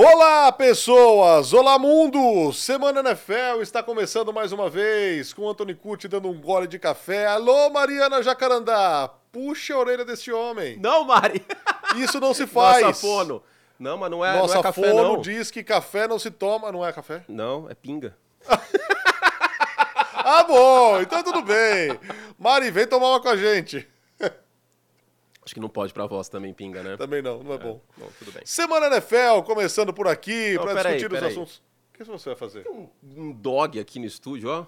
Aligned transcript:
Olá, 0.00 0.52
pessoas! 0.52 1.52
Olá, 1.52 1.76
mundo! 1.76 2.52
Semana 2.52 3.00
NFL 3.00 3.60
está 3.62 3.82
começando 3.82 4.32
mais 4.32 4.52
uma 4.52 4.70
vez, 4.70 5.32
com 5.32 5.42
o 5.42 5.48
Anthony 5.50 5.74
Curti 5.74 6.06
dando 6.06 6.28
um 6.28 6.40
gole 6.40 6.68
de 6.68 6.78
café. 6.78 7.26
Alô, 7.26 7.68
Mariana 7.68 8.22
Jacarandá! 8.22 9.10
Puxa 9.32 9.74
a 9.74 9.78
orelha 9.78 10.04
desse 10.04 10.30
homem. 10.30 10.78
Não, 10.78 11.02
Mari! 11.02 11.44
Isso 11.98 12.20
não 12.20 12.32
se 12.32 12.46
faz. 12.46 12.86
Nossa 12.86 13.00
fono. 13.00 13.42
Não, 13.76 13.98
mas 13.98 14.08
não 14.08 14.24
é, 14.24 14.38
Nossa 14.38 14.54
não 14.54 14.60
é 14.60 14.62
café, 14.62 14.88
fono 14.88 15.02
não. 15.02 15.20
diz 15.20 15.50
que 15.50 15.64
café 15.64 16.06
não 16.06 16.16
se 16.20 16.30
toma. 16.30 16.70
Não 16.70 16.86
é 16.86 16.92
café? 16.92 17.24
Não, 17.26 17.68
é 17.68 17.74
pinga. 17.74 18.16
Ah, 20.30 20.44
bom! 20.44 21.00
Então 21.00 21.22
tudo 21.22 21.40
bem. 21.42 21.98
Mari, 22.38 22.70
vem 22.70 22.86
tomar 22.86 23.08
uma 23.08 23.20
com 23.20 23.30
a 23.30 23.36
gente. 23.36 23.88
Acho 25.48 25.54
que 25.54 25.60
não 25.60 25.68
pode 25.70 25.94
pra 25.94 26.04
voz 26.06 26.28
também 26.28 26.52
pinga, 26.52 26.82
né? 26.82 26.94
Também 26.98 27.22
não, 27.22 27.42
não 27.42 27.54
é 27.54 27.58
bom. 27.58 27.80
Não, 27.96 28.06
tudo 28.18 28.30
bem. 28.32 28.42
Semana 28.44 28.86
NFL, 28.88 29.40
começando 29.46 29.94
por 29.94 30.06
aqui, 30.06 30.52
Não, 30.56 30.66
peraí, 30.66 30.96
discutir 30.96 31.06
os 31.06 31.12
peraí. 31.20 31.30
assuntos. 31.32 31.62
O 31.88 31.96
que 31.96 32.04
você 32.04 32.28
vai 32.28 32.36
fazer? 32.36 32.68
Um, 32.68 32.86
um 33.02 33.32
dog 33.32 33.80
aqui 33.80 33.98
no 33.98 34.04
estúdio, 34.04 34.50
ó. 34.50 34.66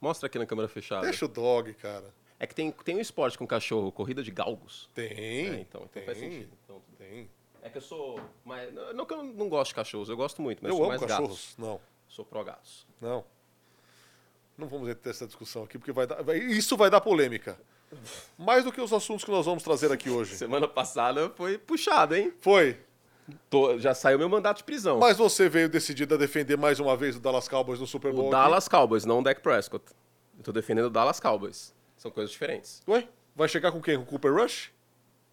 Mostra 0.00 0.26
aqui 0.26 0.38
na 0.38 0.46
câmera 0.46 0.68
fechada. 0.68 1.02
Deixa 1.02 1.26
o 1.26 1.28
dog, 1.28 1.74
cara. 1.74 2.14
É 2.40 2.46
que 2.46 2.54
tem, 2.54 2.72
tem 2.72 2.96
um 2.96 3.00
esporte 3.00 3.36
com 3.36 3.46
cachorro, 3.46 3.92
corrida 3.92 4.22
de 4.22 4.30
galgos. 4.30 4.88
Tem. 4.94 5.06
É, 5.10 5.42
então, 5.48 5.82
então 5.82 5.86
tem, 5.88 6.02
faz 6.04 6.16
sentido. 6.16 6.50
Então. 6.64 6.80
Tem. 6.96 7.28
é 7.60 7.68
que 7.68 7.76
eu 7.76 7.82
sou 7.82 8.18
mais... 8.42 8.72
Não 8.72 8.94
não 8.94 9.04
que 9.04 9.12
eu 9.12 9.22
não 9.22 9.50
gosto 9.50 9.68
de 9.68 9.74
cachorros, 9.74 10.08
eu 10.08 10.16
gosto 10.16 10.40
muito, 10.40 10.60
mas 10.62 10.70
Eu 10.70 10.76
sou 10.76 10.84
amo 10.86 10.88
mais 10.98 11.02
cachorros. 11.02 11.28
gatos. 11.28 11.54
Não, 11.58 11.78
Sou 12.08 12.24
pró-gatos. 12.24 12.86
não. 13.02 13.22
Não 14.56 14.66
vamos 14.66 14.94
ter 14.94 15.10
essa 15.10 15.26
discussão 15.26 15.64
aqui, 15.64 15.76
porque 15.78 15.92
vai 15.92 16.06
dar, 16.06 16.22
vai- 16.22 16.38
isso 16.38 16.74
vai 16.74 16.88
dar 16.88 17.02
polêmica. 17.02 17.60
Mais 18.38 18.64
do 18.64 18.72
que 18.72 18.80
os 18.80 18.92
assuntos 18.92 19.24
que 19.24 19.30
nós 19.30 19.46
vamos 19.46 19.62
trazer 19.62 19.90
aqui 19.92 20.10
hoje. 20.10 20.36
Semana 20.36 20.66
passada 20.68 21.30
foi 21.36 21.58
puxado, 21.58 22.14
hein? 22.14 22.32
Foi. 22.40 22.78
Tô- 23.48 23.78
já 23.78 23.94
saiu 23.94 24.18
meu 24.18 24.28
mandato 24.28 24.58
de 24.58 24.64
prisão. 24.64 24.98
Mas 24.98 25.16
você 25.16 25.48
veio 25.48 25.68
decidido 25.68 26.14
a 26.14 26.18
defender 26.18 26.56
mais 26.58 26.78
uma 26.78 26.96
vez 26.96 27.16
o 27.16 27.20
Dallas 27.20 27.48
Cowboys 27.48 27.80
no 27.80 27.86
Super 27.86 28.12
Bowl. 28.12 28.24
O 28.24 28.28
aqui. 28.28 28.32
Dallas 28.36 28.68
Cowboys, 28.68 29.04
não 29.04 29.20
o 29.20 29.22
Dak 29.22 29.40
Prescott. 29.40 29.84
Eu 30.36 30.44
tô 30.44 30.52
defendendo 30.52 30.86
o 30.86 30.90
Dallas 30.90 31.18
Cowboys. 31.20 31.72
São 31.96 32.10
coisas 32.10 32.30
diferentes. 32.30 32.82
Ué? 32.88 33.08
Vai 33.34 33.48
chegar 33.48 33.72
com 33.72 33.80
quem? 33.80 33.96
Com 33.96 34.02
o 34.02 34.06
Cooper 34.06 34.34
Rush? 34.34 34.70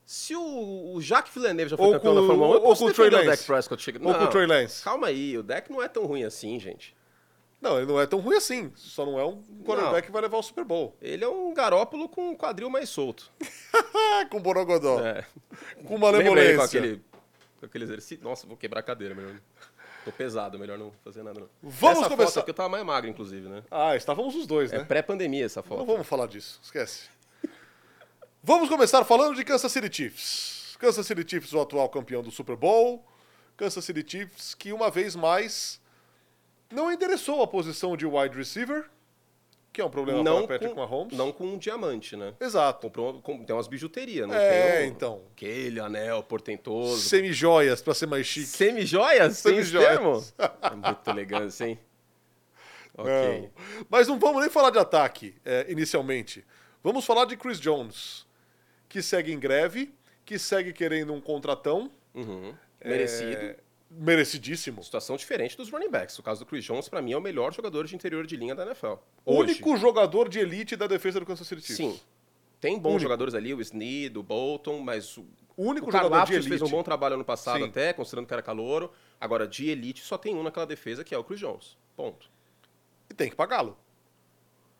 Se 0.06 0.36
o, 0.36 0.94
o 0.96 1.02
Jacques 1.02 1.34
Villeneuve 1.34 1.72
já 1.72 1.78
foi 1.78 1.86
Ou 1.86 1.94
campeão 1.94 2.14
com- 2.16 2.22
da 2.22 2.28
Fórmula 2.28 2.48
1, 2.50 2.52
eu 2.54 2.58
ou 2.58 2.62
posso 2.68 2.84
com 2.84 2.90
o 2.90 2.94
Trey 2.94 3.10
defender 3.10 3.26
o 3.26 3.30
Lance? 3.30 3.42
Dak 3.42 3.48
Prescott. 3.48 3.82
Chega... 3.84 4.08
Ou 4.08 4.14
com 4.16 4.24
o 4.24 4.28
Trey 4.28 4.46
Lance? 4.46 4.84
Calma 4.84 5.08
aí, 5.08 5.38
o 5.38 5.44
Dak 5.44 5.72
não 5.72 5.82
é 5.82 5.88
tão 5.88 6.06
ruim 6.06 6.24
assim, 6.24 6.60
gente. 6.60 6.96
Não, 7.62 7.78
ele 7.78 7.86
não 7.86 8.02
é 8.02 8.08
tão 8.08 8.20
ruim 8.20 8.36
assim. 8.38 8.72
Só 8.76 9.06
não 9.06 9.20
é 9.20 9.26
um 9.26 9.42
quarterback 9.64 10.08
que 10.08 10.12
vai 10.12 10.22
levar 10.24 10.38
o 10.38 10.44
Super 10.44 10.64
Bowl. 10.66 10.96
Ele 11.02 11.24
é 11.24 11.28
um 11.30 11.54
garópolo 11.54 12.10
com 12.10 12.30
um 12.32 12.36
quadril 12.36 12.70
mais 12.70 12.90
solto. 12.90 13.32
Com 14.32 14.42
borogodó. 14.42 15.00
É. 15.00 15.24
Com 15.86 15.96
uma 15.96 16.12
malemolência. 16.12 16.58
com 16.58 16.64
aquele, 16.64 17.02
com 17.60 17.66
aquele 17.68 17.84
exercício? 17.84 18.24
Nossa, 18.24 18.48
vou 18.48 18.58
quebrar 18.58 18.80
a 18.80 18.84
cadeira, 18.84 19.14
melhor 19.14 19.34
não. 19.34 19.42
Tô 20.04 20.12
pesado, 20.12 20.58
melhor 20.58 20.80
não 20.80 20.92
fazer 21.04 21.22
nada 21.22 21.40
não. 21.42 21.50
Vamos 21.62 22.00
essa 22.00 22.10
começar- 22.10 22.32
foto 22.32 22.40
aqui 22.40 22.50
eu 22.50 22.54
tava 22.56 22.70
mais 22.70 22.84
magro, 22.84 23.08
inclusive, 23.10 23.48
né? 23.48 23.64
Ah, 23.70 23.96
estávamos 23.96 24.36
os 24.36 24.48
dois, 24.48 24.74
É 24.74 24.80
né? 24.80 24.84
pré-pandemia 24.84 25.46
essa 25.46 25.60
Não 25.62 25.68
foto. 25.68 25.86
vamos 25.86 26.08
falar 26.08 26.26
disso, 26.28 26.60
esquece. 26.64 27.10
Vamos 28.44 28.68
começar 28.70 29.04
falando 29.06 29.36
de 29.36 29.44
Kansas 29.44 29.72
City 29.72 29.96
Chiefs. 29.96 30.76
Kansas 30.80 31.06
City 31.06 31.24
Chiefs, 31.30 31.54
o 31.54 31.62
atual 31.62 31.88
campeão 31.90 32.24
do 32.24 32.32
Super 32.32 32.56
Bowl. 32.56 33.06
Kansas 33.56 33.86
City 33.86 34.04
Chiefs, 34.08 34.56
que 34.56 34.74
uma 34.74 34.90
vez 34.90 35.16
mais 35.16 35.80
não 36.72 36.92
endereçou 36.92 37.42
a 37.42 37.48
posição 37.48 37.96
de 37.98 38.06
wide 38.06 38.36
receiver, 38.36 38.90
que 39.74 39.80
é 39.80 39.86
um 39.86 39.90
problema 39.90 40.22
Não 40.22 40.46
para 40.46 40.56
Patrick 40.60 40.74
com, 40.74 40.80
Mahomes. 40.82 41.18
não 41.18 41.32
com 41.32 41.46
um 41.46 41.58
diamante, 41.58 42.16
né? 42.18 42.34
Exato. 42.42 42.82
Comprou, 42.82 43.22
com- 43.22 43.44
tem 43.44 43.56
umas 43.56 43.68
bijuterias, 43.68 44.28
não 44.28 44.36
É, 44.36 44.80
tem 44.82 44.90
um- 44.90 44.92
então. 44.94 45.22
Aquele 45.32 45.80
anel 45.80 46.22
portentoso. 46.24 47.02
Semi-joias, 47.02 47.82
para 47.82 47.94
ser 47.94 48.06
mais 48.08 48.26
chique. 48.28 48.48
Semi-joias? 48.48 49.38
Semi-joias. 49.38 50.34
É 50.62 50.76
muito 50.76 51.10
elegância, 51.10 51.66
hein? 51.68 51.80
Ok. 52.98 53.12
Não. 53.12 53.50
Mas 53.90 54.08
não 54.08 54.20
vamos 54.20 54.42
nem 54.42 54.50
falar 54.50 54.70
de 54.70 54.78
ataque, 54.80 55.36
é, 55.46 55.66
inicialmente. 55.70 56.46
Vamos 56.84 57.06
falar 57.06 57.26
de 57.26 57.38
Chris 57.38 57.60
Jones, 57.60 58.26
que 58.90 59.02
segue 59.02 59.32
em 59.32 59.40
greve, 59.40 59.94
que 60.26 60.38
segue 60.38 60.74
querendo 60.74 61.14
um 61.14 61.22
contratão. 61.22 61.90
Uhum. 62.14 62.54
Merecido. 62.84 63.32
É, 63.38 63.56
merecidíssimo. 63.92 64.84
Situação 64.84 65.16
diferente 65.18 65.58
dos 65.58 65.70
running 65.70 65.90
backs. 65.90 66.18
O 66.18 66.24
caso 66.24 66.40
do 66.42 66.46
Chris 66.46 66.64
Jones, 66.64 66.88
pra 66.88 67.02
mim, 67.02 67.12
é 67.14 67.18
o 67.18 67.22
melhor 67.22 67.54
jogador 67.54 67.86
de 67.86 67.96
interior 67.96 68.26
de 68.26 68.36
linha 68.38 68.56
da 68.56 68.66
NFL. 68.66 68.94
Hoje. 69.26 69.52
único 69.52 69.78
jogador 69.78 70.30
de 70.30 70.40
elite 70.40 70.76
da 70.76 70.88
defesa 70.88 71.20
do 71.20 71.26
Kansas 71.26 71.48
City 71.48 71.62
Chiefs. 71.62 71.78
Sim. 71.78 72.00
Tem 72.60 72.78
bons 72.78 72.92
Único. 72.92 73.02
jogadores 73.04 73.34
ali, 73.34 73.54
o 73.54 73.62
Snead, 73.62 74.18
o 74.18 74.24
Bolton, 74.24 74.80
mas 74.80 75.18
o, 75.18 75.26
O 75.58 75.64
único 75.64 75.90
o 75.90 75.92
jogador 75.92 76.26
de 76.28 76.34
elite. 76.34 76.50
fez 76.50 76.62
um 76.62 76.70
bom 76.70 76.84
trabalho 76.84 77.16
ano 77.16 77.26
passado 77.26 77.58
Sim. 77.64 77.70
até, 77.70 77.92
considerando 77.92 78.28
que 78.28 78.34
era 78.34 78.42
calouro. 78.44 78.92
Agora, 79.20 79.48
de 79.48 79.68
elite, 79.70 80.02
só 80.04 80.16
tem 80.18 80.36
um 80.36 80.44
naquela 80.44 80.68
defesa, 80.68 81.04
que 81.04 81.14
é 81.14 81.18
o 81.18 81.24
Chris 81.24 81.40
Jones. 81.40 81.76
Ponto. 81.96 82.30
E 83.10 83.14
tem 83.16 83.30
que 83.32 83.36
pagá-lo. 83.36 83.76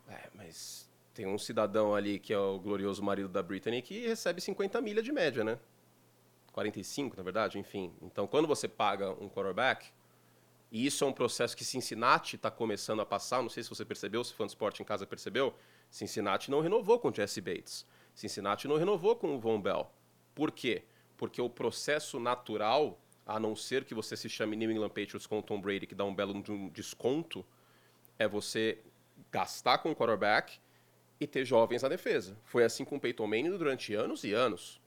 É, 0.08 0.28
mas 0.34 0.88
tem 1.12 1.26
um 1.26 1.36
cidadão 1.38 1.94
ali 1.94 2.18
que 2.20 2.32
é 2.32 2.38
o 2.38 2.58
glorioso 2.58 3.02
marido 3.02 3.28
da 3.28 3.42
Brittany 3.42 3.82
que 3.82 4.06
recebe 4.06 4.40
50 4.40 4.80
milha 4.80 5.02
de 5.02 5.10
média, 5.12 5.42
né? 5.42 5.58
45, 6.52 7.16
na 7.16 7.22
verdade, 7.22 7.58
enfim. 7.58 7.92
Então, 8.02 8.26
quando 8.26 8.46
você 8.46 8.68
paga 8.68 9.10
um 9.10 9.28
quarterback, 9.28 9.86
e 10.70 10.86
isso 10.86 11.04
é 11.04 11.06
um 11.06 11.12
processo 11.12 11.56
que 11.56 11.64
Cincinnati 11.64 12.36
está 12.36 12.50
começando 12.50 13.00
a 13.00 13.06
passar, 13.06 13.42
não 13.42 13.48
sei 13.48 13.62
se 13.62 13.68
você 13.68 13.84
percebeu, 13.84 14.22
se 14.22 14.32
fã 14.32 14.46
do 14.46 14.50
esporte 14.50 14.82
em 14.82 14.84
casa 14.84 15.06
percebeu, 15.06 15.54
Cincinnati 15.90 16.50
não 16.50 16.60
renovou 16.60 16.98
com 16.98 17.08
o 17.08 17.14
Jesse 17.14 17.40
Bates. 17.40 17.86
Cincinnati 18.14 18.68
não 18.68 18.76
renovou 18.76 19.16
com 19.16 19.34
o 19.34 19.38
Von 19.38 19.60
Bell. 19.60 19.90
Por 20.34 20.50
quê? 20.50 20.84
Porque 21.16 21.40
o 21.40 21.48
processo 21.48 22.18
natural, 22.18 22.98
a 23.26 23.38
não 23.38 23.54
ser 23.54 23.84
que 23.84 23.94
você 23.94 24.16
se 24.16 24.28
chame 24.28 24.56
New 24.56 24.70
England 24.70 24.88
Patriots 24.88 25.26
com 25.26 25.38
o 25.38 25.42
Tom 25.42 25.60
Brady, 25.60 25.86
que 25.86 25.94
dá 25.94 26.04
um 26.04 26.14
belo 26.14 26.42
de 26.42 26.70
desconto, 26.70 27.44
é 28.18 28.26
você 28.26 28.78
gastar 29.30 29.78
com 29.78 29.90
o 29.90 29.96
quarterback 29.96 30.58
e 31.20 31.26
ter 31.26 31.44
jovens 31.44 31.82
na 31.82 31.88
defesa. 31.88 32.36
Foi 32.44 32.64
assim 32.64 32.84
com 32.84 32.96
o 32.96 33.00
Peyton 33.00 33.26
Manning 33.26 33.56
durante 33.56 33.94
anos 33.94 34.24
e 34.24 34.32
anos. 34.32 34.81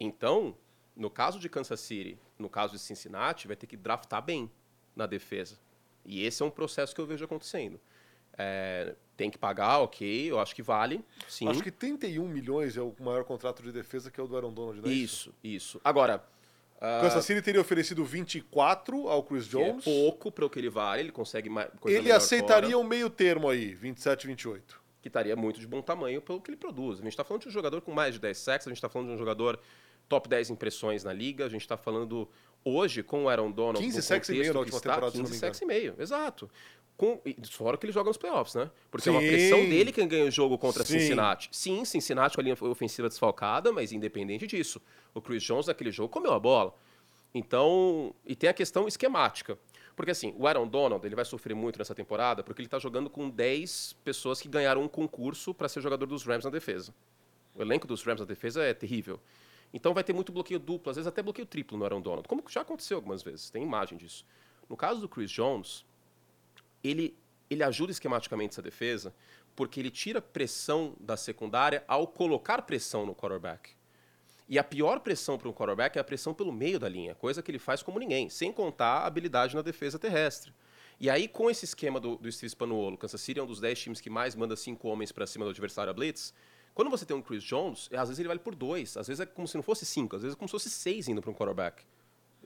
Então, 0.00 0.56
no 0.96 1.10
caso 1.10 1.38
de 1.38 1.48
Kansas 1.48 1.78
City, 1.80 2.18
no 2.38 2.48
caso 2.48 2.72
de 2.72 2.78
Cincinnati, 2.78 3.46
vai 3.46 3.54
ter 3.54 3.66
que 3.66 3.76
draftar 3.76 4.22
bem 4.22 4.50
na 4.96 5.06
defesa. 5.06 5.58
E 6.04 6.24
esse 6.24 6.42
é 6.42 6.46
um 6.46 6.50
processo 6.50 6.94
que 6.94 7.00
eu 7.00 7.06
vejo 7.06 7.24
acontecendo. 7.24 7.78
É, 8.38 8.94
tem 9.16 9.30
que 9.30 9.36
pagar, 9.36 9.80
ok, 9.80 10.30
eu 10.30 10.40
acho 10.40 10.54
que 10.54 10.62
vale, 10.62 11.04
sim. 11.28 11.46
Acho 11.46 11.62
que 11.62 11.70
31 11.70 12.26
milhões 12.26 12.76
é 12.76 12.80
o 12.80 12.94
maior 13.00 13.24
contrato 13.24 13.62
de 13.62 13.70
defesa 13.70 14.10
que 14.10 14.18
é 14.18 14.22
o 14.22 14.26
do 14.26 14.34
Aaron 14.34 14.52
Donald, 14.52 14.80
não 14.80 14.88
é 14.88 14.92
isso, 14.94 15.34
isso. 15.44 15.78
Agora, 15.84 16.24
ah, 16.80 17.00
Kansas 17.02 17.24
City 17.26 17.42
teria 17.42 17.60
oferecido 17.60 18.02
24 18.02 19.08
ao 19.08 19.22
Chris 19.22 19.46
é 19.46 19.50
Jones. 19.50 19.84
pouco 19.84 20.32
para 20.32 20.46
o 20.46 20.48
que 20.48 20.58
ele 20.58 20.70
vale, 20.70 21.02
ele 21.02 21.12
consegue 21.12 21.50
mais, 21.50 21.68
ele 21.84 22.10
aceitaria 22.10 22.70
fora, 22.70 22.82
um 22.82 22.88
meio 22.88 23.10
termo 23.10 23.46
aí, 23.50 23.74
27, 23.74 24.26
28. 24.26 24.80
que 25.02 25.08
estaria 25.08 25.36
muito 25.36 25.60
de 25.60 25.66
bom 25.66 25.82
tamanho 25.82 26.22
pelo 26.22 26.40
que 26.40 26.50
ele 26.50 26.56
produz. 26.56 26.98
A 26.98 27.02
gente 27.02 27.12
está 27.12 27.24
falando 27.24 27.42
de 27.42 27.48
um 27.48 27.52
jogador 27.52 27.82
com 27.82 27.92
mais 27.92 28.14
de 28.14 28.20
10 28.20 28.38
sacks, 28.38 28.66
a 28.66 28.70
gente 28.70 28.78
está 28.78 28.88
falando 28.88 29.08
de 29.08 29.14
um 29.14 29.18
jogador 29.18 29.60
top 30.10 30.28
10 30.28 30.50
impressões 30.50 31.04
na 31.04 31.12
liga, 31.12 31.46
a 31.46 31.48
gente 31.48 31.62
está 31.62 31.76
falando 31.76 32.28
hoje 32.64 33.02
com 33.02 33.24
o 33.24 33.28
Aaron 33.28 33.50
Donald. 33.50 33.78
15 33.78 33.96
no 33.96 34.02
sacks 34.02 34.28
e 34.28 34.32
meio 34.32 34.52
na 34.52 34.58
última 34.58 34.76
está, 34.76 34.90
temporada, 34.90 35.12
se 35.12 35.18
não 35.18 35.24
15 35.24 35.34
me 35.34 35.40
sacks 35.40 35.60
e 35.62 35.64
meio, 35.64 35.94
exato. 35.98 36.50
Com, 36.96 37.18
fora 37.48 37.78
que 37.78 37.86
ele 37.86 37.92
joga 37.92 38.08
nos 38.08 38.18
playoffs, 38.18 38.56
né? 38.56 38.70
Porque 38.90 39.08
é 39.08 39.12
uma 39.12 39.22
Sim. 39.22 39.28
pressão 39.28 39.60
dele 39.60 39.92
quem 39.92 40.06
ganha 40.06 40.24
o 40.26 40.30
jogo 40.30 40.58
contra 40.58 40.84
Sim. 40.84 40.98
Cincinnati. 40.98 41.48
Sim, 41.50 41.84
Cincinnati 41.84 42.34
com 42.34 42.42
a 42.42 42.44
linha 42.44 42.56
ofensiva 42.60 43.08
desfalcada, 43.08 43.72
mas 43.72 43.92
independente 43.92 44.46
disso, 44.46 44.82
o 45.14 45.22
Chris 45.22 45.42
Jones 45.42 45.68
naquele 45.68 45.92
jogo 45.92 46.10
comeu 46.10 46.32
a 46.32 46.38
bola. 46.40 46.74
Então, 47.32 48.12
e 48.26 48.34
tem 48.34 48.50
a 48.50 48.52
questão 48.52 48.88
esquemática. 48.88 49.56
Porque 49.94 50.10
assim, 50.10 50.34
o 50.36 50.46
Aaron 50.46 50.66
Donald, 50.66 51.06
ele 51.06 51.14
vai 51.14 51.24
sofrer 51.24 51.54
muito 51.54 51.78
nessa 51.78 51.94
temporada 51.94 52.42
porque 52.42 52.60
ele 52.60 52.66
está 52.66 52.78
jogando 52.78 53.08
com 53.08 53.30
10 53.30 53.96
pessoas 54.04 54.40
que 54.40 54.48
ganharam 54.48 54.82
um 54.82 54.88
concurso 54.88 55.54
para 55.54 55.68
ser 55.68 55.80
jogador 55.80 56.06
dos 56.06 56.24
Rams 56.24 56.44
na 56.44 56.50
defesa. 56.50 56.92
O 57.54 57.62
elenco 57.62 57.86
dos 57.86 58.02
Rams 58.02 58.20
na 58.20 58.26
defesa 58.26 58.62
é 58.62 58.74
terrível. 58.74 59.20
Então 59.72 59.94
vai 59.94 60.02
ter 60.02 60.12
muito 60.12 60.32
bloqueio 60.32 60.58
duplo, 60.58 60.90
às 60.90 60.96
vezes 60.96 61.06
até 61.06 61.22
bloqueio 61.22 61.46
triplo 61.46 61.78
no 61.78 61.84
Aaron 61.84 62.00
Donald, 62.00 62.28
como 62.28 62.42
já 62.48 62.62
aconteceu 62.62 62.96
algumas 62.96 63.22
vezes, 63.22 63.50
tem 63.50 63.62
imagem 63.62 63.96
disso. 63.96 64.26
No 64.68 64.76
caso 64.76 65.00
do 65.00 65.08
Chris 65.08 65.30
Jones, 65.30 65.84
ele, 66.82 67.16
ele 67.48 67.62
ajuda 67.62 67.92
esquematicamente 67.92 68.54
essa 68.54 68.62
defesa 68.62 69.14
porque 69.54 69.80
ele 69.80 69.90
tira 69.90 70.22
pressão 70.22 70.94
da 70.98 71.16
secundária 71.16 71.84
ao 71.86 72.06
colocar 72.06 72.62
pressão 72.62 73.04
no 73.04 73.14
quarterback. 73.14 73.72
E 74.48 74.58
a 74.58 74.64
pior 74.64 75.00
pressão 75.00 75.38
para 75.38 75.48
um 75.48 75.52
quarterback 75.52 75.96
é 75.96 76.00
a 76.00 76.04
pressão 76.04 76.34
pelo 76.34 76.52
meio 76.52 76.78
da 76.78 76.88
linha, 76.88 77.14
coisa 77.14 77.42
que 77.42 77.50
ele 77.50 77.58
faz 77.58 77.82
como 77.82 77.98
ninguém, 77.98 78.28
sem 78.28 78.52
contar 78.52 79.00
a 79.00 79.06
habilidade 79.06 79.54
na 79.54 79.62
defesa 79.62 79.98
terrestre. 79.98 80.52
E 80.98 81.08
aí, 81.08 81.28
com 81.28 81.48
esse 81.48 81.64
esquema 81.64 82.00
do, 82.00 82.16
do 82.16 82.30
Steve 82.30 82.50
Spanuolo, 82.50 82.98
Kansas 82.98 83.20
City 83.20 83.38
é 83.38 83.42
um 83.42 83.46
dos 83.46 83.60
10 83.60 83.78
times 83.78 84.00
que 84.00 84.10
mais 84.10 84.34
manda 84.34 84.56
cinco 84.56 84.88
homens 84.88 85.12
para 85.12 85.26
cima 85.26 85.44
do 85.44 85.50
adversário 85.50 85.90
a 85.90 85.94
blitz. 85.94 86.34
Quando 86.74 86.90
você 86.90 87.04
tem 87.04 87.16
um 87.16 87.22
Chris 87.22 87.42
Jones, 87.42 87.88
é, 87.90 87.96
às 87.96 88.08
vezes 88.08 88.18
ele 88.18 88.28
vale 88.28 88.40
por 88.40 88.54
dois, 88.54 88.96
às 88.96 89.06
vezes 89.06 89.20
é 89.20 89.26
como 89.26 89.46
se 89.46 89.56
não 89.56 89.62
fosse 89.62 89.84
cinco, 89.84 90.16
às 90.16 90.22
vezes 90.22 90.36
é 90.36 90.38
como 90.38 90.48
se 90.48 90.52
fosse 90.52 90.70
seis 90.70 91.08
indo 91.08 91.20
para 91.20 91.30
um 91.30 91.34
quarterback, 91.34 91.84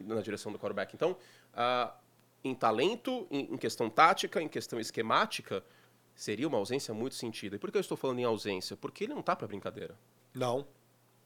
na 0.01 0.21
direção 0.21 0.51
do 0.51 0.59
quarterback. 0.59 0.95
Então, 0.95 1.17
ah, 1.53 1.95
em 2.43 2.55
talento, 2.55 3.27
em, 3.31 3.55
em 3.55 3.57
questão 3.57 3.89
tática, 3.89 4.43
em 4.43 4.49
questão 4.49 4.81
esquemática, 4.81 5.65
seria 6.15 6.47
uma 6.49 6.59
ausência 6.59 6.93
muito 6.95 7.15
sentida. 7.15 7.57
E 7.57 7.59
por 7.59 7.71
que 7.71 7.79
eu 7.79 7.81
estou 7.81 7.97
falando 7.97 8.19
em 8.19 8.25
ausência? 8.25 8.77
Porque 8.77 9.05
ele 9.05 9.15
não 9.15 9.23
tá 9.23 9.35
para 9.35 9.47
brincadeira. 9.47 9.99
Não. 10.35 10.67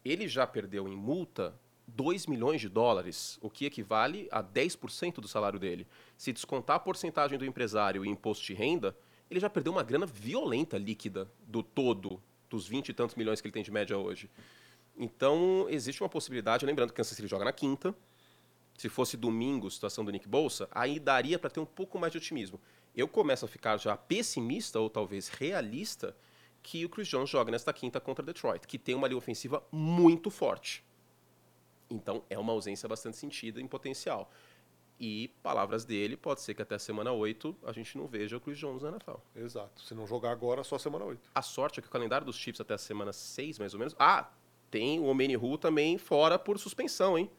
Ele 0.04 0.28
já 0.28 0.46
perdeu 0.46 0.88
em 0.88 0.96
multa 0.96 1.58
2 1.88 2.26
milhões 2.26 2.60
de 2.60 2.68
dólares, 2.68 3.38
o 3.40 3.48
que 3.48 3.64
equivale 3.64 4.28
a 4.30 4.42
10% 4.42 5.14
do 5.14 5.28
salário 5.28 5.58
dele. 5.58 5.86
Se 6.16 6.32
descontar 6.32 6.76
a 6.76 6.80
porcentagem 6.80 7.38
do 7.38 7.44
empresário 7.44 8.04
e 8.04 8.08
imposto 8.08 8.44
de 8.44 8.54
renda, 8.54 8.96
ele 9.30 9.40
já 9.40 9.48
perdeu 9.48 9.72
uma 9.72 9.82
grana 9.82 10.06
violenta 10.06 10.78
líquida 10.78 11.30
do 11.46 11.62
todo, 11.62 12.22
dos 12.48 12.66
20 12.66 12.88
e 12.88 12.94
tantos 12.94 13.16
milhões 13.16 13.40
que 13.40 13.46
ele 13.46 13.52
tem 13.52 13.62
de 13.62 13.70
média 13.70 13.96
hoje. 13.96 14.30
Então, 14.96 15.66
existe 15.68 16.02
uma 16.02 16.08
possibilidade, 16.08 16.66
lembrando 16.66 16.90
que 16.90 16.96
Kansas 16.96 17.16
City 17.16 17.28
joga 17.28 17.44
na 17.44 17.52
quinta. 17.52 17.94
Se 18.76 18.88
fosse 18.88 19.16
domingo, 19.16 19.70
situação 19.70 20.04
do 20.04 20.10
Nick 20.10 20.28
Bolsa, 20.28 20.68
aí 20.70 20.98
daria 20.98 21.38
para 21.38 21.50
ter 21.50 21.60
um 21.60 21.66
pouco 21.66 21.98
mais 21.98 22.12
de 22.12 22.18
otimismo. 22.18 22.60
Eu 22.96 23.06
começo 23.06 23.44
a 23.44 23.48
ficar 23.48 23.76
já 23.76 23.96
pessimista 23.96 24.80
ou 24.80 24.90
talvez 24.90 25.28
realista 25.28 26.16
que 26.62 26.84
o 26.84 26.88
Chris 26.88 27.06
Jones 27.08 27.30
joga 27.30 27.50
nesta 27.50 27.72
quinta 27.72 28.00
contra 28.00 28.24
Detroit, 28.24 28.66
que 28.66 28.78
tem 28.78 28.94
uma 28.94 29.06
linha 29.06 29.18
ofensiva 29.18 29.62
muito 29.70 30.30
forte. 30.30 30.84
Então, 31.90 32.22
é 32.28 32.38
uma 32.38 32.52
ausência 32.52 32.88
bastante 32.88 33.16
sentida 33.16 33.60
em 33.60 33.66
potencial. 33.66 34.30
E, 35.00 35.28
palavras 35.42 35.84
dele, 35.84 36.16
pode 36.16 36.40
ser 36.40 36.54
que 36.54 36.62
até 36.62 36.74
a 36.74 36.78
semana 36.78 37.12
8 37.12 37.56
a 37.64 37.72
gente 37.72 37.96
não 37.96 38.06
veja 38.06 38.36
o 38.36 38.40
Chris 38.40 38.58
Jones 38.58 38.82
na 38.82 38.90
NFL. 38.90 39.16
Exato. 39.36 39.80
Se 39.80 39.94
não 39.94 40.06
jogar 40.06 40.32
agora, 40.32 40.64
só 40.64 40.76
semana 40.76 41.04
8. 41.04 41.30
A 41.34 41.42
sorte 41.42 41.78
é 41.78 41.82
que 41.82 41.88
o 41.88 41.90
calendário 41.90 42.26
dos 42.26 42.36
Chiefs 42.36 42.60
até 42.60 42.74
a 42.74 42.78
semana 42.78 43.12
6, 43.12 43.60
mais 43.60 43.74
ou 43.74 43.78
menos. 43.78 43.94
Ah, 43.98 44.28
tem 44.70 44.98
o 44.98 45.04
Omenihu 45.04 45.56
também 45.56 45.98
fora 45.98 46.38
por 46.38 46.58
suspensão, 46.58 47.16
hein? 47.16 47.30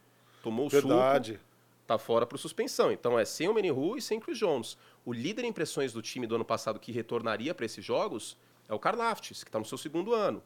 Tomou 0.42 0.68
o 0.68 0.70
Verdade. 0.70 1.34
suco, 1.34 1.44
tá 1.86 1.98
fora 1.98 2.26
por 2.26 2.38
suspensão. 2.40 2.92
Então 2.92 3.20
é 3.20 3.26
sem 3.26 3.48
o 3.48 3.52
Omenihu 3.52 3.98
e 3.98 4.02
sem 4.02 4.22
Chris 4.22 4.38
Jones. 4.38 4.78
O 5.06 5.12
líder 5.12 5.44
em 5.44 5.50
impressões 5.50 5.92
do 5.92 6.02
time 6.02 6.26
do 6.26 6.36
ano 6.36 6.46
passado 6.46 6.80
que 6.80 6.94
retornaria 6.94 7.54
para 7.54 7.66
esses 7.66 7.84
jogos 7.84 8.38
é 8.70 8.74
o 8.74 8.80
Karlaftis, 8.80 9.44
que 9.44 9.50
está 9.50 9.60
no 9.60 9.66
seu 9.66 9.78
segundo 9.78 10.14
ano. 10.14 10.42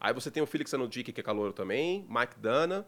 Aí 0.00 0.14
você 0.14 0.30
tem 0.30 0.42
o 0.42 0.46
Felix 0.46 0.72
Anodic, 0.72 1.12
que 1.12 1.20
é 1.20 1.24
calor 1.24 1.52
também, 1.52 2.06
Mike 2.08 2.38
Dana. 2.38 2.86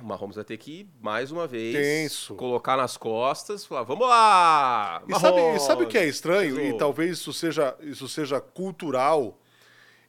O 0.00 0.04
Mahomes 0.04 0.36
vai 0.36 0.44
ter 0.44 0.56
que, 0.56 0.88
mais 1.00 1.30
uma 1.30 1.46
vez, 1.46 1.74
Tenso. 1.74 2.34
colocar 2.36 2.76
nas 2.76 2.96
costas 2.96 3.62
e 3.62 3.68
falar, 3.68 3.82
vamos 3.82 4.08
lá! 4.08 5.02
E 5.08 5.18
sabe, 5.18 5.40
e 5.56 5.58
sabe 5.60 5.84
o 5.84 5.88
que 5.88 5.98
é 5.98 6.06
estranho? 6.06 6.54
E 6.56 6.58
tesouro." 6.58 6.78
talvez 6.78 7.18
isso 7.18 7.32
seja, 7.32 7.76
isso 7.80 8.08
seja 8.08 8.40
cultural 8.40 9.38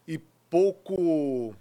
e 0.07 0.17
pouco. 0.49 1.55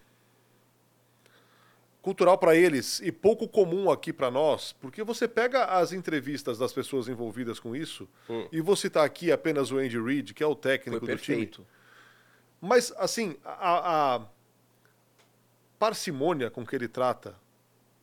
cultural 2.01 2.39
para 2.39 2.57
eles 2.57 3.01
e 3.01 3.13
pouco 3.13 3.47
comum 3.47 3.91
aqui 3.91 4.13
para 4.15 4.31
nós, 4.31 4.73
porque 4.81 5.03
você 5.05 5.29
pega 5.29 5.65
as 5.67 5.93
entrevistas 5.93 6.57
das 6.57 6.73
pessoas 6.73 7.07
envolvidas 7.09 7.61
com 7.61 7.77
isso, 7.77 8.09
Hum. 8.31 8.49
e 8.51 8.61
vou 8.63 8.75
citar 8.77 9.05
aqui 9.05 9.31
apenas 9.31 9.71
o 9.71 9.77
Andy 9.79 10.01
Reid, 10.01 10.33
que 10.33 10.43
é 10.43 10.47
o 10.47 10.55
técnico 10.55 11.05
do 11.07 11.17
time. 11.19 11.51
Mas, 12.61 12.93
assim, 12.97 13.37
a, 13.45 14.15
a 14.17 14.21
parcimônia 15.79 16.51
com 16.51 16.65
que 16.67 16.75
ele 16.75 16.89
trata 16.89 17.37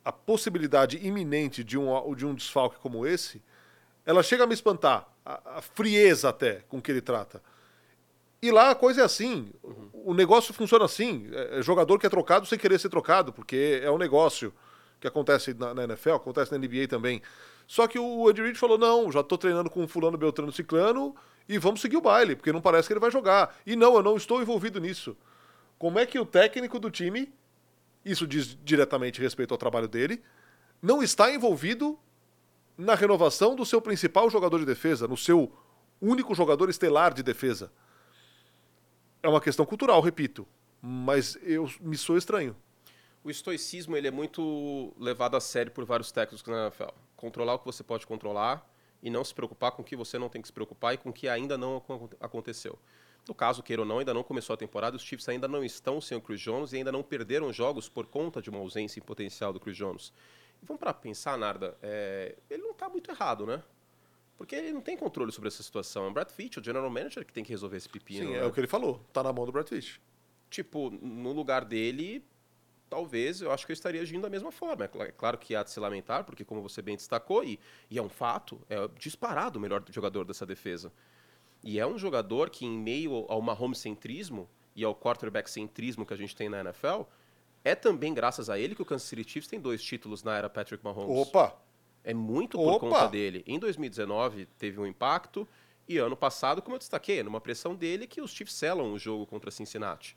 a 0.06 0.12
possibilidade 0.12 1.06
iminente 1.06 1.63
de 1.63 1.78
um, 1.78 2.13
de 2.13 2.25
um 2.25 2.36
desfalque 2.36 2.78
como 2.80 3.07
esse, 3.07 3.42
ela 4.06 4.22
chega 4.22 4.44
a 4.44 4.48
me 4.48 4.54
espantar. 4.54 5.07
A, 5.25 5.57
a 5.57 5.62
frieza 5.62 6.30
até 6.30 6.62
com 6.69 6.80
que 6.80 6.92
ele 6.92 7.02
trata. 7.02 7.42
E 8.40 8.52
lá 8.52 8.69
a 8.69 8.75
coisa 8.75 9.02
é 9.02 9.04
assim. 9.04 9.52
O 9.92 10.13
negócio 10.13 10.54
funciona 10.54 10.86
assim. 10.86 11.28
É, 11.34 11.60
é 11.60 11.62
jogador 11.63 11.98
que 11.98 12.06
é 12.06 12.10
trocado 12.10 12.46
sem 12.46 12.60
querer 12.60 12.80
ser 12.80 12.90
trocado, 12.90 13.34
porque 13.34 13.81
é 13.84 13.90
um 13.90 13.98
negócio 13.98 14.54
que 15.00 15.07
acontece 15.07 15.56
na, 15.56 15.74
na 15.74 15.84
NFL, 15.86 16.12
acontece 16.12 16.51
na 16.51 16.60
NBA 16.60 16.88
também. 16.88 17.24
Só 17.66 17.88
que 17.88 17.98
o 17.98 18.30
Andy 18.30 18.44
Reid 18.44 18.60
falou: 18.60 18.78
não, 18.78 19.12
já 19.12 19.24
tô 19.24 19.36
treinando 19.36 19.72
com 19.72 19.84
o 19.84 19.88
fulano, 19.88 20.16
beltrano, 20.16 20.51
ciclano 20.51 21.16
e 21.50 21.58
vamos 21.58 21.81
seguir 21.81 21.98
o 21.98 22.01
baile, 22.01 22.36
porque 22.36 22.51
não 22.51 22.62
parece 22.62 22.88
que 22.88 22.94
ele 22.94 23.00
vai 23.00 23.12
jogar. 23.12 23.56
E 23.66 23.75
não, 23.75 23.96
eu 23.96 24.04
não 24.04 24.16
estou 24.16 24.42
envolvido 24.42 24.80
nisso. 24.80 25.18
Como 25.78 26.00
é 26.00 26.06
que 26.06 26.19
o 26.19 26.25
técnico 26.25 26.80
do 26.80 26.90
time, 26.90 27.34
isso 28.06 28.28
diz 28.28 28.57
diretamente 28.63 29.19
respeito 29.19 29.54
ao 29.54 29.57
trabalho 29.57 29.88
dele, 29.88 30.22
não 30.81 31.02
está 31.02 31.34
envolvido 31.34 32.00
na 32.78 32.94
renovação 32.94 33.56
do 33.56 33.66
seu 33.66 33.81
principal 33.81 34.30
jogador 34.30 34.60
de 34.60 34.66
defesa, 34.66 35.07
no 35.07 35.18
seu 35.18 35.52
único 36.00 36.36
jogador 36.36 36.69
estelar 36.69 37.13
de 37.13 37.24
defesa? 37.24 37.72
É 39.24 39.28
uma 39.28 39.42
questão 39.42 39.66
cultural, 39.66 40.00
repito, 40.02 40.48
mas 40.81 41.36
eu 41.42 41.68
me 41.81 41.98
sou 41.98 42.16
estranho. 42.16 42.56
O 43.24 43.31
estoicismo 43.31 43.98
ele 43.98 44.08
é 44.08 44.12
muito 44.12 44.94
levado 45.00 45.36
a 45.36 45.42
sério 45.42 45.72
por 45.72 45.84
vários 45.84 46.12
técnicos 46.12 46.46
na 46.46 46.66
NFL. 46.66 46.92
Controlar 47.16 47.56
o 47.56 47.60
que 47.60 47.66
você 47.66 47.84
pode 47.84 48.06
controlar 48.06 48.69
e 49.01 49.10
não 49.10 49.24
se 49.24 49.34
preocupar 49.34 49.72
com 49.72 49.81
o 49.81 49.86
que 49.86 49.96
você 49.96 50.19
não 50.19 50.30
tem 50.30 50.42
que 50.44 50.48
se 50.48 50.54
preocupar 50.54 50.94
e 50.94 50.98
com 50.98 51.10
o 51.10 51.13
que 51.13 51.28
ainda 51.28 51.58
não 51.58 51.78
acon- 51.78 52.10
aconteceu. 52.19 52.78
No 53.27 53.33
caso, 53.33 53.63
queira 53.63 53.81
ou 53.81 53.88
não, 53.88 54.00
ainda 54.00 54.13
não 54.13 54.24
começou 54.24 54.54
a 54.54 54.57
temporada, 54.57 54.95
os 54.95 55.04
Chiefs 55.04 55.27
ainda 55.27 55.48
não 55.48 55.63
estão 55.63 56.00
sem 56.00 56.18
o 56.18 56.22
Chris 56.22 56.39
Jones 56.39 56.74
e 56.74 56.77
ainda 56.77 56.92
não 56.92 57.01
perderam 57.01 57.51
jogos 57.51 57.89
por 57.89 58.06
conta 58.06 58.42
de 58.42 58.50
uma 58.50 58.60
ausência 58.60 59.00
em 59.00 59.04
potencial 59.04 59.51
do 59.51 59.60
Chris 59.60 59.75
Jones. 59.75 60.13
E 60.62 60.66
vamos 60.66 60.80
para 60.80 60.94
pensar, 60.94 61.38
Narda, 61.38 61.75
é, 61.81 62.36
ele 62.50 62.62
não 62.62 62.72
está 62.72 62.88
muito 62.88 63.10
errado, 63.10 63.45
né? 63.45 63.63
Porque 64.38 64.56
ele 64.56 64.72
não 64.74 64.81
tem 64.81 64.98
controle 64.98 65.31
sobre 65.31 65.48
essa 65.48 65.63
situação. 65.63 66.06
É 66.06 66.07
o 66.10 66.12
Brad 66.12 66.30
Fitch, 66.30 66.57
o 66.57 66.63
general 66.63 66.89
manager, 66.89 67.25
que 67.25 67.33
tem 67.33 67.44
que 67.44 67.51
resolver 67.51 67.77
esse 67.77 67.89
pepino. 67.89 68.27
Sim, 68.27 68.33
né? 68.33 68.39
é 68.39 68.45
o 68.45 68.51
que 68.51 68.60
ele 68.60 68.68
falou. 68.68 69.00
Tá 69.12 69.24
na 69.24 69.33
mão 69.33 69.45
do 69.45 69.51
Brad 69.51 69.68
Fish. 69.68 70.00
tipo, 70.50 70.92
no 70.92 71.31
lugar 71.31 71.66
dele, 71.66 72.24
talvez 72.89 73.42
eu 73.42 73.51
acho 73.51 73.66
que 73.66 73.72
eu 73.72 73.74
estaria 73.74 74.01
agindo 74.01 74.22
da 74.22 74.30
mesma 74.30 74.51
forma. 74.51 74.86
É 74.86 75.04
é 75.04 75.12
claro 75.12 75.38
que 75.38 75.56
há 75.56 75.63
de 75.63 75.72
se 75.72 75.80
lamentar, 75.80 76.25
porque 76.25 76.44
como 76.44 76.62
você 76.62 76.81
bem 76.81 76.95
destacou, 76.95 77.44
e, 77.44 77.60
e 77.89 77.98
é 77.98 78.01
um 78.01 78.10
fato, 78.10 78.62
é 78.69 78.75
disparado 79.00 79.57
o 79.57 79.62
melhor 79.62 79.83
jogador 79.89 80.25
dessa 80.25 80.45
defesa. 80.45 80.92
E 81.66 81.80
é 81.80 81.88
um 81.88 81.98
jogador 81.98 82.52
que, 82.52 82.64
em 82.64 82.78
meio 82.78 83.26
ao 83.28 83.42
Mahomes-centrismo 83.42 84.48
e 84.76 84.84
ao 84.84 84.96
quarterback-centrismo 84.96 86.06
que 86.06 86.14
a 86.14 86.18
gente 86.18 86.36
tem 86.36 86.48
na 86.48 86.60
NFL, 86.60 87.02
é 87.64 87.74
também 87.74 88.14
graças 88.14 88.52
a 88.52 88.60
ele 88.60 88.76
que 88.76 88.84
o 88.84 88.86
Kansas 88.86 89.08
City 89.08 89.28
Chiefs 89.28 89.50
tem 89.50 89.60
dois 89.60 89.84
títulos 89.84 90.24
na 90.24 90.38
era 90.38 90.48
Patrick 90.48 90.84
Mahomes. 90.84 91.28
Opa! 91.28 91.60
É 92.04 92.14
muito 92.14 92.60
por 92.60 92.74
Opa! 92.74 92.80
conta 92.80 93.08
dele. 93.08 93.44
Em 93.48 93.58
2019 93.58 94.46
teve 94.60 94.80
um 94.80 94.86
impacto 94.86 95.48
e 95.90 95.98
ano 95.98 96.16
passado, 96.16 96.62
como 96.62 96.76
eu 96.76 96.80
destaquei, 96.80 97.24
numa 97.24 97.42
pressão 97.42 97.76
dele 97.76 98.06
que 98.06 98.22
os 98.22 98.30
Chiefs 98.30 98.56
selam 98.56 98.94
o 98.94 99.00
jogo 99.00 99.26
contra 99.26 99.50
Cincinnati. 99.50 100.16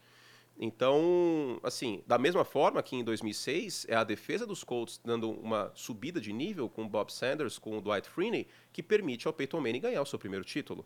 Então, 0.61 1.59
assim, 1.63 2.03
da 2.07 2.19
mesma 2.19 2.45
forma 2.45 2.83
que 2.83 2.95
em 2.95 3.03
2006 3.03 3.87
é 3.89 3.95
a 3.95 4.05
defesa 4.05 4.47
dos 4.47 4.63
Colts 4.63 5.01
dando 5.03 5.31
uma 5.31 5.73
subida 5.75 6.21
de 6.21 6.31
nível 6.31 6.69
com 6.69 6.85
o 6.85 6.89
Bob 6.89 7.11
Sanders, 7.11 7.59
com 7.59 7.79
o 7.79 7.81
Dwight 7.81 8.07
Freeney, 8.07 8.47
que 8.71 8.83
permite 8.83 9.27
ao 9.27 9.33
Peyton 9.33 9.61
Manning 9.61 9.81
ganhar 9.81 10.03
o 10.03 10.07
seu 10.07 10.19
primeiro 10.19 10.45
título. 10.45 10.85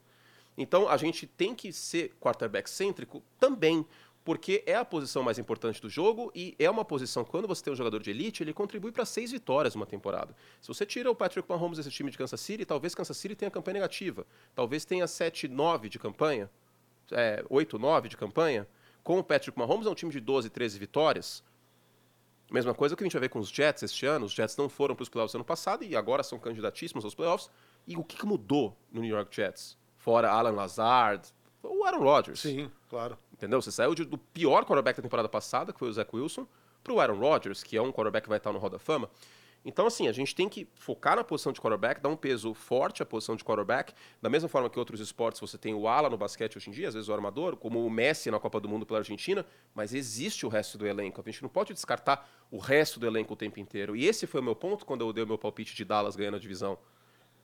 Então, 0.57 0.89
a 0.89 0.97
gente 0.97 1.27
tem 1.27 1.55
que 1.55 1.73
ser 1.73 2.15
quarterback 2.21 2.69
cêntrico 2.69 3.23
também, 3.41 3.87
porque 4.25 4.63
é 4.67 4.77
a 4.77 4.85
posição 4.85 5.23
mais 5.23 5.39
importante 5.39 5.81
do 5.81 5.89
jogo 5.89 6.31
e 6.35 6.55
é 6.59 6.71
uma 6.71 6.85
posição, 6.85 7.25
quando 7.25 7.49
você 7.49 7.63
tem 7.65 7.73
um 7.73 7.77
jogador 7.77 8.01
de 8.01 8.11
elite, 8.11 8.43
ele 8.43 8.53
contribui 8.53 8.93
para 8.93 9.05
seis 9.05 9.33
vitórias 9.33 9.75
numa 9.75 9.87
temporada. 9.87 10.35
Se 10.61 10.69
você 10.69 10.87
tira 10.87 11.11
o 11.11 11.15
Patrick 11.15 11.49
Mahomes 11.49 11.79
desse 11.79 11.91
time 11.91 12.11
de 12.11 12.19
Kansas 12.19 12.41
City, 12.41 12.65
talvez 12.65 12.95
Kansas 12.95 13.17
City 13.17 13.35
tenha 13.35 13.51
campanha 13.51 13.75
negativa. 13.75 14.27
Talvez 14.55 14.85
tenha 14.85 15.07
7-9 15.07 15.89
de 15.89 15.99
campanha, 15.99 16.51
é, 17.11 17.43
8-9 17.51 18.09
de 18.09 18.17
campanha. 18.17 18.69
Com 19.03 19.19
o 19.19 19.25
Patrick 19.25 19.59
Mahomes 19.59 19.87
é 19.87 19.91
um 19.91 19.95
time 19.95 20.13
de 20.13 20.21
12, 20.21 20.51
13 20.51 20.79
vitórias. 20.79 21.43
Mesma 22.53 22.75
coisa 22.75 22.95
que 22.95 23.03
a 23.03 23.07
gente 23.07 23.15
vai 23.15 23.23
ver 23.23 23.31
com 23.31 23.41
os 23.41 23.49
Jets 23.49 23.83
este 23.83 24.07
ano. 24.07 24.27
Os 24.27 24.33
Jets 24.33 24.57
não 24.57 24.69
foram 24.69 24.95
para 24.95 25.03
os 25.03 25.09
playoffs 25.09 25.35
ano 25.35 25.45
passado 25.45 25.83
e 25.83 25.97
agora 25.97 26.23
são 26.23 26.39
candidatíssimos 26.39 27.05
aos 27.05 27.15
playoffs. 27.15 27.51
E 27.87 27.97
o 27.97 28.05
que 28.05 28.25
mudou 28.25 28.77
no 28.93 29.01
New 29.01 29.11
York 29.11 29.35
Jets? 29.35 29.77
Fora 30.03 30.29
Alan 30.31 30.51
Lazard, 30.51 31.29
o 31.63 31.85
Aaron 31.85 32.03
Rodgers. 32.03 32.41
Sim, 32.41 32.69
claro. 32.91 33.17
Entendeu? 33.33 33.63
Você 33.63 33.71
saiu 33.71 33.95
de- 33.95 34.05
do 34.05 34.19
pior 34.19 34.65
quarterback 34.65 34.97
da 34.97 35.03
temporada 35.03 35.29
passada, 35.29 35.73
que 35.73 35.79
foi 35.79 35.89
o 35.89 35.93
Zach 35.93 36.11
Wilson, 36.13 36.45
para 36.83 36.93
o 36.93 37.01
Aaron 37.01 37.21
Rodgers, 37.21 37.63
que 37.63 37.77
é 37.77 37.81
um 37.81 37.93
quarterback 37.93 38.25
que 38.25 38.29
vai 38.29 38.39
estar 38.39 38.53
no 38.53 38.59
Hall 38.59 38.69
da 38.69 38.81
Fama. 38.81 39.09
Então, 39.65 39.87
assim, 39.87 40.09
a 40.09 40.13
gente 40.13 40.35
tem 40.35 40.49
que 40.49 40.67
focar 40.75 41.15
na 41.15 41.23
posição 41.23 41.53
de 41.53 41.61
quarterback, 41.61 42.01
dar 42.01 42.09
um 42.09 42.17
peso 42.17 42.53
forte 42.53 43.01
à 43.01 43.07
posição 43.07 43.37
de 43.37 43.45
quarterback, 43.45 43.95
da 44.21 44.29
mesma 44.29 44.49
forma 44.49 44.69
que 44.69 44.77
outros 44.77 44.99
esportes 44.99 45.41
você 45.41 45.57
tem 45.57 45.73
o 45.73 45.87
ala 45.87 46.11
no 46.11 46.17
basquete 46.17 46.57
hoje 46.57 46.69
em 46.69 46.73
dia, 46.73 46.89
às 46.89 46.95
vezes 46.95 47.09
o 47.09 47.13
armador, 47.15 47.57
como 47.57 47.87
o 47.87 47.89
Messi 47.89 48.29
na 48.29 48.41
Copa 48.41 48.59
do 48.59 48.69
Mundo 48.69 48.85
pela 48.85 48.99
Argentina, 48.99 49.47
mas 49.73 49.95
existe 49.95 50.45
o 50.45 50.49
resto 50.49 50.77
do 50.77 50.85
elenco. 50.85 51.21
A 51.21 51.31
gente 51.31 51.43
não 51.45 51.49
pode 51.49 51.73
descartar 51.73 52.29
o 52.51 52.59
resto 52.59 52.99
do 52.99 53.07
elenco 53.07 53.35
o 53.35 53.37
tempo 53.37 53.61
inteiro. 53.61 53.95
E 53.95 54.05
esse 54.05 54.27
foi 54.27 54.41
o 54.41 54.45
meu 54.45 54.57
ponto 54.57 54.85
quando 54.85 55.03
eu 55.03 55.13
dei 55.13 55.23
o 55.23 55.29
meu 55.29 55.39
palpite 55.39 55.77
de 55.77 55.85
Dallas 55.85 56.17
ganhando 56.17 56.39
a 56.39 56.41
divisão 56.41 56.77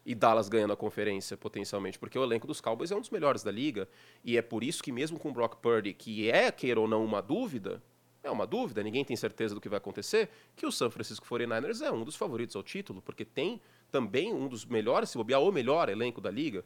e 0.09 0.15
Dallas 0.15 0.49
ganhando 0.49 0.73
a 0.73 0.77
conferência 0.77 1.37
potencialmente, 1.37 1.99
porque 1.99 2.19
o 2.19 2.25
elenco 2.25 2.47
dos 2.47 2.63
Cowboys 2.63 2.91
é 2.91 2.97
um 2.97 3.01
dos 3.01 3.11
melhores 3.11 3.43
da 3.43 3.51
liga 3.51 3.87
e 4.25 4.39
é 4.39 4.43
por 4.43 4.65
isso 4.65 4.83
que 4.83 4.91
mesmo 4.91 5.19
com 5.19 5.29
o 5.29 5.33
Brock 5.35 5.57
Purdy, 5.57 5.93
que 5.93 6.31
é 6.31 6.51
queira 6.51 6.81
ou 6.81 6.89
não 6.89 7.05
uma 7.05 7.21
dúvida, 7.21 7.83
é 8.23 8.31
uma 8.31 8.47
dúvida, 8.47 8.83
ninguém 8.83 9.05
tem 9.05 9.15
certeza 9.15 9.55
do 9.55 9.61
que 9.61 9.69
vai 9.69 9.77
acontecer, 9.77 10.31
que 10.57 10.65
o 10.65 10.73
San 10.73 10.89
Francisco 10.89 11.27
49ers 11.27 11.85
é 11.85 11.93
um 11.93 12.05
dos 12.05 12.17
favoritos 12.17 12.57
ao 12.57 12.63
título, 12.63 13.03
porque 13.03 13.23
tem 13.23 13.61
também 13.91 14.33
um 14.33 14.49
dos 14.49 14.65
melhores, 14.65 15.11
se 15.11 15.19
bobear, 15.19 15.43
o 15.43 15.53
melhor 15.53 15.91
elenco 15.91 16.23
da 16.23 16.31
liga. 16.31 16.65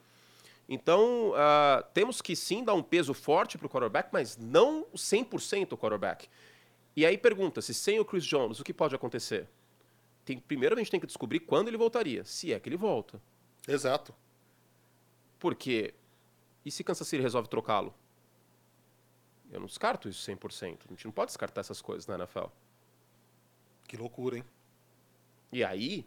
Então, 0.69 1.33
ah, 1.35 1.85
temos 1.93 2.23
que 2.23 2.37
sim 2.37 2.63
dar 2.63 2.75
um 2.75 2.83
peso 2.83 3.13
forte 3.13 3.59
para 3.59 3.67
o 3.67 3.69
quarterback, 3.69 4.11
mas 4.13 4.37
não 4.37 4.87
100% 4.95 5.73
o 5.73 5.77
quarterback. 5.77 6.29
E 6.95 7.05
aí 7.05 7.19
pergunta, 7.19 7.61
se 7.61 7.75
sem 7.75 7.99
o 7.99 8.05
Chris 8.05 8.25
Jones, 8.25 8.61
o 8.61 8.65
que 8.65 8.73
pode 8.73 8.95
acontecer? 8.95 9.49
Tem, 10.25 10.39
primeiro 10.39 10.77
a 10.77 10.79
gente 10.79 10.93
tem 10.93 11.01
que 11.01 11.07
descobrir 11.09 11.41
quando 11.41 11.67
ele 11.67 11.77
voltaria, 11.77 12.25
se 12.25 12.53
é 12.53 12.61
que 12.61 12.69
ele 12.69 12.77
volta. 12.77 13.21
Exato. 13.67 14.15
Porque, 15.39 15.95
e 16.65 16.71
se 16.71 16.85
Kansas 16.85 17.07
City 17.07 17.23
resolve 17.23 17.49
trocá-lo? 17.49 17.95
Eu 19.51 19.61
não 19.61 19.67
descarto 19.67 20.09
isso 20.09 20.31
100%. 20.31 20.79
A 20.87 20.89
gente 20.89 21.05
não 21.05 21.13
pode 21.13 21.29
descartar 21.29 21.61
essas 21.61 21.83
coisas 21.83 22.07
na 22.07 22.15
NFL. 22.15 22.47
Que 23.87 23.97
loucura, 23.97 24.39
hein? 24.39 24.45
E 25.53 25.63
aí, 25.63 26.07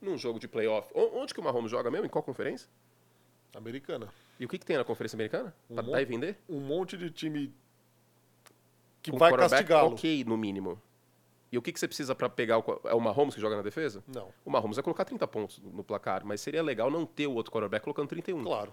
num 0.00 0.18
jogo 0.18 0.38
de 0.38 0.46
playoff, 0.46 0.90
onde 0.94 1.32
que 1.32 1.40
o 1.40 1.42
Mahomes 1.42 1.70
joga 1.70 1.90
mesmo? 1.90 2.06
Em 2.06 2.10
qual 2.10 2.22
conferência? 2.22 2.68
Americana. 3.54 4.12
E 4.38 4.44
o 4.44 4.48
que, 4.48 4.58
que 4.58 4.66
tem 4.66 4.76
na 4.76 4.84
conferência 4.84 5.16
americana? 5.16 5.54
Pra 5.72 5.82
Um 5.82 5.90
dar 5.90 6.02
e 6.02 6.04
vender? 6.04 6.38
Um 6.46 6.60
monte 6.60 6.96
de 6.98 7.10
time 7.10 7.54
que 9.02 9.10
Com 9.10 9.16
vai 9.16 9.34
castigá-lo. 9.34 9.94
Ok, 9.94 10.24
no 10.24 10.36
mínimo. 10.36 10.80
E 11.50 11.56
o 11.56 11.62
que, 11.62 11.72
que 11.72 11.78
você 11.78 11.86
precisa 11.86 12.14
pra 12.14 12.28
pegar 12.28 12.58
o. 12.58 12.80
É 12.84 12.94
o 12.94 13.00
Mahomes 13.00 13.34
que 13.34 13.40
joga 13.40 13.56
na 13.56 13.62
defesa? 13.62 14.02
Não, 14.06 14.32
O 14.44 14.50
Mahomes 14.50 14.76
vai 14.76 14.82
colocar 14.82 15.04
30 15.04 15.26
pontos 15.28 15.60
no 15.62 15.84
placar, 15.84 16.24
mas 16.24 16.40
seria 16.40 16.62
legal 16.62 16.90
não 16.90 17.06
ter 17.06 17.26
o 17.26 17.32
outro 17.34 17.52
quarterback 17.52 17.84
colocando 17.84 18.08
31. 18.08 18.42
claro. 18.42 18.72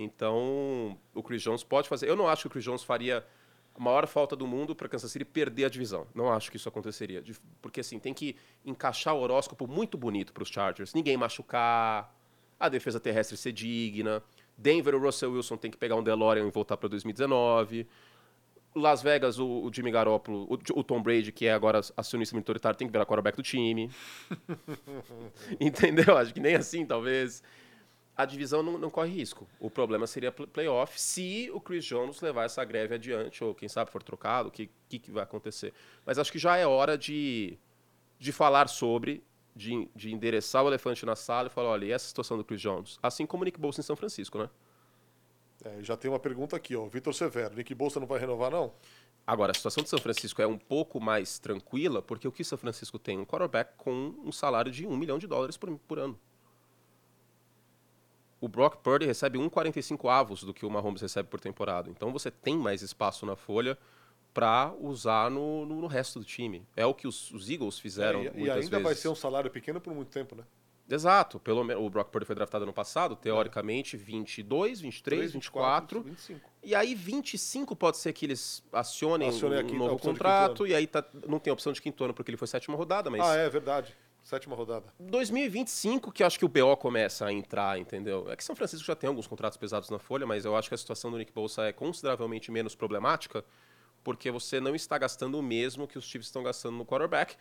Então, 0.00 0.96
o 1.12 1.22
Chris 1.24 1.42
Jones 1.42 1.64
pode 1.64 1.88
fazer. 1.88 2.08
Eu 2.08 2.14
não 2.14 2.28
acho 2.28 2.42
que 2.42 2.46
o 2.46 2.50
Chris 2.50 2.62
Jones 2.64 2.84
faria 2.84 3.26
a 3.74 3.80
maior 3.80 4.06
falta 4.06 4.36
do 4.36 4.46
mundo 4.46 4.74
para 4.74 4.88
Kansas 4.88 5.10
City 5.10 5.24
perder 5.24 5.64
a 5.64 5.68
divisão. 5.68 6.06
Não 6.14 6.30
acho 6.32 6.50
que 6.52 6.56
isso 6.56 6.68
aconteceria. 6.68 7.22
Porque, 7.60 7.80
assim, 7.80 7.98
tem 7.98 8.14
que 8.14 8.36
encaixar 8.64 9.14
o 9.14 9.20
horóscopo 9.20 9.66
muito 9.66 9.98
bonito 9.98 10.32
para 10.32 10.44
os 10.44 10.48
Chargers. 10.50 10.94
Ninguém 10.94 11.16
machucar, 11.16 12.14
a 12.60 12.68
defesa 12.68 13.00
terrestre 13.00 13.36
ser 13.36 13.50
digna. 13.52 14.22
Denver, 14.56 14.94
o 14.94 15.00
Russell 15.00 15.32
Wilson 15.32 15.56
tem 15.56 15.70
que 15.70 15.76
pegar 15.76 15.96
um 15.96 16.02
DeLorean 16.02 16.46
e 16.46 16.50
voltar 16.50 16.76
para 16.76 16.88
2019. 16.88 17.86
Las 18.74 19.02
Vegas, 19.02 19.38
o, 19.38 19.46
o 19.64 19.72
Jimmy 19.72 19.90
Garoppolo, 19.90 20.44
o, 20.44 20.58
o 20.80 20.84
Tom 20.84 21.02
Brady, 21.02 21.32
que 21.32 21.46
é 21.46 21.52
agora 21.52 21.80
acionista 21.96 22.36
minoritário, 22.36 22.76
tem 22.78 22.86
que 22.86 22.92
virar 22.92 23.06
quarterback 23.06 23.36
do 23.36 23.42
time. 23.42 23.90
Entendeu? 25.60 26.16
Acho 26.16 26.32
que 26.32 26.40
nem 26.40 26.54
assim, 26.54 26.84
talvez. 26.86 27.42
A 28.16 28.24
divisão 28.24 28.62
não, 28.64 28.76
não 28.78 28.90
corre 28.90 29.10
risco. 29.10 29.46
O 29.60 29.70
problema 29.70 30.06
seria 30.06 30.32
pl- 30.32 30.48
playoff 30.48 31.00
se 31.00 31.50
o 31.54 31.60
Chris 31.60 31.84
Jones 31.84 32.20
levar 32.20 32.44
essa 32.44 32.64
greve 32.64 32.94
adiante, 32.96 33.44
ou 33.44 33.54
quem 33.54 33.68
sabe 33.68 33.90
for 33.92 34.02
trocado, 34.02 34.48
o 34.48 34.52
que, 34.52 34.68
que, 34.88 34.98
que 34.98 35.10
vai 35.12 35.22
acontecer. 35.22 35.72
Mas 36.04 36.18
acho 36.18 36.32
que 36.32 36.38
já 36.38 36.56
é 36.56 36.66
hora 36.66 36.98
de, 36.98 37.56
de 38.18 38.32
falar 38.32 38.68
sobre, 38.68 39.24
de, 39.54 39.88
de 39.94 40.12
endereçar 40.12 40.64
o 40.64 40.68
elefante 40.68 41.06
na 41.06 41.14
sala 41.16 41.46
e 41.48 41.50
falar, 41.50 41.70
olha, 41.70 41.84
e 41.86 41.92
essa 41.92 42.08
situação 42.08 42.36
do 42.36 42.44
Chris 42.44 42.60
Jones? 42.60 42.98
Assim 43.02 43.24
como 43.24 43.42
o 43.42 43.44
Nick 43.44 43.58
Bolsa 43.60 43.80
em 43.80 43.84
São 43.84 43.96
Francisco, 43.96 44.38
né? 44.38 44.50
É, 45.64 45.82
já 45.82 45.96
tem 45.96 46.10
uma 46.10 46.18
pergunta 46.20 46.56
aqui, 46.56 46.76
ó. 46.76 46.86
Vitor 46.86 47.14
Severo. 47.14 47.54
Nick 47.54 47.74
Bolsa 47.74 47.98
não 47.98 48.06
vai 48.06 48.18
renovar, 48.20 48.50
não? 48.50 48.72
Agora, 49.26 49.50
a 49.50 49.54
situação 49.54 49.82
de 49.82 49.90
São 49.90 49.98
Francisco 49.98 50.40
é 50.40 50.46
um 50.46 50.56
pouco 50.56 51.00
mais 51.00 51.38
tranquila, 51.38 52.00
porque 52.00 52.26
o 52.26 52.32
que 52.32 52.42
São 52.44 52.56
Francisco 52.56 52.98
tem? 52.98 53.18
Um 53.18 53.26
quarterback 53.26 53.72
com 53.76 54.14
um 54.24 54.32
salário 54.32 54.70
de 54.72 54.86
um 54.86 54.96
milhão 54.96 55.18
de 55.18 55.26
dólares 55.26 55.56
por, 55.56 55.76
por 55.80 55.98
ano. 55.98 56.18
O 58.40 58.48
Brock 58.48 58.76
Purdy 58.76 59.04
recebe 59.04 59.36
1,45 59.38 60.08
avos 60.08 60.44
do 60.44 60.54
que 60.54 60.64
o 60.64 60.70
Mahomes 60.70 61.02
recebe 61.02 61.28
por 61.28 61.40
temporada. 61.40 61.90
Então 61.90 62.12
você 62.12 62.30
tem 62.30 62.56
mais 62.56 62.82
espaço 62.82 63.26
na 63.26 63.34
folha 63.34 63.76
para 64.32 64.72
usar 64.80 65.28
no, 65.30 65.66
no, 65.66 65.80
no 65.80 65.86
resto 65.88 66.20
do 66.20 66.24
time. 66.24 66.64
É 66.76 66.86
o 66.86 66.94
que 66.94 67.08
os, 67.08 67.32
os 67.32 67.50
Eagles 67.50 67.78
fizeram 67.80 68.20
É, 68.20 68.26
e, 68.26 68.30
muitas 68.30 68.46
e 68.46 68.50
ainda 68.50 68.60
vezes. 68.70 68.82
vai 68.84 68.94
ser 68.94 69.08
um 69.08 69.14
salário 69.14 69.50
pequeno 69.50 69.80
por 69.80 69.92
muito 69.92 70.08
tempo, 70.10 70.36
né? 70.36 70.44
Exato. 70.90 71.38
Pelo 71.38 71.62
menos 71.62 71.82
o 71.84 71.90
Brock 71.90 72.08
Purdy 72.10 72.24
foi 72.26 72.34
draftado 72.34 72.64
ano 72.64 72.72
passado, 72.72 73.14
teoricamente 73.14 73.96
22, 73.96 74.80
23, 74.80 75.18
3, 75.20 75.32
24. 75.32 76.02
25. 76.02 76.50
E 76.62 76.74
aí 76.74 76.94
25 76.94 77.76
pode 77.76 77.98
ser 77.98 78.12
que 78.12 78.24
eles 78.26 78.62
acionem 78.72 79.28
um 79.28 79.32
quinta- 79.32 79.46
a 79.60 79.78
novo 79.78 79.98
contrato 79.98 80.66
e 80.66 80.74
aí 80.74 80.86
tá- 80.86 81.04
não 81.26 81.38
tem 81.38 81.52
opção 81.52 81.72
de 81.72 81.82
quinto 81.82 82.02
ano 82.04 82.14
porque 82.14 82.30
ele 82.30 82.36
foi 82.38 82.48
sétima 82.48 82.76
rodada, 82.76 83.10
mas 83.10 83.20
Ah, 83.20 83.34
é 83.36 83.48
verdade. 83.50 83.94
Sétima 84.22 84.54
rodada. 84.56 84.92
2025 84.98 86.10
que 86.12 86.22
acho 86.24 86.38
que 86.38 86.44
o 86.44 86.48
BO 86.48 86.76
começa 86.76 87.26
a 87.26 87.32
entrar, 87.32 87.78
entendeu? 87.78 88.26
É 88.30 88.36
que 88.36 88.44
São 88.44 88.54
Francisco 88.56 88.84
já 88.86 88.94
tem 88.96 89.08
alguns 89.08 89.26
contratos 89.26 89.56
pesados 89.56 89.88
na 89.90 89.98
folha, 89.98 90.26
mas 90.26 90.44
eu 90.44 90.56
acho 90.56 90.68
que 90.68 90.74
a 90.74 90.78
situação 90.78 91.10
do 91.10 91.16
Nick 91.18 91.32
Bolsa 91.32 91.62
é 91.62 91.72
consideravelmente 91.72 92.50
menos 92.50 92.74
problemática 92.74 93.44
porque 94.04 94.30
você 94.30 94.60
não 94.60 94.74
está 94.74 94.96
gastando 94.98 95.38
o 95.38 95.42
mesmo 95.42 95.86
que 95.86 95.98
os 95.98 96.04
Chiefs 96.04 96.28
estão 96.28 96.42
gastando 96.42 96.76
no 96.76 96.84
quarterback. 96.84 97.36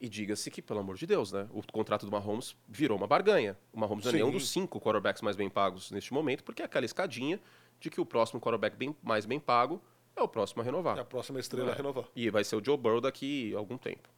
E 0.00 0.08
diga-se 0.08 0.48
que, 0.50 0.62
pelo 0.62 0.78
amor 0.80 0.96
de 0.96 1.06
Deus, 1.06 1.32
né? 1.32 1.48
O 1.52 1.60
contrato 1.72 2.06
do 2.06 2.12
Mahomes 2.12 2.54
virou 2.68 2.96
uma 2.96 3.06
barganha. 3.06 3.56
O 3.72 3.80
Mahomes 3.80 4.06
é 4.06 4.12
Sim. 4.12 4.30
dos 4.30 4.48
cinco 4.48 4.80
quarterbacks 4.80 5.22
mais 5.22 5.34
bem 5.34 5.50
pagos 5.50 5.90
neste 5.90 6.14
momento, 6.14 6.44
porque 6.44 6.62
é 6.62 6.64
aquela 6.64 6.84
escadinha 6.86 7.40
de 7.80 7.90
que 7.90 8.00
o 8.00 8.06
próximo 8.06 8.40
quarterback 8.40 8.76
bem- 8.76 8.94
mais 9.02 9.26
bem 9.26 9.40
pago 9.40 9.82
é 10.14 10.22
o 10.22 10.28
próximo 10.28 10.62
a 10.62 10.64
renovar. 10.64 10.96
É 10.98 11.00
a 11.00 11.04
próxima 11.04 11.40
estrela 11.40 11.70
É. 11.70 11.72
a 11.72 11.76
renovar. 11.76 12.04
E 12.14 12.30
vai 12.30 12.44
ser 12.44 12.54
o 12.56 12.64
Joe 12.64 12.76
Burrow 12.76 13.00
daqui 13.00 13.52
a 13.54 13.58
algum 13.58 13.76
tempo. 13.76 14.08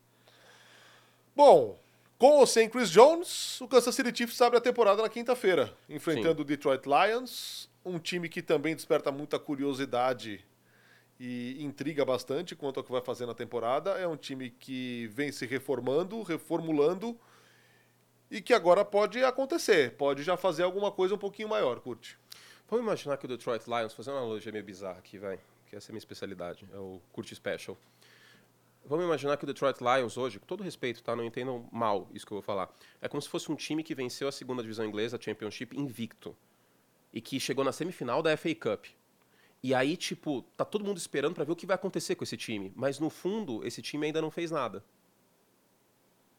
Bom, 1.34 1.78
com 2.18 2.32
ou 2.38 2.46
sem 2.46 2.68
Chris 2.68 2.90
Jones, 2.90 3.60
o 3.60 3.68
Kansas 3.68 3.94
City 3.94 4.14
Chiefs 4.14 4.40
abre 4.42 4.58
a 4.58 4.60
temporada 4.60 5.00
na 5.00 5.08
quinta-feira, 5.08 5.74
enfrentando 5.88 6.42
o 6.42 6.44
Detroit 6.44 6.82
Lions, 6.86 7.70
um 7.84 7.98
time 7.98 8.28
que 8.28 8.42
também 8.42 8.74
desperta 8.74 9.10
muita 9.10 9.38
curiosidade 9.38 10.44
e 11.20 11.62
intriga 11.62 12.02
bastante 12.02 12.56
quanto 12.56 12.80
ao 12.80 12.84
que 12.84 12.90
vai 12.90 13.02
fazer 13.02 13.26
na 13.26 13.34
temporada. 13.34 13.90
É 13.90 14.08
um 14.08 14.16
time 14.16 14.48
que 14.48 15.06
vem 15.12 15.30
se 15.30 15.44
reformando, 15.44 16.22
reformulando 16.22 17.20
e 18.30 18.40
que 18.40 18.54
agora 18.54 18.86
pode 18.86 19.22
acontecer, 19.22 19.96
pode 19.96 20.22
já 20.22 20.34
fazer 20.34 20.62
alguma 20.62 20.90
coisa 20.90 21.14
um 21.14 21.18
pouquinho 21.18 21.50
maior, 21.50 21.78
curte. 21.80 22.18
Vamos 22.70 22.86
imaginar 22.86 23.18
que 23.18 23.26
o 23.26 23.28
Detroit 23.28 23.66
Lions, 23.66 23.92
fazer 23.92 24.10
uma 24.10 24.20
analogia 24.20 24.50
meio 24.50 24.64
bizarra 24.64 24.98
aqui, 24.98 25.18
vai, 25.18 25.38
que 25.66 25.76
essa 25.76 25.88
é 25.88 25.90
a 25.90 25.92
minha 25.92 25.98
especialidade, 25.98 26.66
é 26.72 26.78
o 26.78 27.02
Curte 27.12 27.34
Special. 27.34 27.76
Vamos 28.86 29.04
imaginar 29.04 29.36
que 29.36 29.44
o 29.44 29.46
Detroit 29.46 29.78
Lions 29.80 30.16
hoje, 30.16 30.38
com 30.38 30.46
todo 30.46 30.62
respeito, 30.62 31.02
tá? 31.02 31.14
Não 31.14 31.24
entendam 31.24 31.68
mal 31.70 32.08
isso 32.14 32.24
que 32.24 32.32
eu 32.32 32.36
vou 32.36 32.42
falar. 32.42 32.74
É 33.02 33.08
como 33.08 33.20
se 33.20 33.28
fosse 33.28 33.52
um 33.52 33.56
time 33.56 33.82
que 33.82 33.94
venceu 33.94 34.26
a 34.26 34.32
segunda 34.32 34.62
divisão 34.62 34.86
inglesa, 34.86 35.16
a 35.18 35.20
Championship, 35.20 35.76
invicto. 35.78 36.34
E 37.12 37.20
que 37.20 37.38
chegou 37.38 37.64
na 37.64 37.72
semifinal 37.72 38.22
da 38.22 38.34
FA 38.36 38.54
Cup. 38.54 38.86
E 39.62 39.74
aí, 39.74 39.96
tipo, 39.96 40.42
tá 40.56 40.64
todo 40.64 40.84
mundo 40.84 40.96
esperando 40.96 41.34
para 41.34 41.44
ver 41.44 41.52
o 41.52 41.56
que 41.56 41.66
vai 41.66 41.74
acontecer 41.74 42.14
com 42.14 42.24
esse 42.24 42.36
time. 42.36 42.72
Mas 42.74 42.98
no 42.98 43.10
fundo, 43.10 43.64
esse 43.66 43.82
time 43.82 44.06
ainda 44.06 44.22
não 44.22 44.30
fez 44.30 44.50
nada. 44.50 44.82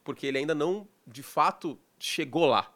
Porque 0.03 0.25
ele 0.25 0.39
ainda 0.39 0.55
não, 0.55 0.87
de 1.05 1.21
fato, 1.21 1.77
chegou 1.99 2.45
lá. 2.47 2.73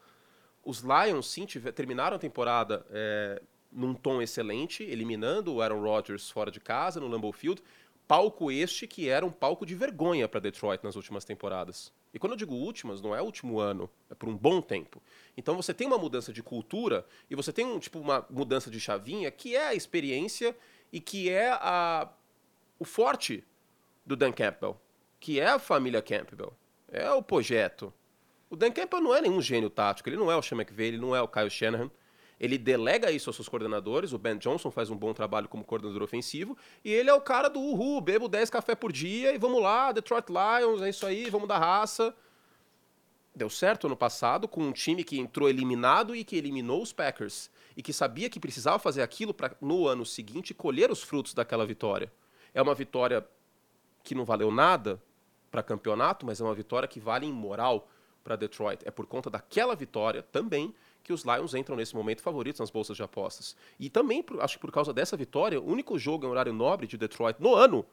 Os 0.63 0.81
Lions, 0.81 1.27
sim, 1.27 1.45
tiver- 1.45 1.71
terminaram 1.71 2.15
a 2.15 2.19
temporada 2.19 2.85
é, 2.91 3.41
num 3.71 3.93
tom 3.93 4.21
excelente, 4.21 4.83
eliminando 4.83 5.53
o 5.55 5.61
Aaron 5.61 5.81
Rodgers 5.81 6.29
fora 6.29 6.51
de 6.51 6.59
casa, 6.59 6.99
no 6.99 7.07
Lambeau 7.07 7.33
Field. 7.33 7.61
Palco 8.07 8.51
este 8.51 8.85
que 8.87 9.09
era 9.09 9.25
um 9.25 9.31
palco 9.31 9.65
de 9.65 9.73
vergonha 9.73 10.27
para 10.29 10.39
Detroit 10.39 10.83
nas 10.83 10.95
últimas 10.95 11.25
temporadas. 11.25 11.91
E 12.15 12.19
quando 12.19 12.31
eu 12.31 12.37
digo 12.37 12.55
últimas, 12.55 13.01
não 13.01 13.13
é 13.13 13.21
último 13.21 13.59
ano, 13.59 13.89
é 14.09 14.15
por 14.15 14.29
um 14.29 14.37
bom 14.37 14.61
tempo. 14.61 15.03
Então 15.35 15.53
você 15.53 15.73
tem 15.73 15.85
uma 15.85 15.97
mudança 15.97 16.31
de 16.31 16.41
cultura 16.41 17.05
e 17.29 17.35
você 17.35 17.51
tem 17.51 17.65
um, 17.65 17.77
tipo, 17.77 17.99
uma 17.99 18.25
mudança 18.29 18.71
de 18.71 18.79
chavinha 18.79 19.29
que 19.29 19.53
é 19.53 19.67
a 19.67 19.75
experiência 19.75 20.55
e 20.93 21.01
que 21.01 21.29
é 21.29 21.49
a, 21.51 22.09
o 22.79 22.85
forte 22.85 23.43
do 24.05 24.15
Dan 24.15 24.31
Campbell, 24.31 24.79
que 25.19 25.41
é 25.41 25.47
a 25.47 25.59
família 25.59 26.01
Campbell, 26.01 26.53
é 26.89 27.11
o 27.11 27.21
projeto. 27.21 27.93
O 28.49 28.55
Dan 28.55 28.71
Campbell 28.71 29.01
não 29.01 29.13
é 29.13 29.19
nenhum 29.19 29.41
gênio 29.41 29.69
tático, 29.69 30.07
ele 30.07 30.15
não 30.15 30.31
é 30.31 30.37
o 30.37 30.41
Sean 30.41 30.57
McVay, 30.57 30.87
ele 30.87 30.97
não 30.97 31.13
é 31.13 31.21
o 31.21 31.27
Kyle 31.27 31.49
Shanahan. 31.49 31.91
Ele 32.39 32.57
delega 32.57 33.11
isso 33.11 33.29
aos 33.29 33.35
seus 33.35 33.47
coordenadores, 33.47 34.11
o 34.11 34.17
Ben 34.17 34.37
Johnson 34.37 34.69
faz 34.69 34.89
um 34.89 34.97
bom 34.97 35.13
trabalho 35.13 35.47
como 35.47 35.63
coordenador 35.63 36.03
ofensivo, 36.03 36.57
e 36.83 36.91
ele 36.91 37.09
é 37.09 37.13
o 37.13 37.21
cara 37.21 37.49
do 37.49 37.59
uhul, 37.59 38.01
bebo 38.01 38.27
10 38.27 38.49
café 38.49 38.75
por 38.75 38.91
dia 38.91 39.33
e 39.33 39.37
vamos 39.37 39.61
lá, 39.61 39.91
Detroit 39.91 40.25
Lions, 40.29 40.81
é 40.81 40.89
isso 40.89 41.05
aí, 41.05 41.29
vamos 41.29 41.47
dar 41.47 41.59
raça. 41.59 42.13
Deu 43.33 43.49
certo 43.49 43.87
ano 43.87 43.95
passado 43.95 44.47
com 44.47 44.61
um 44.61 44.71
time 44.71 45.03
que 45.03 45.19
entrou 45.19 45.49
eliminado 45.49 46.15
e 46.15 46.23
que 46.23 46.35
eliminou 46.35 46.81
os 46.81 46.91
Packers, 46.91 47.49
e 47.75 47.81
que 47.81 47.91
sabia 47.91 48.29
que 48.29 48.39
precisava 48.39 48.79
fazer 48.79 49.01
aquilo 49.01 49.33
para 49.33 49.55
no 49.61 49.87
ano 49.87 50.05
seguinte 50.05 50.53
colher 50.53 50.91
os 50.91 51.03
frutos 51.03 51.33
daquela 51.33 51.65
vitória. 51.65 52.11
É 52.53 52.61
uma 52.61 52.73
vitória 52.73 53.25
que 54.03 54.15
não 54.15 54.23
valeu 54.23 54.51
nada 54.51 55.01
para 55.51 55.63
campeonato, 55.63 56.25
mas 56.25 56.39
é 56.39 56.43
uma 56.43 56.53
vitória 56.53 56.87
que 56.87 56.99
vale 56.99 57.25
em 57.25 57.33
moral 57.33 57.89
para 58.23 58.35
Detroit. 58.35 58.81
É 58.85 58.91
por 58.91 59.05
conta 59.05 59.29
daquela 59.29 59.75
vitória 59.75 60.21
também 60.21 60.73
que 61.05 61.13
os 61.13 61.23
Lions 61.23 61.53
entram 61.53 61.77
nesse 61.77 61.95
momento 61.95 62.21
favoritos 62.23 62.59
nas 62.59 62.71
bolsas 62.71 62.97
de 62.97 63.03
apostas. 63.03 63.55
E 63.79 63.89
também, 63.91 64.23
por- 64.23 64.41
acho 64.41 64.55
que 64.55 64.61
por 64.61 64.71
causa 64.71 64.91
dessa 64.91 65.15
vitória, 65.15 65.61
o 65.61 65.65
único 65.65 65.97
jogo 65.99 66.25
em 66.25 66.29
horário 66.29 66.51
nobre 66.51 66.87
de 66.87 66.97
Detroit 66.97 67.39
no 67.39 67.53
ano 67.53 67.85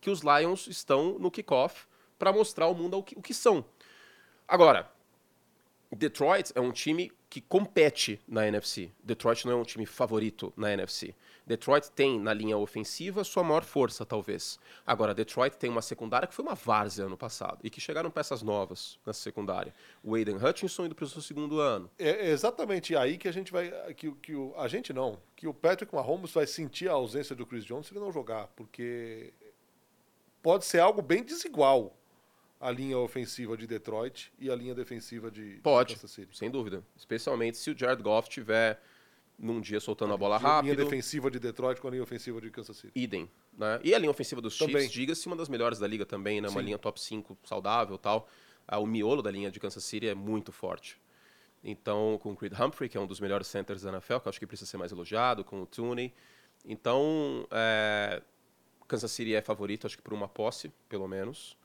que 0.00 0.08
os 0.08 0.20
Lions 0.20 0.68
estão 0.68 1.18
no 1.18 1.30
kickoff 1.32 1.84
para 2.16 2.32
mostrar 2.32 2.66
ao 2.66 2.74
mundo 2.74 2.96
o 2.98 3.02
que, 3.02 3.18
o 3.18 3.20
que 3.20 3.34
são. 3.34 3.64
Agora, 4.46 4.88
Detroit 5.90 6.52
é 6.54 6.60
um 6.60 6.70
time 6.70 7.10
que 7.28 7.40
compete 7.40 8.20
na 8.26 8.46
NFC. 8.46 8.90
Detroit 9.02 9.44
não 9.46 9.52
é 9.54 9.56
um 9.56 9.64
time 9.64 9.84
favorito 9.84 10.52
na 10.56 10.72
NFC. 10.72 11.12
Detroit 11.46 11.90
tem 11.90 12.18
na 12.20 12.32
linha 12.32 12.56
ofensiva 12.56 13.24
sua 13.24 13.42
maior 13.42 13.64
força, 13.64 14.06
talvez. 14.06 14.58
Agora, 14.86 15.14
Detroit 15.14 15.56
tem 15.56 15.68
uma 15.70 15.82
secundária 15.82 16.28
que 16.28 16.34
foi 16.34 16.44
uma 16.44 16.54
várzea 16.54 17.06
ano 17.06 17.16
passado 17.16 17.58
e 17.64 17.70
que 17.70 17.80
chegaram 17.80 18.10
peças 18.10 18.42
novas 18.42 18.98
nessa 19.04 19.20
secundária. 19.20 19.74
O 20.04 20.14
Aiden 20.14 20.36
Hutchinson 20.36 20.86
indo 20.86 20.94
para 20.94 21.04
o 21.04 21.08
seu 21.08 21.20
segundo 21.22 21.58
ano. 21.60 21.90
É 21.98 22.30
exatamente 22.30 22.94
aí 22.94 23.18
que 23.18 23.26
a 23.28 23.32
gente 23.32 23.50
vai. 23.50 23.70
Que, 23.94 24.08
o- 24.08 24.14
que 24.16 24.34
o, 24.34 24.54
a 24.56 24.68
gente 24.68 24.92
não. 24.92 25.18
Que 25.34 25.46
o 25.48 25.54
Patrick 25.54 25.94
Mahomes 25.94 26.30
vai 26.32 26.46
sentir 26.46 26.88
a 26.88 26.92
ausência 26.92 27.34
do 27.34 27.44
Chris 27.46 27.64
Jones 27.64 27.86
se 27.86 27.92
ele 27.92 28.00
não 28.00 28.12
jogar. 28.12 28.46
Porque 28.56 29.32
pode 30.42 30.64
ser 30.64 30.78
algo 30.80 31.02
bem 31.02 31.22
desigual 31.22 31.96
a 32.60 32.70
linha 32.70 32.98
ofensiva 32.98 33.56
de 33.56 33.66
Detroit 33.66 34.30
e 34.38 34.50
a 34.50 34.54
linha 34.54 34.74
defensiva 34.74 35.30
de, 35.30 35.54
de 35.56 35.60
Pode, 35.62 35.96
City. 36.06 36.36
sem 36.36 36.50
dúvida. 36.50 36.84
Especialmente 36.96 37.56
se 37.56 37.70
o 37.70 37.76
Jared 37.78 38.02
Goff 38.02 38.28
tiver 38.28 38.80
num 39.40 39.60
dia 39.60 39.80
soltando 39.80 40.12
a 40.12 40.16
bola 40.16 40.36
Linha 40.36 40.48
rápido. 40.48 40.76
defensiva 40.76 41.30
de 41.30 41.38
Detroit 41.38 41.80
com 41.80 41.88
a 41.88 41.90
linha 41.90 42.02
ofensiva 42.02 42.40
de 42.40 42.50
Kansas 42.50 42.76
City. 42.76 42.92
Idem. 42.94 43.28
Né? 43.56 43.80
E 43.82 43.94
a 43.94 43.98
linha 43.98 44.10
ofensiva 44.10 44.40
dos 44.40 44.56
Também. 44.58 44.76
Chiefs, 44.76 44.92
diga-se, 44.92 45.26
uma 45.26 45.34
das 45.34 45.48
melhores 45.48 45.78
da 45.78 45.86
liga 45.86 46.04
também, 46.04 46.40
né? 46.40 46.48
Uma 46.48 46.60
linha 46.60 46.78
top 46.78 47.00
5 47.00 47.38
saudável 47.44 47.96
e 47.96 47.98
tal. 47.98 48.28
Ah, 48.68 48.78
o 48.78 48.86
miolo 48.86 49.22
da 49.22 49.30
linha 49.30 49.50
de 49.50 49.58
Kansas 49.58 49.82
City 49.82 50.06
é 50.08 50.14
muito 50.14 50.52
forte. 50.52 51.00
Então, 51.64 52.18
com 52.22 52.32
o 52.32 52.36
Creed 52.36 52.52
Humphrey, 52.52 52.88
que 52.88 52.96
é 52.96 53.00
um 53.00 53.06
dos 53.06 53.18
melhores 53.18 53.46
centers 53.46 53.82
da 53.82 53.90
NFL, 53.90 54.18
que 54.18 54.28
eu 54.28 54.30
acho 54.30 54.38
que 54.38 54.46
precisa 54.46 54.70
ser 54.70 54.76
mais 54.76 54.92
elogiado, 54.92 55.42
com 55.42 55.62
o 55.62 55.66
Tooney. 55.66 56.12
Então, 56.64 57.46
é, 57.50 58.22
Kansas 58.86 59.10
City 59.10 59.34
é 59.34 59.40
favorito, 59.40 59.86
acho 59.86 59.96
que 59.96 60.02
por 60.02 60.12
uma 60.12 60.28
posse, 60.28 60.70
pelo 60.88 61.08
menos. 61.08 61.56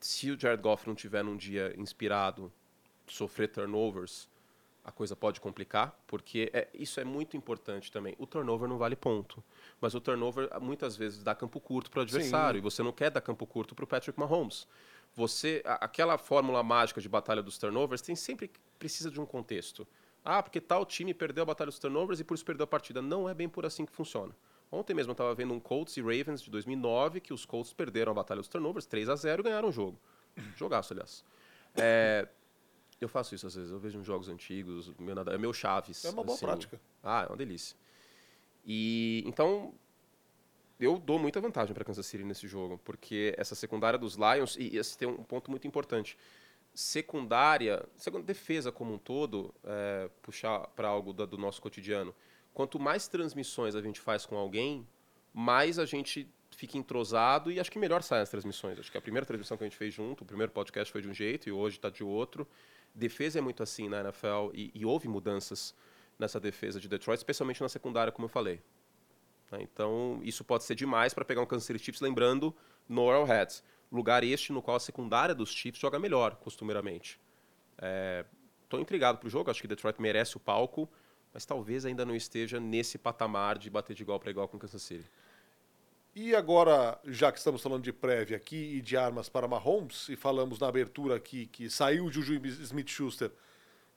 Se 0.00 0.30
o 0.30 0.38
Jared 0.38 0.62
Goff 0.62 0.86
não 0.86 0.94
tiver 0.94 1.22
num 1.22 1.36
dia 1.36 1.74
inspirado, 1.76 2.52
sofrer 3.06 3.48
turnovers, 3.48 4.28
a 4.86 4.92
coisa 4.92 5.16
pode 5.16 5.40
complicar, 5.40 5.98
porque 6.06 6.48
é- 6.52 6.68
isso 6.72 7.00
é 7.00 7.04
muito 7.04 7.36
importante 7.36 7.90
também. 7.90 8.14
O 8.18 8.26
turnover 8.26 8.68
não 8.68 8.78
vale 8.78 8.94
ponto, 8.94 9.42
mas 9.80 9.94
o 9.96 10.00
turnover 10.00 10.48
muitas 10.60 10.96
vezes 10.96 11.24
dá 11.24 11.34
campo 11.34 11.58
curto 11.60 11.90
para 11.90 11.98
o 11.98 12.02
adversário, 12.02 12.58
e 12.58 12.60
você 12.60 12.82
não 12.84 12.92
quer 12.92 13.10
dar 13.10 13.20
campo 13.20 13.44
curto 13.46 13.74
para 13.74 13.84
o 13.84 13.86
Patrick 13.86 14.16
Mahomes. 14.18 14.66
Você, 15.14 15.60
a- 15.64 15.84
aquela 15.84 16.16
fórmula 16.16 16.62
mágica 16.62 17.00
de 17.00 17.08
batalha 17.08 17.42
dos 17.42 17.58
turnovers 17.58 18.00
tem 18.00 18.14
sempre 18.14 18.48
precisa 18.78 19.10
de 19.10 19.20
um 19.20 19.26
contexto. 19.26 19.86
Ah, 20.24 20.40
porque 20.42 20.60
tal 20.60 20.86
time 20.86 21.12
perdeu 21.12 21.42
a 21.42 21.46
batalha 21.46 21.70
dos 21.70 21.78
turnovers 21.80 22.20
e 22.20 22.24
por 22.24 22.34
isso 22.34 22.44
perdeu 22.44 22.62
a 22.64 22.66
partida. 22.68 23.02
Não 23.02 23.28
é 23.28 23.34
bem 23.34 23.48
por 23.48 23.66
assim 23.66 23.84
que 23.84 23.92
funciona. 23.92 24.32
Ontem 24.70 24.94
mesmo 24.94 25.10
eu 25.10 25.14
estava 25.14 25.34
vendo 25.34 25.52
um 25.52 25.58
Colts 25.60 25.96
e 25.96 26.00
Ravens 26.00 26.42
de 26.42 26.50
2009 26.50 27.20
que 27.20 27.32
os 27.32 27.44
Colts 27.44 27.72
perderam 27.72 28.12
a 28.12 28.14
batalha 28.14 28.40
dos 28.40 28.48
turnovers 28.48 28.86
3 28.86 29.08
a 29.08 29.16
0 29.16 29.42
e 29.42 29.44
ganharam 29.44 29.68
o 29.68 29.72
jogo. 29.72 29.98
Jogaço, 30.56 30.92
aliás. 30.92 31.24
É, 31.76 32.28
eu 33.00 33.08
faço 33.08 33.34
isso 33.34 33.46
às 33.46 33.54
vezes. 33.54 33.70
Eu 33.70 33.78
vejo 33.78 33.98
uns 33.98 34.06
jogos 34.06 34.28
antigos, 34.28 34.92
meu 34.98 35.14
nada- 35.14 35.32
é 35.32 35.38
meu 35.38 35.52
Chaves. 35.52 36.04
É 36.04 36.10
uma 36.10 36.22
boa 36.24 36.34
assim. 36.36 36.46
prática. 36.46 36.80
Ah, 37.02 37.22
é 37.24 37.26
uma 37.26 37.36
delícia. 37.36 37.76
E 38.64 39.22
então 39.26 39.74
eu 40.78 40.98
dou 40.98 41.18
muita 41.18 41.40
vantagem 41.40 41.72
para 41.74 41.84
Kansas 41.84 42.04
City 42.06 42.24
nesse 42.24 42.46
jogo, 42.46 42.78
porque 42.84 43.34
essa 43.38 43.54
secundária 43.54 43.98
dos 43.98 44.16
Lions 44.16 44.56
e 44.58 44.76
esse 44.76 44.96
tem 44.98 45.08
um 45.08 45.22
ponto 45.24 45.50
muito 45.50 45.66
importante. 45.66 46.16
Secundária, 46.74 47.84
segunda 47.96 48.22
defesa 48.24 48.70
como 48.70 48.92
um 48.94 48.98
todo, 48.98 49.52
é, 49.64 50.10
puxar 50.22 50.60
para 50.68 50.86
algo 50.88 51.12
da- 51.12 51.24
do 51.24 51.36
nosso 51.38 51.60
cotidiano. 51.60 52.14
Quanto 52.52 52.78
mais 52.78 53.08
transmissões 53.08 53.74
a 53.74 53.80
gente 53.82 53.98
faz 54.00 54.24
com 54.26 54.36
alguém, 54.36 54.86
mais 55.32 55.78
a 55.78 55.84
gente 55.84 56.28
fica 56.50 56.78
entrosado 56.78 57.50
e 57.50 57.58
acho 57.58 57.70
que 57.72 57.78
melhor 57.78 58.02
saem 58.02 58.22
as 58.22 58.30
transmissões. 58.30 58.78
Acho 58.78 58.90
que 58.92 58.96
a 58.96 59.00
primeira 59.00 59.26
transmissão 59.26 59.56
que 59.56 59.64
a 59.64 59.66
gente 59.66 59.76
fez 59.76 59.92
junto, 59.92 60.22
o 60.22 60.26
primeiro 60.26 60.52
podcast 60.52 60.92
foi 60.92 61.02
de 61.02 61.08
um 61.08 61.14
jeito 61.14 61.48
e 61.48 61.52
hoje 61.52 61.76
está 61.76 61.90
de 61.90 62.04
outro. 62.04 62.46
Defesa 62.96 63.38
é 63.38 63.42
muito 63.42 63.62
assim 63.62 63.88
na 63.88 64.00
NFL 64.00 64.50
e, 64.54 64.72
e 64.74 64.86
houve 64.86 65.06
mudanças 65.06 65.74
nessa 66.18 66.40
defesa 66.40 66.80
de 66.80 66.88
Detroit, 66.88 67.18
especialmente 67.18 67.60
na 67.60 67.68
secundária, 67.68 68.10
como 68.10 68.24
eu 68.24 68.28
falei. 68.30 68.62
Tá? 69.50 69.60
Então, 69.60 70.18
isso 70.22 70.42
pode 70.42 70.64
ser 70.64 70.74
demais 70.74 71.12
para 71.12 71.24
pegar 71.24 71.42
um 71.42 71.46
Kansas 71.46 71.64
City 71.66 71.78
Chiefs, 71.78 72.00
lembrando 72.00 72.54
no 72.88 73.08
Arrowhead. 73.10 73.62
Lugar 73.92 74.24
este 74.24 74.52
no 74.52 74.62
qual 74.62 74.78
a 74.78 74.80
secundária 74.80 75.34
dos 75.34 75.50
Chiefs 75.50 75.78
joga 75.78 75.98
melhor, 75.98 76.36
costumeiramente. 76.36 77.20
Estou 78.64 78.80
intrigado 78.80 79.18
pro 79.18 79.28
jogo, 79.28 79.50
acho 79.50 79.60
que 79.60 79.68
Detroit 79.68 80.00
merece 80.00 80.36
o 80.36 80.40
palco, 80.40 80.88
mas 81.32 81.44
talvez 81.44 81.84
ainda 81.84 82.04
não 82.04 82.16
esteja 82.16 82.58
nesse 82.58 82.96
patamar 82.96 83.58
de 83.58 83.70
bater 83.70 83.94
de 83.94 84.02
igual 84.02 84.18
para 84.18 84.30
igual 84.30 84.48
com 84.48 84.58
Kansas 84.58 84.82
City. 84.82 85.08
E 86.18 86.34
agora, 86.34 86.98
já 87.04 87.30
que 87.30 87.36
estamos 87.36 87.62
falando 87.62 87.82
de 87.82 87.92
prévia 87.92 88.38
aqui 88.38 88.56
e 88.56 88.80
de 88.80 88.96
armas 88.96 89.28
para 89.28 89.46
Mahomes, 89.46 90.08
e 90.08 90.16
falamos 90.16 90.58
na 90.58 90.66
abertura 90.66 91.14
aqui 91.14 91.44
que 91.44 91.68
saiu 91.68 92.06
o 92.06 92.10
Juju 92.10 92.40
Smith-Schuster, 92.42 93.30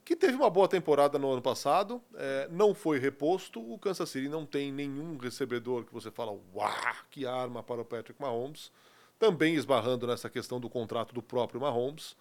que 0.03 0.17
teve 0.17 0.35
uma 0.35 0.49
boa 0.49 0.67
temporada 0.67 1.17
no 1.17 1.31
ano 1.31 1.41
passado, 1.41 2.03
é, 2.15 2.49
não 2.51 2.75
foi 2.75 2.99
reposto, 2.99 3.61
o 3.61 3.79
Kansas 3.79 4.09
City 4.09 4.27
não 4.27 4.45
tem 4.45 4.69
nenhum 4.69 5.15
recebedor 5.15 5.85
que 5.85 5.93
você 5.93 6.11
fala, 6.11 6.37
uau, 6.53 6.69
que 7.09 7.25
arma 7.25 7.63
para 7.63 7.79
o 7.79 7.85
Patrick 7.85 8.21
Mahomes, 8.21 8.69
também 9.17 9.55
esbarrando 9.55 10.05
nessa 10.05 10.29
questão 10.29 10.59
do 10.59 10.69
contrato 10.69 11.13
do 11.13 11.21
próprio 11.23 11.61
Mahomes. 11.61 12.17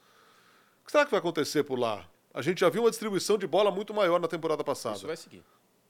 O 0.81 0.87
que 0.87 0.93
será 0.93 1.05
que 1.07 1.11
vai 1.11 1.19
acontecer 1.19 1.64
por 1.64 1.76
lá? 1.76 2.09
A 2.33 2.40
gente 2.40 2.61
já 2.61 2.69
viu 2.69 2.85
uma 2.85 2.90
distribuição 2.90 3.37
de 3.37 3.49
bola 3.49 3.73
muito 3.73 3.93
maior 3.93 4.21
na 4.21 4.28
temporada 4.28 4.62
passada. 4.62 4.95
Isso 4.95 5.09
vai 5.09 5.17
seguir. 5.17 5.42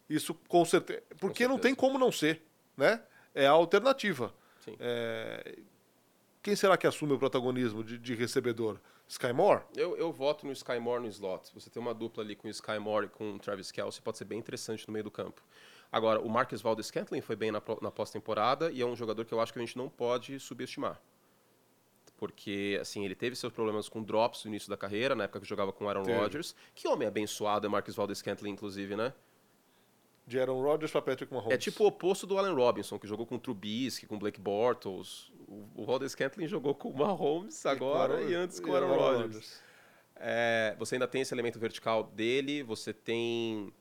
Isso 0.09 0.33
com 0.49 0.65
certeza. 0.65 1.03
Porque 1.21 1.47
não 1.47 1.57
certeza. 1.57 1.69
tem 1.69 1.75
como 1.75 1.99
não 1.99 2.11
ser, 2.11 2.41
né? 2.75 3.03
É 3.35 3.47
a 3.47 3.51
alternativa. 3.51 4.33
É, 4.79 5.59
Quem 6.43 6.55
será 6.55 6.77
que 6.77 6.87
assume 6.87 7.13
o 7.13 7.19
protagonismo 7.19 7.83
de, 7.83 7.99
de 7.99 8.15
recebedor? 8.15 8.79
Sky 9.07 9.33
Moore? 9.33 9.63
Eu, 9.75 9.97
eu 9.97 10.13
voto 10.13 10.45
no 10.47 10.53
Sky 10.53 10.79
Moore 10.79 11.03
no 11.03 11.09
slot. 11.09 11.51
Você 11.55 11.71
tem 11.71 11.81
uma 11.81 11.95
dupla 11.95 12.23
ali 12.23 12.37
com 12.37 12.47
o 12.47 12.51
Sky 12.51 12.79
Moore 12.79 13.07
e 13.07 13.09
com 13.09 13.35
o 13.35 13.39
Travis 13.39 13.73
Kelce, 13.73 14.03
pode 14.03 14.19
ser 14.19 14.27
bem 14.27 14.39
interessante 14.39 14.87
no 14.87 14.93
meio 14.93 15.05
do 15.05 15.11
campo. 15.11 15.43
Agora, 15.91 16.21
o 16.21 16.29
Marcus 16.29 16.61
Valdez 16.61 16.89
Scantling 16.89 17.23
foi 17.23 17.35
bem 17.35 17.51
na, 17.51 17.63
na 17.81 17.91
pós-temporada 17.91 18.71
e 18.71 18.83
é 18.83 18.87
um 18.87 18.95
jogador 18.95 19.25
que 19.25 19.33
eu 19.33 19.41
acho 19.41 19.53
que 19.53 19.59
a 19.59 19.63
gente 19.65 19.79
não 19.79 19.89
pode 19.89 20.39
subestimar. 20.39 21.01
Porque, 22.19 22.77
assim, 22.81 23.05
ele 23.05 23.15
teve 23.15 23.37
seus 23.37 23.53
problemas 23.53 23.89
com 23.89 24.03
drops 24.03 24.45
no 24.45 24.51
início 24.51 24.69
da 24.69 24.77
carreira, 24.77 25.15
na 25.15 25.25
época 25.25 25.41
que 25.41 25.47
jogava 25.47 25.73
com 25.73 25.85
o 25.85 25.89
Aaron. 25.89 26.03
Rodgers. 26.03 26.55
Que 26.75 26.87
homem 26.89 27.09
abençoado 27.09 27.67
é 27.67 27.71
Marcus 27.71 27.95
Valdez 27.95 28.19
Scantling, 28.19 28.51
inclusive, 28.51 28.97
né? 28.97 29.15
De 30.29 30.39
Aaron 30.39 30.61
Rodgers 30.63 30.93
para 30.93 31.01
Patrick 31.01 31.33
Mahomes. 31.33 31.55
É 31.55 31.57
tipo 31.57 31.85
o 31.85 31.87
oposto 31.87 32.27
do 32.27 32.39
Allen 32.39 32.55
Robinson, 32.55 32.99
que 32.99 33.07
jogou 33.07 33.25
com 33.25 33.37
o 33.37 33.39
Trubisky, 33.39 34.07
com 34.07 34.17
o 34.17 34.19
Blake 34.19 34.39
Bortles. 34.39 35.33
O, 35.49 35.67
o 35.75 35.85
Valdez 35.87 36.13
Scantling 36.13 36.47
jogou 36.47 36.75
com 36.75 36.91
o 36.91 36.97
Mahomes 36.97 37.65
agora 37.65 38.23
e, 38.23 38.35
antes 38.35 38.61
com 38.61 38.71
o 38.71 38.77
Aaron 38.77 38.95
Rodgers. 38.95 39.61
É, 40.15 40.77
você 40.79 40.97
ainda 40.97 41.09
tem 41.09 41.23
esse 41.23 41.33
elemento 41.33 41.59
vertical 41.59 42.05
dele, 42.05 42.63
você 42.63 42.93
tem 42.93 43.73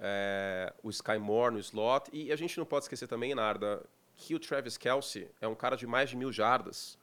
é, 0.00 0.72
o 0.82 0.90
Sky 0.90 1.18
Moore 1.18 1.54
no 1.54 1.60
slot, 1.60 2.10
e 2.12 2.32
a 2.32 2.36
gente 2.36 2.58
não 2.58 2.66
pode 2.66 2.86
esquecer 2.86 3.06
também, 3.06 3.34
Narda, 3.34 3.84
que 4.16 4.34
o 4.34 4.40
Travis 4.40 4.76
Kelsey 4.76 5.28
é 5.40 5.46
um 5.46 5.54
cara 5.54 5.76
de 5.76 5.86
mais 5.86 6.10
de 6.10 6.16
mil 6.16 6.32
jardas. 6.32 6.98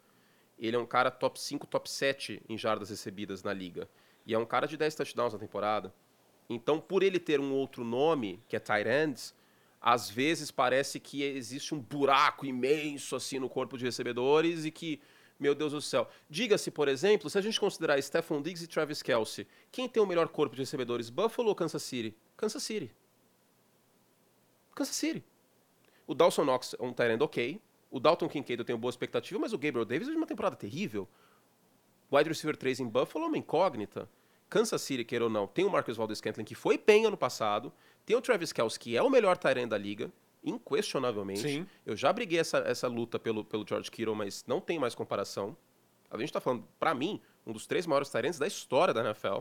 Ele 0.59 0.75
é 0.75 0.79
um 0.79 0.85
cara 0.85 1.09
top 1.09 1.39
5, 1.39 1.65
top 1.67 1.89
7 1.89 2.41
em 2.47 2.57
jardas 2.57 2.89
recebidas 2.89 3.41
na 3.41 3.53
liga. 3.53 3.87
E 4.25 4.33
é 4.33 4.37
um 4.37 4.45
cara 4.45 4.67
de 4.67 4.75
10 4.75 4.95
touchdowns 4.95 5.33
na 5.33 5.39
temporada. 5.39 5.93
Então, 6.49 6.79
por 6.79 7.03
ele 7.03 7.19
ter 7.19 7.39
um 7.39 7.53
outro 7.53 7.83
nome, 7.83 8.39
que 8.47 8.55
é 8.55 8.59
tight 8.59 8.87
end, 8.87 9.33
às 9.81 10.09
vezes 10.09 10.51
parece 10.51 10.99
que 10.99 11.23
existe 11.23 11.75
um 11.75 11.79
buraco 11.79 12.45
imenso 12.45 13.15
assim 13.15 13.39
no 13.39 13.49
corpo 13.49 13.77
de 13.77 13.85
recebedores 13.85 14.65
e 14.65 14.71
que, 14.71 14.99
meu 15.39 15.53
Deus 15.53 15.73
do 15.73 15.81
céu. 15.81 16.09
Diga-se, 16.29 16.71
por 16.71 16.87
exemplo, 16.87 17.29
se 17.29 17.37
a 17.37 17.41
gente 17.41 17.59
considerar 17.59 18.01
Stephon 18.01 18.41
Diggs 18.41 18.63
e 18.63 18.67
Travis 18.67 19.01
Kelsey, 19.01 19.47
quem 19.71 19.87
tem 19.87 20.01
o 20.01 20.05
melhor 20.05 20.27
corpo 20.29 20.55
de 20.55 20.61
recebedores, 20.61 21.09
Buffalo 21.09 21.49
ou 21.49 21.55
Kansas 21.55 21.83
City? 21.83 22.15
Kansas 22.35 22.63
City. 22.63 22.91
Kansas 24.73 24.95
City. 24.95 25.23
O 26.07 26.13
Dawson 26.13 26.43
Knox 26.43 26.75
é 26.79 26.83
um 26.83 26.93
tight 26.93 27.13
end 27.13 27.23
ok. 27.23 27.61
O 27.89 27.99
Dalton 27.99 28.27
Kincaid 28.27 28.59
eu 28.59 28.65
tenho 28.65 28.77
boa 28.77 28.89
expectativa, 28.89 29.39
mas 29.39 29.53
o 29.53 29.57
Gabriel 29.57 29.85
Davis 29.85 30.07
é 30.07 30.11
de 30.11 30.17
uma 30.17 30.27
temporada 30.27 30.55
terrível. 30.55 31.07
Wide 32.11 32.29
receiver 32.29 32.57
3 32.57 32.81
em 32.81 32.87
Buffalo 32.87 33.25
é 33.25 33.27
uma 33.27 33.37
incógnita. 33.37 34.09
Kansas 34.49 34.81
City, 34.81 35.03
queira 35.03 35.25
ou 35.25 35.29
não, 35.29 35.47
tem 35.47 35.65
o 35.65 35.69
Marcus 35.69 35.97
Valdez 35.97 36.19
Scantling, 36.19 36.45
que 36.45 36.55
foi 36.55 36.77
bem 36.77 37.05
ano 37.05 37.17
passado. 37.17 37.73
Tem 38.05 38.15
o 38.15 38.21
Travis 38.21 38.53
Kelce, 38.53 38.79
que 38.79 38.95
é 38.95 39.01
o 39.01 39.09
melhor 39.09 39.37
end 39.57 39.67
da 39.67 39.77
liga, 39.77 40.11
inquestionavelmente. 40.43 41.41
Sim. 41.41 41.67
Eu 41.85 41.95
já 41.95 42.13
briguei 42.13 42.39
essa, 42.39 42.59
essa 42.59 42.87
luta 42.87 43.17
pelo, 43.17 43.43
pelo 43.43 43.65
George 43.67 43.89
Kittle, 43.89 44.15
mas 44.15 44.45
não 44.47 44.61
tem 44.61 44.77
mais 44.77 44.93
comparação. 44.93 45.57
A 46.09 46.17
gente 46.17 46.29
está 46.29 46.39
falando, 46.39 46.63
para 46.79 46.93
mim, 46.93 47.19
um 47.45 47.51
dos 47.51 47.65
três 47.65 47.85
maiores 47.85 48.13
ends 48.15 48.37
da 48.37 48.47
história 48.47 48.93
da 48.93 49.01
NFL. 49.01 49.39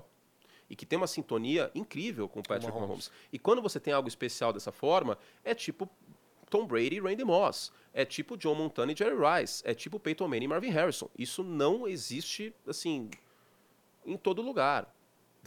E 0.68 0.74
que 0.74 0.86
tem 0.86 0.96
uma 0.96 1.06
sintonia 1.06 1.70
incrível 1.74 2.26
com 2.26 2.40
o 2.40 2.42
Patrick 2.42 2.72
Mahomes. 2.72 2.88
Mahomes. 2.88 3.10
E 3.30 3.38
quando 3.38 3.60
você 3.60 3.78
tem 3.78 3.92
algo 3.92 4.08
especial 4.08 4.52
dessa 4.52 4.72
forma, 4.72 5.18
é 5.44 5.54
tipo 5.54 5.88
Tom 6.48 6.66
Brady 6.66 6.96
e 6.96 7.00
Randy 7.00 7.24
Moss. 7.24 7.70
É 7.92 8.04
tipo 8.04 8.36
John 8.36 8.54
Montana 8.54 8.92
e 8.92 8.96
Jerry 8.96 9.16
Rice. 9.16 9.62
É 9.66 9.74
tipo 9.74 10.00
Peyton 10.00 10.26
Manning 10.26 10.44
e 10.44 10.48
Marvin 10.48 10.70
Harrison. 10.70 11.08
Isso 11.18 11.44
não 11.44 11.86
existe, 11.86 12.54
assim, 12.66 13.10
em 14.06 14.16
todo 14.16 14.40
lugar. 14.40 14.93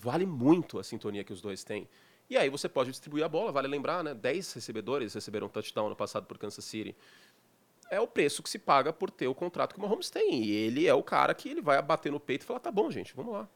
Vale 0.02 0.26
muito 0.26 0.80
a 0.80 0.84
sintonia 0.84 1.24
que 1.24 1.34
os 1.34 1.42
dois 1.42 1.64
têm. 1.64 1.88
E 2.30 2.38
aí 2.38 2.50
você 2.50 2.68
pode 2.68 2.92
distribuir 2.92 3.24
a 3.24 3.30
bola, 3.30 3.52
vale 3.52 3.68
lembrar, 3.68 4.04
né? 4.04 4.14
10 4.14 4.54
recebedores 4.54 5.14
receberam 5.14 5.48
touchdown 5.48 5.90
no 5.90 5.96
passado 5.96 6.26
por 6.26 6.38
Kansas 6.38 6.66
City. 6.66 6.96
É 7.90 8.02
o 8.02 8.08
preço 8.08 8.44
que 8.44 8.50
se 8.50 8.60
paga 8.60 8.92
por 8.92 9.10
ter 9.10 9.28
o 9.28 9.34
contrato 9.34 9.74
que 9.74 9.80
o 9.80 9.84
Mahomes 9.84 10.10
tem. 10.10 10.44
E 10.44 10.52
ele 10.52 10.88
é 10.88 10.94
o 10.94 11.02
cara 11.02 11.34
que 11.34 11.48
ele 11.50 11.62
vai 11.62 11.82
bater 11.82 12.12
no 12.12 12.20
peito 12.20 12.42
e 12.42 12.46
falar, 12.46 12.60
tá 12.60 12.70
bom, 12.70 12.92
gente, 12.92 13.16
vamos 13.16 13.34
lá. 13.34 13.48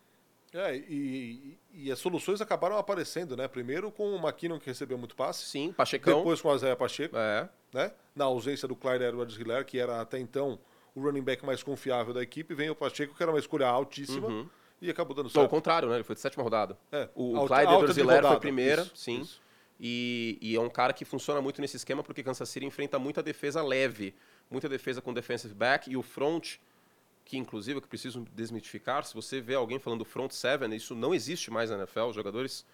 É, 0.53 0.75
e, 0.75 1.57
e 1.73 1.91
as 1.91 1.99
soluções 1.99 2.41
acabaram 2.41 2.77
aparecendo, 2.77 3.37
né? 3.37 3.47
Primeiro 3.47 3.91
com 3.91 4.15
o 4.15 4.17
McKinnon, 4.17 4.59
que 4.59 4.67
recebeu 4.67 4.97
muito 4.97 5.15
passe. 5.15 5.45
Sim, 5.45 5.73
Pachecão. 5.73 6.19
Depois 6.19 6.41
com 6.41 6.49
o 6.49 6.55
Isaiah 6.55 6.75
Pacheco, 6.75 7.15
É, 7.17 7.49
né? 7.73 7.91
Na 8.15 8.25
ausência 8.25 8.67
do 8.67 8.75
Clyde 8.75 9.03
edwards 9.03 9.37
hiller 9.37 9.65
que 9.65 9.79
era 9.79 10.01
até 10.01 10.19
então 10.19 10.59
o 10.93 11.01
running 11.01 11.21
back 11.21 11.45
mais 11.45 11.63
confiável 11.63 12.13
da 12.13 12.21
equipe. 12.21 12.53
Vem 12.53 12.69
o 12.69 12.75
Pacheco, 12.75 13.15
que 13.15 13.23
era 13.23 13.31
uma 13.31 13.39
escolha 13.39 13.67
altíssima. 13.67 14.49
E 14.81 14.89
acabou 14.89 15.15
dando 15.15 15.25
Ou 15.27 15.29
ao 15.29 15.41
certo. 15.43 15.49
contrário, 15.49 15.89
né? 15.89 15.95
Ele 15.95 16.03
foi 16.03 16.15
de 16.15 16.21
sétima 16.21 16.43
rodada. 16.43 16.77
É, 16.91 17.07
O, 17.13 17.37
o 17.37 17.47
Clyde 17.47 17.65
alta 17.67 17.73
edwards 17.73 17.95
de 17.95 18.01
hiller 18.01 18.23
foi 18.23 18.39
primeira, 18.39 18.81
Isso, 18.81 18.91
sim. 18.95 19.21
isso. 19.21 19.41
E, 19.79 20.37
e 20.41 20.55
é 20.55 20.59
um 20.59 20.69
cara 20.69 20.93
que 20.93 21.03
funciona 21.05 21.41
muito 21.41 21.59
nesse 21.61 21.75
esquema 21.77 22.03
porque 22.03 22.21
Kansas 22.23 22.47
City 22.49 22.65
enfrenta 22.65 22.99
muita 22.99 23.21
defesa 23.23 23.63
leve, 23.63 24.13
muita 24.49 24.67
defesa 24.69 25.01
com 25.01 25.13
defensive 25.13 25.53
back 25.53 25.89
e 25.89 25.97
o 25.97 26.01
front, 26.03 26.57
que 27.25 27.37
inclusive 27.37 27.77
eu 27.77 27.81
que 27.81 27.87
preciso 27.87 28.25
desmitificar, 28.33 29.03
se 29.05 29.13
você 29.13 29.41
vê 29.41 29.55
alguém 29.55 29.79
falando 29.79 30.05
front 30.05 30.31
seven, 30.31 30.75
isso 30.75 30.93
não 30.93 31.13
existe 31.15 31.49
mais 31.49 31.69
na 31.69 31.77
NFL, 31.77 32.01
os 32.09 32.15
jogadores 32.15 32.65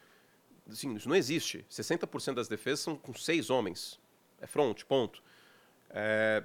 Assim, 0.70 0.93
isso 0.96 1.08
não 1.08 1.15
existe. 1.15 1.65
60% 1.70 2.34
das 2.34 2.48
defesas 2.48 2.82
são 2.82 2.98
com 2.98 3.13
seis 3.13 3.50
homens. 3.50 4.00
É 4.41 4.46
front, 4.48 4.84
ponto. 4.84 5.24
É 5.89 6.43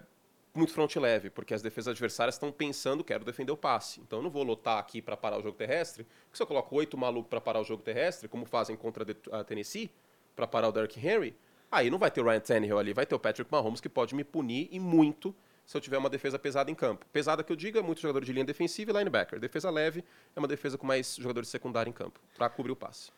muito 0.54 0.72
front 0.72 0.94
leve, 0.96 1.30
porque 1.30 1.54
as 1.54 1.62
defesas 1.62 1.92
adversárias 1.92 2.34
estão 2.34 2.52
pensando, 2.52 3.02
quero 3.02 3.24
defender 3.24 3.52
o 3.52 3.56
passe. 3.56 4.00
Então 4.00 4.18
eu 4.18 4.22
não 4.22 4.30
vou 4.30 4.42
lotar 4.42 4.78
aqui 4.78 5.00
para 5.00 5.16
parar 5.16 5.38
o 5.38 5.42
jogo 5.42 5.56
terrestre, 5.56 6.04
porque 6.04 6.36
se 6.36 6.42
eu 6.42 6.46
coloco 6.46 6.74
oito 6.76 6.96
malucos 6.96 7.30
para 7.30 7.40
parar 7.40 7.60
o 7.60 7.64
jogo 7.64 7.82
terrestre, 7.82 8.28
como 8.28 8.44
fazem 8.44 8.76
contra 8.76 9.06
a 9.32 9.44
Tennessee, 9.44 9.90
para 10.36 10.46
parar 10.46 10.68
o 10.68 10.72
Derrick 10.72 10.98
Henry, 10.98 11.36
aí 11.70 11.90
não 11.90 11.98
vai 11.98 12.10
ter 12.10 12.20
o 12.20 12.24
Ryan 12.24 12.40
Tannehill 12.40 12.78
ali, 12.78 12.92
vai 12.92 13.06
ter 13.06 13.14
o 13.14 13.18
Patrick 13.18 13.50
Mahomes 13.50 13.80
que 13.80 13.88
pode 13.88 14.14
me 14.14 14.24
punir 14.24 14.68
e 14.70 14.78
muito 14.78 15.34
se 15.64 15.76
eu 15.76 15.80
tiver 15.80 15.96
uma 15.96 16.10
defesa 16.10 16.38
pesada 16.38 16.70
em 16.70 16.74
campo. 16.74 17.06
Pesada 17.12 17.42
que 17.42 17.50
eu 17.50 17.56
digo 17.56 17.78
é 17.78 17.82
muito 17.82 18.00
jogador 18.00 18.24
de 18.24 18.32
linha 18.32 18.44
defensiva 18.44 18.90
e 18.90 18.94
linebacker. 18.94 19.38
Defesa 19.38 19.70
leve 19.70 20.04
é 20.34 20.38
uma 20.38 20.48
defesa 20.48 20.76
com 20.76 20.86
mais 20.86 21.16
jogadores 21.16 21.48
secundários 21.48 21.94
em 21.94 21.96
campo, 21.96 22.20
para 22.36 22.48
cobrir 22.48 22.72
o 22.72 22.76
passe. 22.76 23.10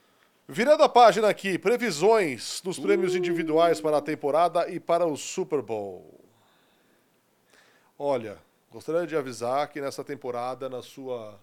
Virando 0.46 0.82
a 0.82 0.88
página 0.88 1.28
aqui, 1.28 1.58
previsões 1.58 2.60
dos 2.62 2.78
prêmios 2.78 3.16
individuais 3.16 3.80
para 3.80 3.96
a 3.96 4.02
temporada 4.02 4.68
e 4.68 4.78
para 4.78 5.06
o 5.06 5.16
Super 5.16 5.62
Bowl. 5.62 6.23
Olha, 7.98 8.38
gostaria 8.70 9.06
de 9.06 9.16
avisar 9.16 9.68
que 9.68 9.80
nessa 9.80 10.02
temporada, 10.02 10.68
na 10.68 10.82
sua 10.82 11.38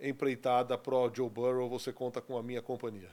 empreitada 0.00 0.78
pro 0.78 1.10
Joe 1.14 1.28
Burrow, 1.28 1.68
você 1.68 1.92
conta 1.92 2.20
com 2.20 2.38
a 2.38 2.42
minha 2.42 2.62
companhia. 2.62 3.10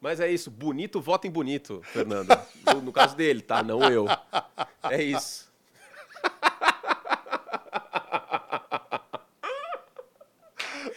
Mas 0.00 0.18
é 0.18 0.30
isso, 0.30 0.50
bonito 0.50 1.00
vota 1.00 1.26
em 1.26 1.30
bonito, 1.30 1.80
Fernando. 1.84 2.28
No, 2.74 2.80
no 2.80 2.92
caso 2.92 3.14
dele, 3.14 3.42
tá? 3.42 3.62
Não 3.62 3.82
eu. 3.90 4.06
É 4.88 5.02
isso. 5.02 5.52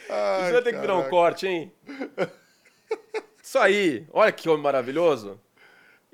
Ai, 0.09 0.43
isso 0.43 0.53
vai 0.53 0.61
ter 0.61 0.73
que 0.73 0.79
virar 0.79 0.97
um 0.97 1.09
corte, 1.09 1.47
hein? 1.47 1.71
Isso 3.43 3.59
aí. 3.59 4.07
Olha 4.13 4.31
que 4.31 4.47
homem 4.47 4.63
maravilhoso. 4.63 5.39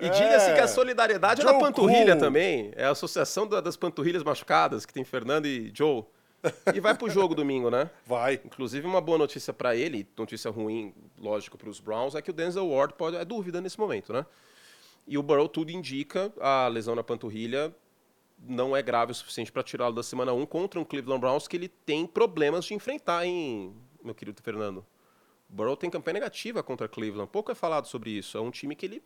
E 0.01 0.09
diga-se 0.09 0.53
que 0.53 0.59
a 0.59 0.63
é. 0.63 0.67
solidariedade 0.67 1.41
Joe 1.41 1.49
é 1.49 1.53
da 1.53 1.59
panturrilha 1.59 2.15
também. 2.15 2.71
É 2.75 2.85
a 2.85 2.91
associação 2.91 3.47
das 3.47 3.77
panturrilhas 3.77 4.23
machucadas, 4.23 4.85
que 4.85 4.93
tem 4.93 5.03
Fernando 5.03 5.45
e 5.45 5.71
Joe. 5.73 6.03
E 6.73 6.79
vai 6.79 6.95
pro 6.95 7.07
jogo 7.07 7.35
domingo, 7.35 7.69
né? 7.69 7.87
Vai. 8.05 8.41
Inclusive, 8.43 8.87
uma 8.87 8.99
boa 8.99 9.17
notícia 9.17 9.53
para 9.53 9.75
ele, 9.75 10.07
notícia 10.17 10.49
ruim, 10.49 10.91
lógico, 11.19 11.55
para 11.55 11.69
os 11.69 11.79
Browns, 11.79 12.15
é 12.15 12.21
que 12.21 12.31
o 12.31 12.33
Denzel 12.33 12.67
Ward 12.67 12.95
pode, 12.95 13.15
é 13.15 13.23
dúvida 13.23 13.61
nesse 13.61 13.79
momento, 13.79 14.11
né? 14.11 14.25
E 15.07 15.19
o 15.19 15.23
Burrow 15.23 15.47
tudo 15.47 15.71
indica 15.71 16.33
a 16.39 16.67
lesão 16.67 16.95
na 16.95 17.03
panturrilha 17.03 17.71
não 18.43 18.75
é 18.75 18.81
grave 18.81 19.11
o 19.11 19.15
suficiente 19.15 19.51
para 19.51 19.63
tirá-lo 19.63 19.93
da 19.93 20.03
semana 20.03 20.33
1 20.33 20.45
contra 20.45 20.79
um 20.79 20.83
Cleveland 20.83 21.21
Browns 21.21 21.47
que 21.47 21.55
ele 21.55 21.67
tem 21.67 22.07
problemas 22.07 22.65
de 22.65 22.73
enfrentar, 22.73 23.25
hein, 23.25 23.75
meu 24.03 24.15
querido 24.15 24.41
Fernando? 24.41 24.85
O 25.49 25.53
Burrow 25.53 25.75
tem 25.75 25.89
campanha 25.89 26.15
negativa 26.15 26.63
contra 26.63 26.87
Cleveland. 26.87 27.29
Pouco 27.31 27.51
é 27.51 27.55
falado 27.55 27.85
sobre 27.87 28.09
isso. 28.09 28.37
É 28.37 28.41
um 28.41 28.49
time 28.49 28.75
que 28.75 28.85
ele 28.85 29.03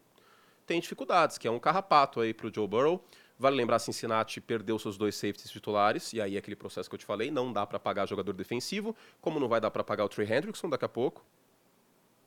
tem 0.66 0.80
dificuldades, 0.80 1.38
que 1.38 1.48
é 1.48 1.52
um 1.52 1.60
carrapato 1.60 2.20
aí 2.20 2.34
para 2.34 2.48
o 2.48 2.54
Joe 2.54 2.68
Burrow. 2.68 3.04
Vale 3.38 3.56
lembrar, 3.58 3.80
Cincinnati 3.80 4.40
perdeu 4.40 4.80
seus 4.80 4.98
dois 4.98 5.16
safeties 5.16 5.52
titulares, 5.52 6.14
e 6.14 6.22
aí 6.22 6.38
aquele 6.38 6.56
processo 6.56 6.90
que 6.90 6.96
eu 6.96 7.00
te 7.00 7.06
falei, 7.06 7.30
não 7.30 7.52
dá 7.52 7.66
para 7.66 7.78
pagar 7.78 8.08
jogador 8.08 8.34
defensivo, 8.34 8.96
como 9.20 9.40
não 9.40 9.50
vai 9.50 9.60
dar 9.60 9.70
para 9.72 9.84
pagar 9.84 10.06
o 10.06 10.10
Trey 10.10 10.26
Hendrickson 10.32 10.70
daqui 10.70 10.86
a 10.86 10.90
pouco. 10.90 11.26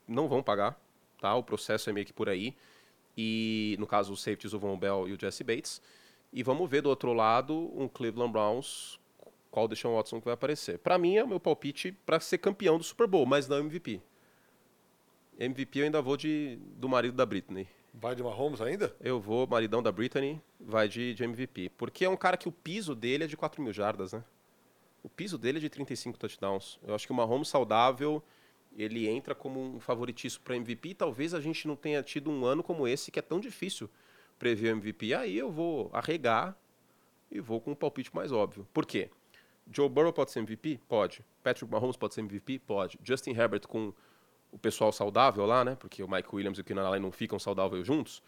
Não 0.06 0.28
vão 0.28 0.42
pagar, 0.42 0.78
tá? 1.20 1.34
O 1.34 1.42
processo 1.42 1.88
é 1.88 1.92
meio 1.92 2.06
que 2.06 2.12
por 2.12 2.28
aí. 2.28 2.54
E, 3.16 3.74
no 3.78 3.86
caso, 3.86 4.12
os 4.12 4.20
safeties, 4.20 4.52
o 4.52 4.58
Von 4.58 4.78
Bell 4.78 5.08
e 5.08 5.12
o 5.12 5.18
Jesse 5.18 5.42
Bates. 5.42 5.80
E 6.32 6.42
vamos 6.42 6.70
ver 6.70 6.82
do 6.82 6.90
outro 6.90 7.12
lado 7.12 7.72
um 7.74 7.88
Cleveland 7.88 8.32
Browns, 8.32 9.00
qual 9.50 9.64
o 9.64 9.68
Deshaun 9.68 9.96
Watson 9.96 10.20
que 10.20 10.26
vai 10.26 10.34
aparecer. 10.34 10.78
Para 10.78 10.98
mim, 10.98 11.16
é 11.16 11.24
o 11.24 11.28
meu 11.28 11.40
palpite 11.40 11.92
para 12.04 12.20
ser 12.20 12.38
campeão 12.38 12.76
do 12.76 12.84
Super 12.84 13.06
Bowl, 13.06 13.24
mas 13.24 13.48
não 13.48 13.58
MVP. 13.58 14.00
MVP 15.38 15.80
eu 15.80 15.84
ainda 15.84 16.02
vou 16.02 16.16
de, 16.16 16.58
do 16.76 16.88
marido 16.88 17.16
da 17.16 17.24
Britney. 17.24 17.66
Vai 18.00 18.14
de 18.14 18.22
Mahomes 18.22 18.60
ainda? 18.60 18.94
Eu 19.00 19.20
vou, 19.20 19.44
maridão 19.44 19.82
da 19.82 19.90
Brittany, 19.90 20.40
vai 20.60 20.88
de, 20.88 21.12
de 21.14 21.24
MVP. 21.24 21.72
Porque 21.76 22.04
é 22.04 22.08
um 22.08 22.16
cara 22.16 22.36
que 22.36 22.48
o 22.48 22.52
piso 22.52 22.94
dele 22.94 23.24
é 23.24 23.26
de 23.26 23.36
4 23.36 23.60
mil 23.60 23.72
jardas, 23.72 24.12
né? 24.12 24.22
O 25.02 25.08
piso 25.08 25.36
dele 25.36 25.58
é 25.58 25.60
de 25.60 25.68
35 25.68 26.16
touchdowns. 26.16 26.78
Eu 26.86 26.94
acho 26.94 27.04
que 27.04 27.12
o 27.12 27.16
Mahomes 27.16 27.48
saudável, 27.48 28.22
ele 28.76 29.08
entra 29.08 29.34
como 29.34 29.60
um 29.60 29.80
favoritíssimo 29.80 30.44
para 30.44 30.54
MVP. 30.54 30.94
Talvez 30.94 31.34
a 31.34 31.40
gente 31.40 31.66
não 31.66 31.74
tenha 31.74 32.00
tido 32.00 32.30
um 32.30 32.44
ano 32.44 32.62
como 32.62 32.86
esse, 32.86 33.10
que 33.10 33.18
é 33.18 33.22
tão 33.22 33.40
difícil 33.40 33.90
prever 34.38 34.72
o 34.72 34.76
MVP. 34.76 35.12
Aí 35.14 35.36
eu 35.36 35.50
vou 35.50 35.90
arregar 35.92 36.56
e 37.28 37.40
vou 37.40 37.60
com 37.60 37.72
um 37.72 37.74
palpite 37.74 38.14
mais 38.14 38.30
óbvio. 38.30 38.64
Por 38.72 38.86
quê? 38.86 39.10
Joe 39.72 39.88
Burrow 39.88 40.12
pode 40.12 40.30
ser 40.30 40.38
MVP? 40.38 40.78
Pode. 40.86 41.24
Patrick 41.42 41.68
Mahomes 41.68 41.96
pode 41.96 42.14
ser 42.14 42.20
MVP? 42.20 42.60
Pode. 42.60 42.96
Justin 43.02 43.32
Herbert 43.32 43.66
com 43.66 43.92
o 44.52 44.58
pessoal 44.58 44.92
saudável 44.92 45.44
lá, 45.46 45.64
né? 45.64 45.76
Porque 45.78 46.02
o 46.02 46.10
Mike 46.10 46.28
Williams 46.32 46.58
e 46.58 46.60
o 46.60 46.64
Keenan 46.64 46.86
Allen 46.86 47.00
não 47.00 47.12
ficam 47.12 47.38
saudáveis 47.38 47.86
juntos. 47.86 48.22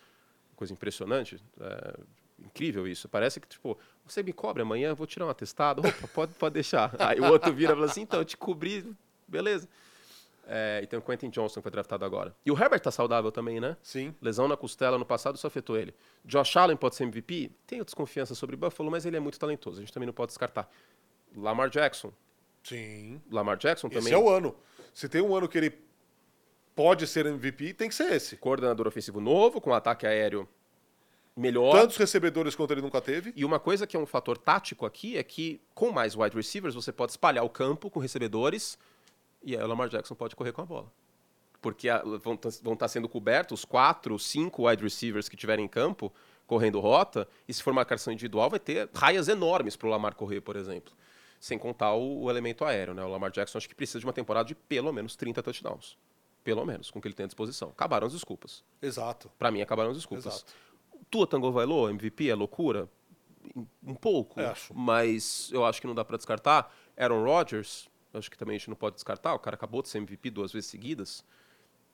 Coisa 0.56 0.72
impressionante. 0.72 1.42
É, 1.60 1.94
incrível 2.38 2.86
isso. 2.86 3.08
Parece 3.08 3.40
que, 3.40 3.48
tipo, 3.48 3.78
você 4.04 4.22
me 4.22 4.32
cobre 4.32 4.62
amanhã, 4.62 4.94
vou 4.94 5.06
tirar 5.06 5.26
um 5.26 5.30
atestado. 5.30 5.80
Opa, 5.80 6.08
pode, 6.08 6.34
pode 6.34 6.54
deixar. 6.54 6.94
Aí 6.98 7.20
o 7.20 7.30
outro 7.30 7.52
vira 7.52 7.72
e 7.72 7.74
fala 7.74 7.86
assim, 7.86 8.02
então, 8.02 8.20
eu 8.20 8.24
te 8.24 8.36
cobri, 8.36 8.84
beleza. 9.26 9.68
É, 10.52 10.80
e 10.82 10.86
tem 10.86 10.98
o 10.98 11.02
Quentin 11.02 11.30
Johnson 11.30 11.60
que 11.60 11.62
foi 11.62 11.70
draftado 11.70 12.04
agora. 12.04 12.34
E 12.44 12.50
o 12.50 12.60
Herbert 12.60 12.80
tá 12.80 12.90
saudável 12.90 13.30
também, 13.30 13.60
né? 13.60 13.76
Sim. 13.82 14.12
Lesão 14.20 14.48
na 14.48 14.56
costela 14.56 14.98
no 14.98 15.06
passado 15.06 15.38
só 15.38 15.46
afetou 15.46 15.76
ele. 15.76 15.94
Josh 16.24 16.56
Allen 16.56 16.76
pode 16.76 16.96
ser 16.96 17.04
MVP? 17.04 17.52
Tenho 17.66 17.84
desconfiança 17.84 18.34
sobre 18.34 18.56
Buffalo, 18.56 18.90
mas 18.90 19.06
ele 19.06 19.16
é 19.16 19.20
muito 19.20 19.38
talentoso. 19.38 19.78
A 19.78 19.80
gente 19.80 19.92
também 19.92 20.08
não 20.08 20.12
pode 20.12 20.30
descartar. 20.30 20.68
Lamar 21.36 21.70
Jackson. 21.70 22.12
Sim. 22.64 23.22
Lamar 23.30 23.56
Jackson 23.58 23.88
também. 23.88 24.06
Esse 24.06 24.14
é 24.14 24.18
o 24.18 24.28
ano. 24.28 24.56
Se 24.92 25.08
tem 25.08 25.22
um 25.22 25.36
ano 25.36 25.48
que 25.48 25.56
ele 25.56 25.70
pode 26.80 27.06
ser 27.06 27.26
MVP, 27.26 27.74
tem 27.74 27.88
que 27.90 27.94
ser 27.94 28.10
esse. 28.12 28.36
Coordenador 28.38 28.88
ofensivo 28.88 29.20
novo, 29.20 29.60
com 29.60 29.74
ataque 29.74 30.06
aéreo 30.06 30.48
melhor. 31.36 31.72
Tantos 31.72 31.98
recebedores 31.98 32.54
quanto 32.54 32.70
ele 32.70 32.80
nunca 32.80 33.02
teve. 33.02 33.34
E 33.36 33.44
uma 33.44 33.60
coisa 33.60 33.86
que 33.86 33.96
é 33.96 34.00
um 34.00 34.06
fator 34.06 34.38
tático 34.38 34.86
aqui 34.86 35.18
é 35.18 35.22
que, 35.22 35.60
com 35.74 35.90
mais 35.90 36.16
wide 36.16 36.34
receivers, 36.34 36.74
você 36.74 36.90
pode 36.90 37.12
espalhar 37.12 37.44
o 37.44 37.50
campo 37.50 37.90
com 37.90 38.00
recebedores 38.00 38.78
e 39.42 39.54
aí 39.54 39.62
o 39.62 39.66
Lamar 39.66 39.90
Jackson 39.90 40.14
pode 40.14 40.34
correr 40.34 40.52
com 40.52 40.62
a 40.62 40.64
bola. 40.64 40.90
Porque 41.60 41.90
a, 41.90 41.98
vão 42.02 42.32
estar 42.32 42.76
tá 42.76 42.88
sendo 42.88 43.10
cobertos 43.10 43.62
quatro, 43.62 44.18
cinco 44.18 44.66
wide 44.66 44.82
receivers 44.82 45.28
que 45.28 45.36
tiverem 45.36 45.66
em 45.66 45.68
campo 45.68 46.10
correndo 46.46 46.80
rota, 46.80 47.28
e 47.46 47.52
se 47.54 47.62
for 47.62 47.74
marcação 47.74 48.10
individual, 48.10 48.48
vai 48.48 48.58
ter 48.58 48.88
raias 48.94 49.28
enormes 49.28 49.76
para 49.76 49.86
o 49.86 49.90
Lamar 49.90 50.14
correr, 50.16 50.40
por 50.40 50.56
exemplo. 50.56 50.92
Sem 51.38 51.56
contar 51.56 51.92
o, 51.92 52.22
o 52.22 52.30
elemento 52.30 52.64
aéreo. 52.64 52.92
Né? 52.92 53.04
O 53.04 53.08
Lamar 53.08 53.30
Jackson 53.30 53.58
acho 53.58 53.68
que 53.68 53.74
precisa 53.74 54.00
de 54.00 54.06
uma 54.06 54.12
temporada 54.12 54.48
de 54.48 54.54
pelo 54.54 54.92
menos 54.92 55.14
30 55.14 55.42
touchdowns. 55.42 55.96
Pelo 56.42 56.64
menos, 56.64 56.90
com 56.90 56.98
o 56.98 57.02
que 57.02 57.08
ele 57.08 57.14
tem 57.14 57.24
à 57.24 57.26
disposição. 57.26 57.68
Acabaram 57.70 58.06
as 58.06 58.12
desculpas. 58.12 58.64
Exato. 58.80 59.30
Para 59.38 59.50
mim, 59.50 59.60
acabaram 59.60 59.90
as 59.90 59.96
desculpas. 59.96 60.26
Exato. 60.26 60.52
Tua 61.10 61.26
Tango 61.26 61.50
Vailô, 61.52 61.88
MVP, 61.88 62.28
é 62.28 62.34
loucura? 62.34 62.88
Um 63.82 63.94
pouco. 63.94 64.40
Acho. 64.40 64.72
Mas 64.74 65.50
eu 65.52 65.64
acho 65.64 65.80
que 65.80 65.86
não 65.86 65.94
dá 65.94 66.04
para 66.04 66.16
descartar. 66.16 66.74
Aaron 66.96 67.24
Rodgers, 67.24 67.88
acho 68.14 68.30
que 68.30 68.38
também 68.38 68.56
a 68.56 68.58
gente 68.58 68.68
não 68.68 68.76
pode 68.76 68.94
descartar. 68.94 69.34
O 69.34 69.38
cara 69.38 69.54
acabou 69.54 69.82
de 69.82 69.88
ser 69.88 69.98
MVP 69.98 70.30
duas 70.30 70.52
vezes 70.52 70.70
seguidas. 70.70 71.24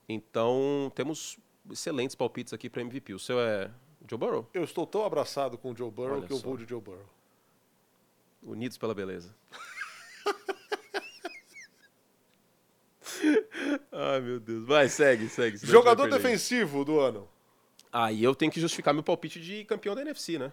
Então, 0.09 0.93
temos 0.95 1.39
excelentes 1.71 2.15
palpites 2.15 2.53
aqui 2.53 2.71
para 2.71 2.83
MVP. 2.83 3.15
O 3.15 3.19
seu 3.19 3.41
é 3.41 3.71
Joe 4.09 4.19
Burrow? 4.19 4.49
Eu 4.55 4.65
estou 4.65 4.87
tão 4.87 5.05
abraçado 5.05 5.59
com 5.59 5.73
o 5.73 5.77
Joe 5.77 5.91
Burrow 5.91 6.19
Olha 6.19 6.27
que 6.27 6.33
eu 6.33 6.39
vou 6.39 6.57
de 6.57 6.65
Joe 6.65 6.81
Burrow. 6.81 7.07
Unidos 8.43 8.79
pela 8.79 8.95
beleza. 8.95 9.35
Ai, 13.93 14.21
meu 14.21 14.41
Deus. 14.41 14.67
Vai, 14.67 14.89
segue, 14.89 15.29
segue. 15.29 15.59
Jogador 15.59 16.09
defensivo 16.09 16.85
do 16.85 17.01
ano. 17.01 17.29
Aí 17.93 18.23
eu 18.23 18.35
tenho 18.35 18.53
que 18.53 18.61
justificar 18.61 18.93
meu 18.93 19.03
palpite 19.03 19.41
de 19.41 19.65
campeão 19.65 19.95
da 19.95 20.03
NFC, 20.03 20.39
né? 20.39 20.53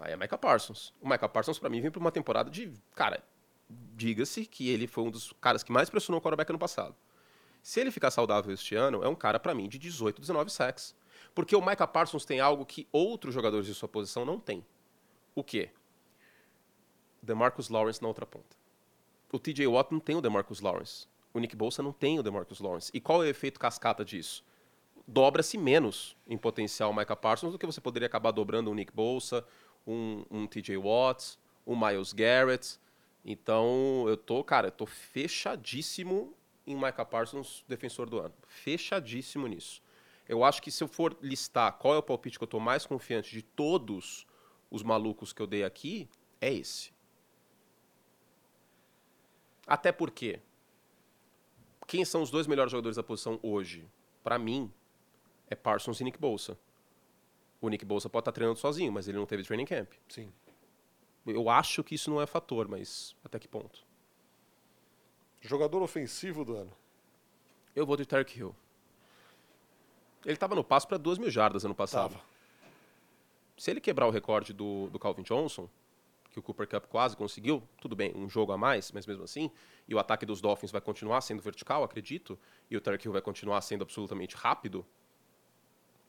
Aí 0.00 0.12
é 0.12 0.16
Micah 0.16 0.38
Parsons. 0.38 0.94
O 1.00 1.08
Micah 1.08 1.28
Parsons, 1.28 1.58
para 1.58 1.68
mim, 1.68 1.80
vem 1.80 1.90
pra 1.90 2.00
uma 2.00 2.12
temporada 2.12 2.50
de. 2.50 2.72
Cara, 2.94 3.22
diga-se 3.68 4.46
que 4.46 4.68
ele 4.68 4.86
foi 4.86 5.04
um 5.04 5.10
dos 5.10 5.32
caras 5.40 5.62
que 5.62 5.72
mais 5.72 5.90
pressionou 5.90 6.18
o 6.18 6.22
quarterback 6.22 6.50
ano 6.50 6.58
passado. 6.58 6.94
Se 7.62 7.80
ele 7.80 7.90
ficar 7.90 8.10
saudável 8.10 8.52
este 8.52 8.74
ano, 8.74 9.02
é 9.02 9.08
um 9.08 9.14
cara, 9.14 9.38
para 9.38 9.54
mim, 9.54 9.68
de 9.68 9.78
18, 9.78 10.20
19 10.20 10.50
sacks. 10.50 10.94
Porque 11.34 11.54
o 11.54 11.64
Micah 11.64 11.86
Parsons 11.86 12.24
tem 12.24 12.40
algo 12.40 12.64
que 12.64 12.88
outros 12.90 13.34
jogadores 13.34 13.66
de 13.66 13.74
sua 13.74 13.88
posição 13.88 14.24
não 14.24 14.38
têm. 14.40 14.64
O 15.34 15.44
quê? 15.44 15.70
DeMarcus 17.22 17.68
Lawrence 17.68 18.00
na 18.00 18.08
outra 18.08 18.24
ponta. 18.24 18.56
O 19.30 19.38
TJ 19.38 19.66
Watt 19.66 19.92
não 19.92 20.00
tem 20.00 20.16
o 20.16 20.20
DeMarcus 20.20 20.60
Lawrence. 20.60 21.06
O 21.32 21.38
Nick 21.38 21.54
Bolsa 21.54 21.82
não 21.82 21.92
tem 21.92 22.18
o 22.18 22.22
DeMarcus 22.22 22.60
Lawrence. 22.60 22.90
E 22.94 23.00
qual 23.00 23.22
é 23.22 23.26
o 23.26 23.30
efeito 23.30 23.60
cascata 23.60 24.04
disso? 24.04 24.44
Dobra-se 25.06 25.56
menos 25.56 26.16
em 26.26 26.36
potencial 26.36 26.90
o 26.90 26.96
Micah 26.96 27.16
Parsons 27.16 27.52
do 27.52 27.58
que 27.58 27.66
você 27.66 27.80
poderia 27.80 28.06
acabar 28.06 28.30
dobrando 28.30 28.70
um 28.70 28.74
Nick 28.74 28.92
Bolsa, 28.92 29.44
um, 29.86 30.24
um 30.30 30.46
TJ 30.46 30.76
Watt, 30.76 31.38
um 31.66 31.76
Miles 31.76 32.12
Garrett. 32.12 32.78
Então, 33.24 34.04
eu 34.06 34.16
tô, 34.16 34.42
cara, 34.44 34.68
eu 34.68 34.72
tô 34.72 34.86
fechadíssimo 34.86 36.34
em 36.66 36.74
Micah 36.74 37.04
Parsons, 37.04 37.64
defensor 37.66 38.08
do 38.08 38.18
ano. 38.18 38.34
Fechadíssimo 38.46 39.46
nisso. 39.46 39.82
Eu 40.28 40.44
acho 40.44 40.60
que 40.60 40.70
se 40.70 40.84
eu 40.84 40.88
for 40.88 41.16
listar 41.22 41.72
qual 41.78 41.94
é 41.94 41.98
o 41.98 42.02
palpite 42.02 42.38
que 42.38 42.44
eu 42.44 42.48
tô 42.48 42.60
mais 42.60 42.84
confiante 42.84 43.30
de 43.30 43.42
todos 43.42 44.26
os 44.70 44.82
malucos 44.82 45.32
que 45.32 45.40
eu 45.40 45.46
dei 45.46 45.64
aqui, 45.64 46.08
é 46.40 46.52
esse. 46.52 46.92
Até 49.66 49.90
porque 49.90 50.40
quem 51.88 52.04
são 52.04 52.22
os 52.22 52.30
dois 52.30 52.46
melhores 52.46 52.70
jogadores 52.70 52.96
da 52.96 53.02
posição 53.02 53.40
hoje? 53.42 53.84
Pra 54.22 54.38
mim, 54.38 54.70
é 55.48 55.56
Parsons 55.56 56.00
e 56.00 56.04
Nick 56.04 56.18
Bolsa. 56.18 56.56
O 57.62 57.68
Nick 57.70 57.84
Bolsa 57.84 58.10
pode 58.10 58.20
estar 58.20 58.32
treinando 58.32 58.58
sozinho, 58.58 58.92
mas 58.92 59.08
ele 59.08 59.16
não 59.16 59.24
teve 59.24 59.42
training 59.42 59.64
camp. 59.64 59.90
Sim. 60.06 60.30
Eu 61.26 61.48
acho 61.48 61.82
que 61.82 61.94
isso 61.94 62.10
não 62.10 62.20
é 62.20 62.26
fator, 62.26 62.68
mas 62.68 63.16
até 63.24 63.38
que 63.38 63.48
ponto? 63.48 63.84
Jogador 65.40 65.82
ofensivo 65.82 66.44
do 66.44 66.54
ano. 66.56 66.72
Eu 67.74 67.86
vou 67.86 67.96
de 67.96 68.04
Tark 68.04 68.36
Hill. 68.36 68.54
Ele 70.24 70.34
estava 70.34 70.54
no 70.54 70.62
passo 70.62 70.86
para 70.86 70.98
2 70.98 71.16
mil 71.16 71.30
jardas 71.30 71.64
ano 71.64 71.74
passado. 71.74 72.12
Tava. 72.12 72.24
Se 73.56 73.70
ele 73.70 73.80
quebrar 73.80 74.06
o 74.06 74.10
recorde 74.10 74.52
do, 74.52 74.90
do 74.90 74.98
Calvin 74.98 75.22
Johnson, 75.22 75.68
que 76.38 76.50
o 76.50 76.54
Cooper 76.54 76.68
Cup 76.68 76.86
quase 76.86 77.16
conseguiu, 77.16 77.62
tudo 77.80 77.96
bem, 77.96 78.12
um 78.14 78.28
jogo 78.28 78.52
a 78.52 78.58
mais, 78.58 78.92
mas 78.92 79.06
mesmo 79.06 79.24
assim, 79.24 79.50
e 79.86 79.94
o 79.94 79.98
ataque 79.98 80.24
dos 80.24 80.40
Dolphins 80.40 80.70
vai 80.70 80.80
continuar 80.80 81.20
sendo 81.20 81.42
vertical, 81.42 81.82
acredito, 81.82 82.38
e 82.70 82.76
o 82.76 82.80
Tark 82.80 83.04
Hill 83.04 83.12
vai 83.12 83.22
continuar 83.22 83.60
sendo 83.60 83.82
absolutamente 83.82 84.36
rápido, 84.36 84.84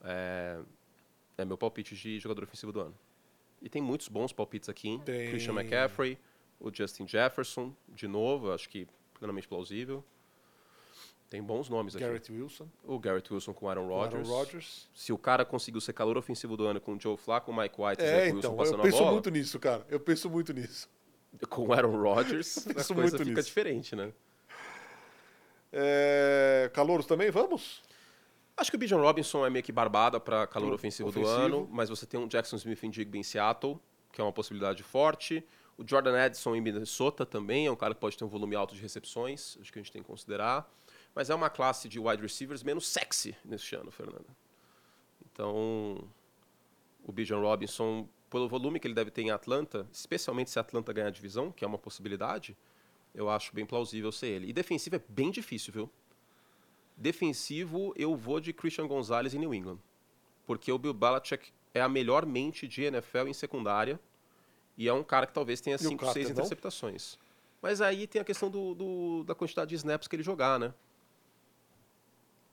é, 0.03 0.59
é 1.37 1.45
meu 1.45 1.57
palpite 1.57 1.95
de 1.95 2.19
jogador 2.19 2.43
ofensivo 2.43 2.71
do 2.71 2.81
ano. 2.81 2.97
E 3.61 3.69
tem 3.69 3.81
muitos 3.81 4.07
bons 4.07 4.31
palpites 4.31 4.69
aqui, 4.69 4.87
hein? 4.87 5.01
Tem. 5.03 5.29
Christian 5.29 5.53
McCaffrey, 5.53 6.17
o 6.59 6.73
Justin 6.73 7.07
Jefferson, 7.07 7.75
de 7.89 8.07
novo, 8.07 8.51
acho 8.51 8.69
que 8.69 8.87
plenamente 9.17 9.47
plausível. 9.47 10.03
Tem 11.29 11.43
bons 11.43 11.69
nomes 11.69 11.95
aqui. 11.95 12.03
Garrett 12.03 12.31
Wilson. 12.31 12.67
O 12.83 12.97
Garrett 12.97 13.31
Wilson 13.31 13.53
com 13.53 13.67
o 13.67 13.69
Aaron 13.69 13.87
Rodgers. 13.87 14.27
Aaron 14.27 14.39
Rodgers. 14.39 14.89
Se 14.95 15.13
o 15.13 15.17
cara 15.17 15.45
conseguiu 15.45 15.79
ser 15.79 15.93
calor 15.93 16.17
ofensivo 16.17 16.57
do 16.57 16.65
ano 16.65 16.81
com 16.81 16.95
o 16.95 16.99
Joe 16.99 17.15
Flacco, 17.17 17.51
o 17.51 17.55
Mike 17.55 17.75
White 17.79 18.01
e 18.01 18.05
É, 18.05 18.07
Zach 18.11 18.23
Wilson 18.33 18.37
então, 18.39 18.55
passando 18.57 18.73
eu 18.75 18.79
a 18.79 18.83
penso 18.83 18.97
bola, 18.97 19.11
muito 19.11 19.29
nisso, 19.29 19.59
cara. 19.59 19.85
Eu 19.89 19.99
penso 19.99 20.29
muito 20.29 20.51
nisso. 20.53 20.89
com 21.47 21.67
o 21.67 21.73
Aaron 21.73 21.95
Rodgers, 22.01 22.67
a 22.67 22.73
penso 22.73 22.95
coisa 22.95 23.11
muito 23.11 23.17
fica 23.19 23.29
nisso. 23.35 23.47
diferente, 23.47 23.95
né? 23.95 24.11
É... 25.71 26.69
Calouros 26.73 27.05
também, 27.05 27.29
vamos? 27.29 27.81
Acho 28.57 28.71
que 28.71 28.75
o 28.75 28.79
Bijan 28.79 28.97
Robinson 28.97 29.45
é 29.45 29.49
meio 29.49 29.63
que 29.63 29.71
barbada 29.71 30.19
para 30.19 30.45
calor 30.47 30.67
Pro- 30.69 30.75
ofensivo, 30.75 31.11
do 31.11 31.21
ofensivo. 31.21 31.39
ano, 31.39 31.69
mas 31.71 31.89
você 31.89 32.05
tem 32.05 32.19
um 32.19 32.27
Jackson 32.27 32.55
Smith 32.57 32.83
em 32.83 32.89
Digby 32.89 33.19
em 33.19 33.23
Seattle, 33.23 33.79
que 34.11 34.19
é 34.19 34.23
uma 34.23 34.33
possibilidade 34.33 34.83
forte. 34.83 35.45
O 35.77 35.83
Jordan 35.87 36.25
Edson 36.25 36.55
em 36.55 36.61
Minnesota 36.61 37.25
também 37.25 37.67
é 37.67 37.71
um 37.71 37.75
cara 37.75 37.93
que 37.93 38.01
pode 38.01 38.17
ter 38.17 38.25
um 38.25 38.27
volume 38.27 38.55
alto 38.55 38.75
de 38.75 38.81
recepções, 38.81 39.57
acho 39.61 39.71
que 39.71 39.79
a 39.79 39.81
gente 39.81 39.91
tem 39.93 40.01
que 40.01 40.07
considerar. 40.09 40.69
Mas 41.15 41.29
é 41.29 41.35
uma 41.35 41.49
classe 41.49 41.89
de 41.89 41.99
wide 41.99 42.21
receivers 42.21 42.63
menos 42.63 42.87
sexy 42.87 43.35
neste 43.43 43.75
ano, 43.75 43.91
Fernando. 43.91 44.27
Então, 45.31 46.03
o 47.05 47.11
Bijan 47.11 47.39
Robinson, 47.39 48.07
pelo 48.29 48.47
volume 48.47 48.79
que 48.79 48.87
ele 48.87 48.93
deve 48.93 49.11
ter 49.11 49.21
em 49.23 49.31
Atlanta, 49.31 49.87
especialmente 49.91 50.49
se 50.49 50.59
Atlanta 50.59 50.93
ganhar 50.93 51.07
a 51.07 51.11
divisão, 51.11 51.51
que 51.51 51.63
é 51.63 51.67
uma 51.67 51.77
possibilidade, 51.77 52.55
eu 53.13 53.29
acho 53.29 53.53
bem 53.53 53.65
plausível 53.65 54.11
ser 54.11 54.27
ele. 54.27 54.49
E 54.49 54.53
defensivo 54.53 54.95
é 54.97 55.01
bem 55.09 55.31
difícil, 55.31 55.73
viu? 55.73 55.89
Defensivo, 56.95 57.93
eu 57.97 58.15
vou 58.15 58.39
de 58.39 58.51
Christian 58.51 58.87
Gonzalez 58.87 59.33
em 59.33 59.39
New 59.39 59.53
England. 59.53 59.79
Porque 60.45 60.71
o 60.71 60.77
Bill 60.77 60.93
Belichick 60.93 61.51
é 61.73 61.81
a 61.81 61.87
melhor 61.87 62.25
mente 62.25 62.67
de 62.67 62.83
NFL 62.83 63.27
em 63.27 63.33
secundária. 63.33 63.99
E 64.77 64.87
é 64.87 64.93
um 64.93 65.03
cara 65.03 65.25
que 65.25 65.33
talvez 65.33 65.61
tenha 65.61 65.75
o 65.75 65.79
5, 65.79 65.89
6 65.89 65.97
Carter, 65.99 66.23
não? 66.25 66.31
interceptações. 66.31 67.17
Mas 67.61 67.81
aí 67.81 68.07
tem 68.07 68.21
a 68.21 68.25
questão 68.25 68.49
do, 68.49 68.73
do- 68.73 69.23
da 69.25 69.35
quantidade 69.35 69.69
de 69.69 69.75
snaps 69.75 70.07
que 70.07 70.15
ele 70.15 70.23
jogar, 70.23 70.59
né? 70.59 70.73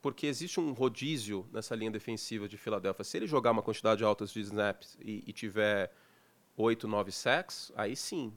Porque 0.07 0.29
existe 0.29 0.61
um 0.61 0.73
rodízio 0.73 1.45
nessa 1.53 1.75
linha 1.75 1.91
defensiva 1.91 2.49
de 2.49 2.57
Filadélfia. 2.57 3.03
Se 3.03 3.17
ele 3.17 3.27
jogar 3.27 3.51
uma 3.51 3.61
quantidade 3.61 4.05
alta 4.05 4.25
de 4.25 4.39
snaps 4.39 4.97
e, 5.01 5.25
e 5.27 5.33
tiver 5.33 5.93
8, 6.57 6.87
9 6.87 7.11
sacks, 7.11 7.73
aí 7.75 7.97
sim. 7.97 8.33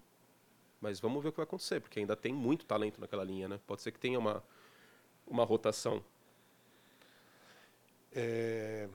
Mas 0.81 0.99
vamos 0.99 1.21
ver 1.21 1.29
o 1.29 1.31
que 1.31 1.37
vai 1.37 1.43
acontecer, 1.43 1.79
porque 1.79 1.99
ainda 1.99 2.15
tem 2.15 2.33
muito 2.33 2.65
talento 2.65 2.99
naquela 2.99 3.23
linha, 3.23 3.47
né? 3.47 3.59
Pode 3.67 3.83
ser 3.83 3.91
que 3.91 3.99
tenha 3.99 4.17
uma, 4.17 4.43
uma 5.27 5.43
rotação. 5.43 6.03
É... 8.13 8.89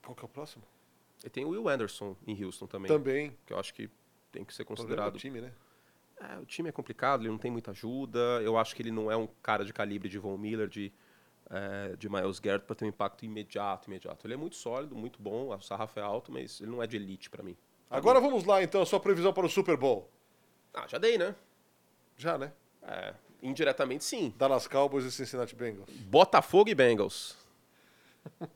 Qual 0.00 0.14
que 0.14 0.22
é 0.22 0.26
o 0.26 0.28
próximo? 0.28 0.62
E 1.24 1.28
tem 1.28 1.44
o 1.44 1.48
Will 1.48 1.68
Anderson 1.68 2.16
em 2.24 2.44
Houston 2.44 2.68
também, 2.68 2.86
Também. 2.86 3.36
que 3.44 3.52
eu 3.52 3.58
acho 3.58 3.74
que 3.74 3.90
tem 4.30 4.44
que 4.44 4.54
ser 4.54 4.62
do 4.62 4.68
considerado. 4.68 5.18
time, 5.18 5.40
né? 5.40 5.52
É, 6.20 6.38
o 6.38 6.46
time 6.46 6.68
é 6.68 6.72
complicado, 6.72 7.22
ele 7.22 7.30
não 7.30 7.38
tem 7.38 7.50
muita 7.50 7.72
ajuda. 7.72 8.18
Eu 8.42 8.56
acho 8.56 8.74
que 8.74 8.82
ele 8.82 8.90
não 8.90 9.10
é 9.10 9.16
um 9.16 9.26
cara 9.42 9.64
de 9.64 9.72
calibre 9.72 10.08
de 10.08 10.18
Von 10.18 10.38
Miller, 10.38 10.68
de, 10.68 10.92
é, 11.50 11.94
de 11.96 12.08
Miles 12.08 12.38
Garrett, 12.38 12.64
para 12.64 12.74
ter 12.74 12.84
um 12.84 12.88
impacto 12.88 13.24
imediato, 13.24 13.88
imediato. 13.88 14.26
Ele 14.26 14.34
é 14.34 14.36
muito 14.36 14.56
sólido, 14.56 14.94
muito 14.94 15.20
bom, 15.20 15.54
o 15.54 15.60
sarrafo 15.60 15.98
é 15.98 16.02
alto, 16.02 16.32
mas 16.32 16.60
ele 16.60 16.70
não 16.70 16.82
é 16.82 16.86
de 16.86 16.96
elite 16.96 17.28
para 17.28 17.42
mim. 17.42 17.56
Agora 17.90 18.20
vamos 18.20 18.44
lá, 18.44 18.62
então, 18.62 18.82
a 18.82 18.86
sua 18.86 18.98
previsão 18.98 19.32
para 19.32 19.46
o 19.46 19.48
Super 19.48 19.76
Bowl. 19.76 20.10
Ah, 20.74 20.86
já 20.88 20.98
dei, 20.98 21.16
né? 21.16 21.34
Já, 22.16 22.36
né? 22.36 22.52
É, 22.82 23.14
indiretamente, 23.42 24.04
sim. 24.04 24.34
Dallas 24.36 24.66
Cowboys 24.66 25.04
e 25.04 25.12
Cincinnati 25.12 25.54
Bengals. 25.54 25.88
Botafogo 25.90 26.68
e 26.68 26.74
Bengals. 26.74 27.36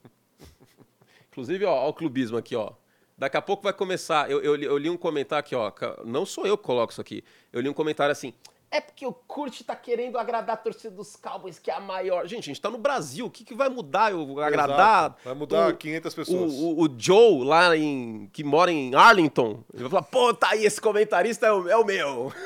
Inclusive, 1.31 1.65
ó, 1.65 1.73
ó 1.73 1.89
o 1.89 1.95
clubismo 1.95 2.37
aqui, 2.37 2.57
ó. 2.57 2.73
Daqui 3.21 3.37
a 3.37 3.43
pouco 3.43 3.63
vai 3.63 3.73
começar. 3.75 4.31
Eu, 4.31 4.41
eu, 4.41 4.55
li- 4.55 4.65
eu 4.65 4.79
li 4.79 4.89
um 4.89 4.97
comentário 4.97 5.41
aqui, 5.41 5.55
ó. 5.55 5.71
Não 6.07 6.25
sou 6.25 6.47
eu 6.47 6.57
que 6.57 6.65
coloco 6.65 6.91
isso 6.91 7.03
aqui. 7.03 7.23
Eu 7.53 7.61
li 7.61 7.69
um 7.69 7.75
comentário 7.75 8.11
assim. 8.11 8.33
É 8.71 8.81
porque 8.81 9.05
o 9.05 9.13
Kurt 9.13 9.61
tá 9.63 9.77
querendo 9.77 10.17
agradar 10.17 10.55
a 10.55 10.57
torcida 10.57 10.95
dos 10.95 11.17
Cowboys, 11.17 11.59
que 11.59 11.71
é 11.71 11.75
a 11.75 11.81
maior. 11.81 12.27
Gente, 12.27 12.45
a 12.45 12.47
gente 12.47 12.61
tá 12.63 12.71
no 12.71 12.79
Brasil. 12.79 13.27
O 13.27 13.31
que, 13.31 13.45
que 13.45 13.55
vai 13.55 13.69
mudar? 13.69 14.11
Eu 14.13 14.23
agradar. 14.41 14.71
Exato. 14.79 15.21
Vai 15.25 15.35
mudar 15.35 15.69
o- 15.69 15.77
500 15.77 16.15
pessoas. 16.15 16.53
O, 16.55 16.65
o- 16.79 16.85
o 16.87 16.95
Joe, 16.97 17.45
lá 17.45 17.77
em. 17.77 18.31
que 18.33 18.43
mora 18.43 18.73
em 18.73 18.95
Arlington, 18.95 19.63
ele 19.75 19.83
vai 19.83 19.91
falar: 19.91 20.03
pô, 20.05 20.33
tá 20.33 20.51
aí, 20.53 20.65
esse 20.65 20.81
comentarista 20.81 21.47
é 21.47 21.53
o, 21.53 21.69
é 21.69 21.77
o 21.77 21.85
meu. 21.85 22.33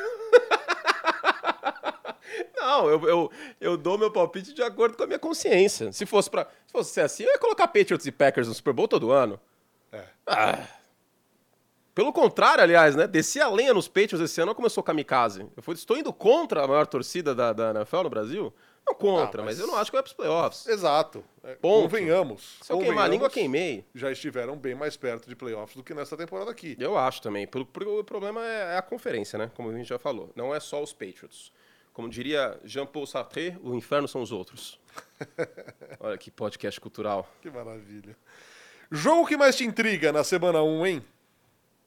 Não, 2.57 2.89
eu, 2.89 3.09
eu, 3.09 3.31
eu 3.61 3.77
dou 3.77 3.97
meu 3.99 4.11
palpite 4.11 4.53
de 4.55 4.63
acordo 4.63 4.97
com 4.97 5.03
a 5.05 5.07
minha 5.07 5.19
consciência. 5.19 5.93
Se 5.93 6.07
fosse 6.07 6.29
para 6.31 6.45
se 6.67 6.73
fosse 6.73 6.91
ser 6.93 7.03
assim, 7.03 7.23
eu 7.25 7.31
ia 7.31 7.39
colocar 7.39 7.69
Patriots 7.69 8.07
e 8.07 8.11
Packers 8.13 8.49
no 8.49 8.55
Super 8.55 8.73
Bowl 8.73 8.89
todo 8.89 9.13
ano. 9.13 9.39
É. 10.27 10.33
Ah. 10.33 10.69
Pelo 11.95 12.13
contrário, 12.13 12.63
aliás, 12.63 12.97
né? 12.97 13.07
Desci 13.07 13.41
a 13.41 13.49
lenha 13.49 13.73
nos 13.73 13.87
Patriots 13.87 14.21
esse 14.21 14.41
ano, 14.41 14.53
começou 14.53 14.83
kamikaze. 14.83 15.47
Eu 15.57 15.63
fui, 15.63 15.75
estou 15.75 15.97
indo 15.97 16.13
contra 16.13 16.65
a 16.65 16.67
maior 16.67 16.87
torcida 16.89 17.33
da, 17.35 17.53
da 17.53 17.71
NFL 17.71 18.03
no 18.03 18.11
Brasil. 18.11 18.53
Não 18.85 18.95
contra, 18.95 19.41
Ah, 19.43 19.45
mas... 19.45 19.59
mas 19.59 19.61
eu 19.61 19.67
não 19.69 19.77
acho 19.77 19.91
que 19.93 19.97
vai 19.97 20.03
pros 20.03 20.13
playoffs. 20.13 20.67
Exato. 20.67 21.25
É, 21.43 21.55
Ponto. 21.55 21.85
Convenhamos. 21.85 22.59
Se 22.63 22.73
eu 22.73 22.79
queimar 22.81 23.05
a 23.05 23.09
língua, 23.09 23.31
queimei. 23.31 23.87
Já 23.95 24.11
estiveram 24.11 24.57
bem 24.59 24.75
mais 24.75 24.97
perto 24.97 25.29
de 25.29 25.37
playoffs 25.37 25.77
do 25.77 25.85
que 25.85 25.95
nessa 25.95 26.17
temporada 26.17 26.51
aqui. 26.51 26.77
Eu 26.81 26.99
acho 26.99 27.23
também. 27.23 27.49
O 27.55 28.05
problema 28.05 28.45
é 28.45 28.77
a 28.77 28.83
conferência, 28.83 29.39
né? 29.39 29.51
Como 29.55 29.71
a 29.71 29.73
gente 29.75 29.89
já 29.89 29.99
falou. 29.99 30.33
Não 30.35 30.53
é 30.55 30.59
só 30.59 30.83
os 30.83 30.93
Patriots. 30.93 31.53
Como 31.93 32.09
diria 32.09 32.59
Jean-Paul 32.65 33.07
Sartre, 33.07 33.57
o 33.63 33.73
inferno 33.75 34.09
são 34.09 34.21
os 34.21 34.33
outros. 34.33 34.81
Olha 36.01 36.19
que 36.19 36.29
podcast 36.29 36.81
cultural. 36.81 37.27
Que 37.41 37.49
maravilha. 37.49 38.17
Jogo 38.95 39.27
que 39.27 39.37
mais 39.37 39.57
te 39.57 39.65
intriga 39.65 40.13
na 40.13 40.23
semana 40.23 40.63
1, 40.63 40.87
hein? 40.87 41.05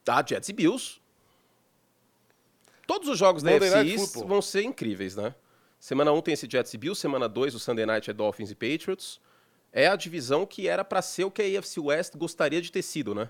Ah, 0.06 0.22
Jets 0.28 0.50
e 0.50 0.52
Bills. 0.52 1.00
Todos 2.86 3.08
os 3.08 3.18
jogos 3.18 3.42
da 3.42 3.52
Monday 3.52 3.70
NFC 3.70 3.94
East 3.94 4.06
Football. 4.08 4.28
vão 4.28 4.42
ser 4.42 4.64
incríveis, 4.64 5.16
né? 5.16 5.34
Semana 5.80 6.12
1 6.12 6.22
tem 6.22 6.34
esse 6.34 6.50
Jets 6.52 6.74
e 6.74 6.78
Bills, 6.78 7.00
semana 7.00 7.30
2 7.30 7.56
o 7.56 7.60
Sunday 7.60 7.86
Night 7.86 8.10
é 8.10 8.14
Dolphins 8.14 8.52
e 8.52 8.56
Patriots. 8.56 9.22
É 9.72 9.88
a 9.88 9.96
divisão 9.96 10.46
que 10.46 10.68
era 10.68 10.84
pra 10.84 11.02
ser 11.02 11.24
o 11.24 11.32
que 11.32 11.42
a 11.42 11.60
AFC 11.60 11.80
West 11.80 12.18
gostaria 12.18 12.62
de 12.62 12.70
ter 12.70 12.82
sido, 12.82 13.16
né? 13.16 13.30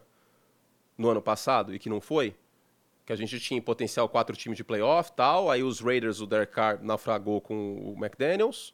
No 0.97 1.09
ano 1.09 1.21
passado 1.21 1.75
e 1.75 1.77
que 1.77 1.87
não 1.87 2.01
foi. 2.01 2.35
Que 3.05 3.13
a 3.13 3.15
gente 3.15 3.39
tinha 3.39 3.59
em 3.59 3.61
potencial 3.61 4.09
quatro 4.09 4.35
times 4.35 4.57
de 4.57 4.63
playoff 4.63 5.11
tal. 5.11 5.51
Aí 5.51 5.61
os 5.61 5.81
Raiders, 5.81 6.19
o 6.19 6.25
Derek 6.25 6.51
Carr 6.51 6.79
naufragou 6.81 7.39
com 7.39 7.75
o 7.75 7.95
McDaniels. 8.03 8.73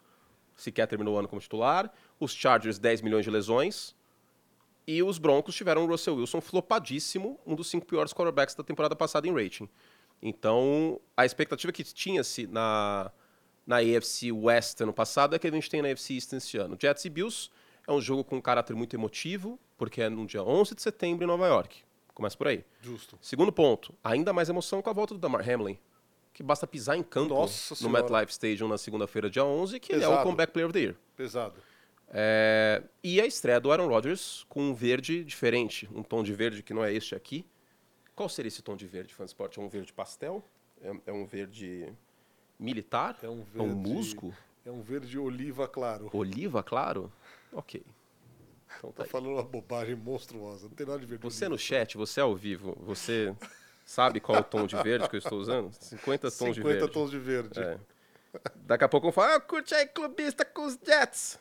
Sequer 0.55 0.87
terminou 0.87 1.15
o 1.15 1.19
ano 1.19 1.27
como 1.27 1.41
titular. 1.41 1.91
Os 2.21 2.33
Chargers, 2.33 2.79
10 2.79 3.01
milhões 3.01 3.25
de 3.25 3.31
lesões. 3.31 3.93
E 4.85 5.01
os 5.01 5.17
Broncos 5.17 5.55
tiveram 5.55 5.85
o 5.85 5.87
Russell 5.87 6.15
Wilson 6.15 6.41
flopadíssimo, 6.41 7.39
um 7.45 7.55
dos 7.55 7.69
cinco 7.69 7.85
piores 7.85 8.13
quarterbacks 8.13 8.55
da 8.55 8.63
temporada 8.63 8.95
passada 8.95 9.27
em 9.27 9.33
rating. 9.33 9.69
Então, 10.21 10.99
a 11.15 11.25
expectativa 11.25 11.71
que 11.71 11.83
tinha-se 11.83 12.47
na, 12.47 13.11
na 13.65 13.77
AFC 13.77 14.31
West 14.31 14.79
ano 14.81 14.93
passado 14.93 15.35
é 15.35 15.39
que 15.39 15.47
a 15.47 15.51
gente 15.51 15.69
tem 15.69 15.81
na 15.81 15.89
AFC 15.89 16.15
East 16.15 16.33
esse 16.33 16.57
ano. 16.57 16.77
Jets 16.79 17.05
e 17.05 17.09
Bills 17.09 17.49
é 17.87 17.91
um 17.91 18.01
jogo 18.01 18.23
com 18.23 18.37
um 18.37 18.41
caráter 18.41 18.75
muito 18.75 18.95
emotivo, 18.95 19.59
porque 19.77 20.01
é 20.01 20.09
no 20.09 20.25
dia 20.25 20.43
11 20.43 20.75
de 20.75 20.81
setembro 20.81 21.23
em 21.23 21.27
Nova 21.27 21.47
York. 21.47 21.83
Começa 22.13 22.37
por 22.37 22.47
aí. 22.47 22.63
Justo. 22.81 23.17
Segundo 23.21 23.51
ponto, 23.51 23.93
ainda 24.03 24.31
mais 24.31 24.47
emoção 24.47 24.81
com 24.81 24.89
a 24.89 24.93
volta 24.93 25.13
do 25.13 25.19
Damar 25.19 25.47
Hamlin, 25.49 25.77
que 26.33 26.43
basta 26.43 26.65
pisar 26.65 26.97
em 26.97 27.03
campo 27.03 27.33
Nossa 27.33 27.75
no. 27.83 27.89
MetLife 27.89 28.31
Stadium 28.31 28.67
na 28.67 28.77
segunda-feira, 28.77 29.29
dia 29.29 29.43
11, 29.43 29.79
que 29.79 29.93
ele 29.93 30.03
é 30.03 30.07
o 30.07 30.11
Pesado. 30.11 30.23
Comeback 30.23 30.53
Player 30.53 30.67
of 30.67 30.73
the 30.73 30.79
Year. 30.79 30.95
Pesado. 31.15 31.55
É, 32.15 32.83
e 33.03 33.19
a 33.19 33.25
estreia 33.25 33.59
do 33.59 33.71
Aaron 33.71 33.87
Rodgers 33.87 34.45
com 34.47 34.61
um 34.69 34.73
verde 34.73 35.23
diferente, 35.23 35.89
um 35.93 36.03
tom 36.03 36.21
de 36.21 36.31
verde 36.31 36.61
que 36.61 36.71
não 36.73 36.83
é 36.83 36.93
este 36.93 37.15
aqui. 37.15 37.43
Qual 38.15 38.29
seria 38.29 38.47
esse 38.49 38.61
tom 38.61 38.75
de 38.75 38.85
verde, 38.85 39.13
fã 39.15 39.23
de 39.25 39.31
esporte? 39.31 39.59
É 39.59 39.61
um 39.63 39.67
verde 39.67 39.91
pastel? 39.91 40.43
É, 40.79 40.91
é 41.07 41.11
um 41.11 41.25
verde 41.25 41.91
militar? 42.59 43.17
É 43.23 43.27
um 43.27 43.43
É 43.55 43.61
um 43.61 43.67
verde- 43.69 43.89
musgo? 43.89 44.33
É 44.65 44.71
um 44.71 44.81
verde 44.81 45.17
oliva 45.17 45.67
claro. 45.67 46.09
Oliva, 46.13 46.61
claro? 46.61 47.11
Ok. 47.51 47.83
Então 48.77 48.91
tá 48.91 49.03
Tá 49.03 49.09
falando 49.09 49.31
uma 49.33 49.43
bobagem 49.43 49.95
monstruosa. 49.95 50.67
Não 50.67 50.75
tem 50.75 50.85
nada 50.85 50.99
de 50.99 51.05
verde 51.07 51.23
Você 51.23 51.45
oliva. 51.45 51.49
no 51.55 51.57
chat, 51.59 51.97
você 51.97 52.19
ao 52.21 52.35
vivo, 52.35 52.77
você 52.81 53.35
sabe 53.83 54.19
qual 54.19 54.37
é 54.37 54.41
o 54.41 54.43
tom 54.43 54.67
de 54.67 54.75
verde 54.83 55.09
que 55.09 55.15
eu 55.15 55.19
estou 55.19 55.39
usando? 55.39 55.71
50 55.73 56.29
tons 56.29 56.49
de 56.55 56.61
50 56.61 56.63
verde. 56.79 56.93
tons 56.93 57.09
de 57.11 57.17
verde. 57.19 57.59
É. 57.59 57.79
Daqui 58.55 58.83
a 58.83 58.87
pouco 58.89 59.05
vão 59.07 59.11
falar, 59.11 59.35
ah, 59.35 59.39
curte 59.39 59.73
aí 59.75 59.87
clubista 59.87 60.45
com 60.45 60.65
os 60.65 60.77
Jets. 60.85 61.39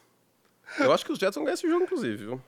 Eu 0.79 0.93
acho 0.93 1.05
que 1.05 1.13
os 1.13 1.19
Jets 1.19 1.35
vão 1.35 1.45
ganhar 1.45 1.55
esse 1.55 1.69
jogo, 1.69 1.85
inclusive, 1.85 2.17
viu? 2.17 2.41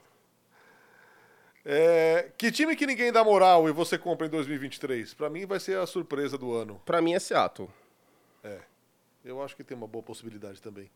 É, 1.65 2.31
que 2.37 2.53
time 2.53 2.77
que 2.77 2.87
ninguém 2.87 3.11
dá 3.11 3.25
moral 3.25 3.69
e 3.69 3.73
você 3.73 3.97
compra 3.97 4.27
em 4.27 4.31
2023? 4.31 5.15
Pra 5.15 5.31
mim 5.31 5.47
vai 5.47 5.59
ser 5.59 5.79
a 5.79 5.87
surpresa 5.87 6.37
do 6.37 6.53
ano. 6.53 6.81
Pra 6.85 7.01
mim 7.01 7.15
é 7.15 7.19
Seattle. 7.19 7.71
É. 8.43 8.59
Eu 9.25 9.43
acho 9.43 9.57
que 9.57 9.65
tem 9.65 9.75
uma 9.75 9.87
boa 9.87 10.03
possibilidade 10.03 10.61
também. 10.61 10.91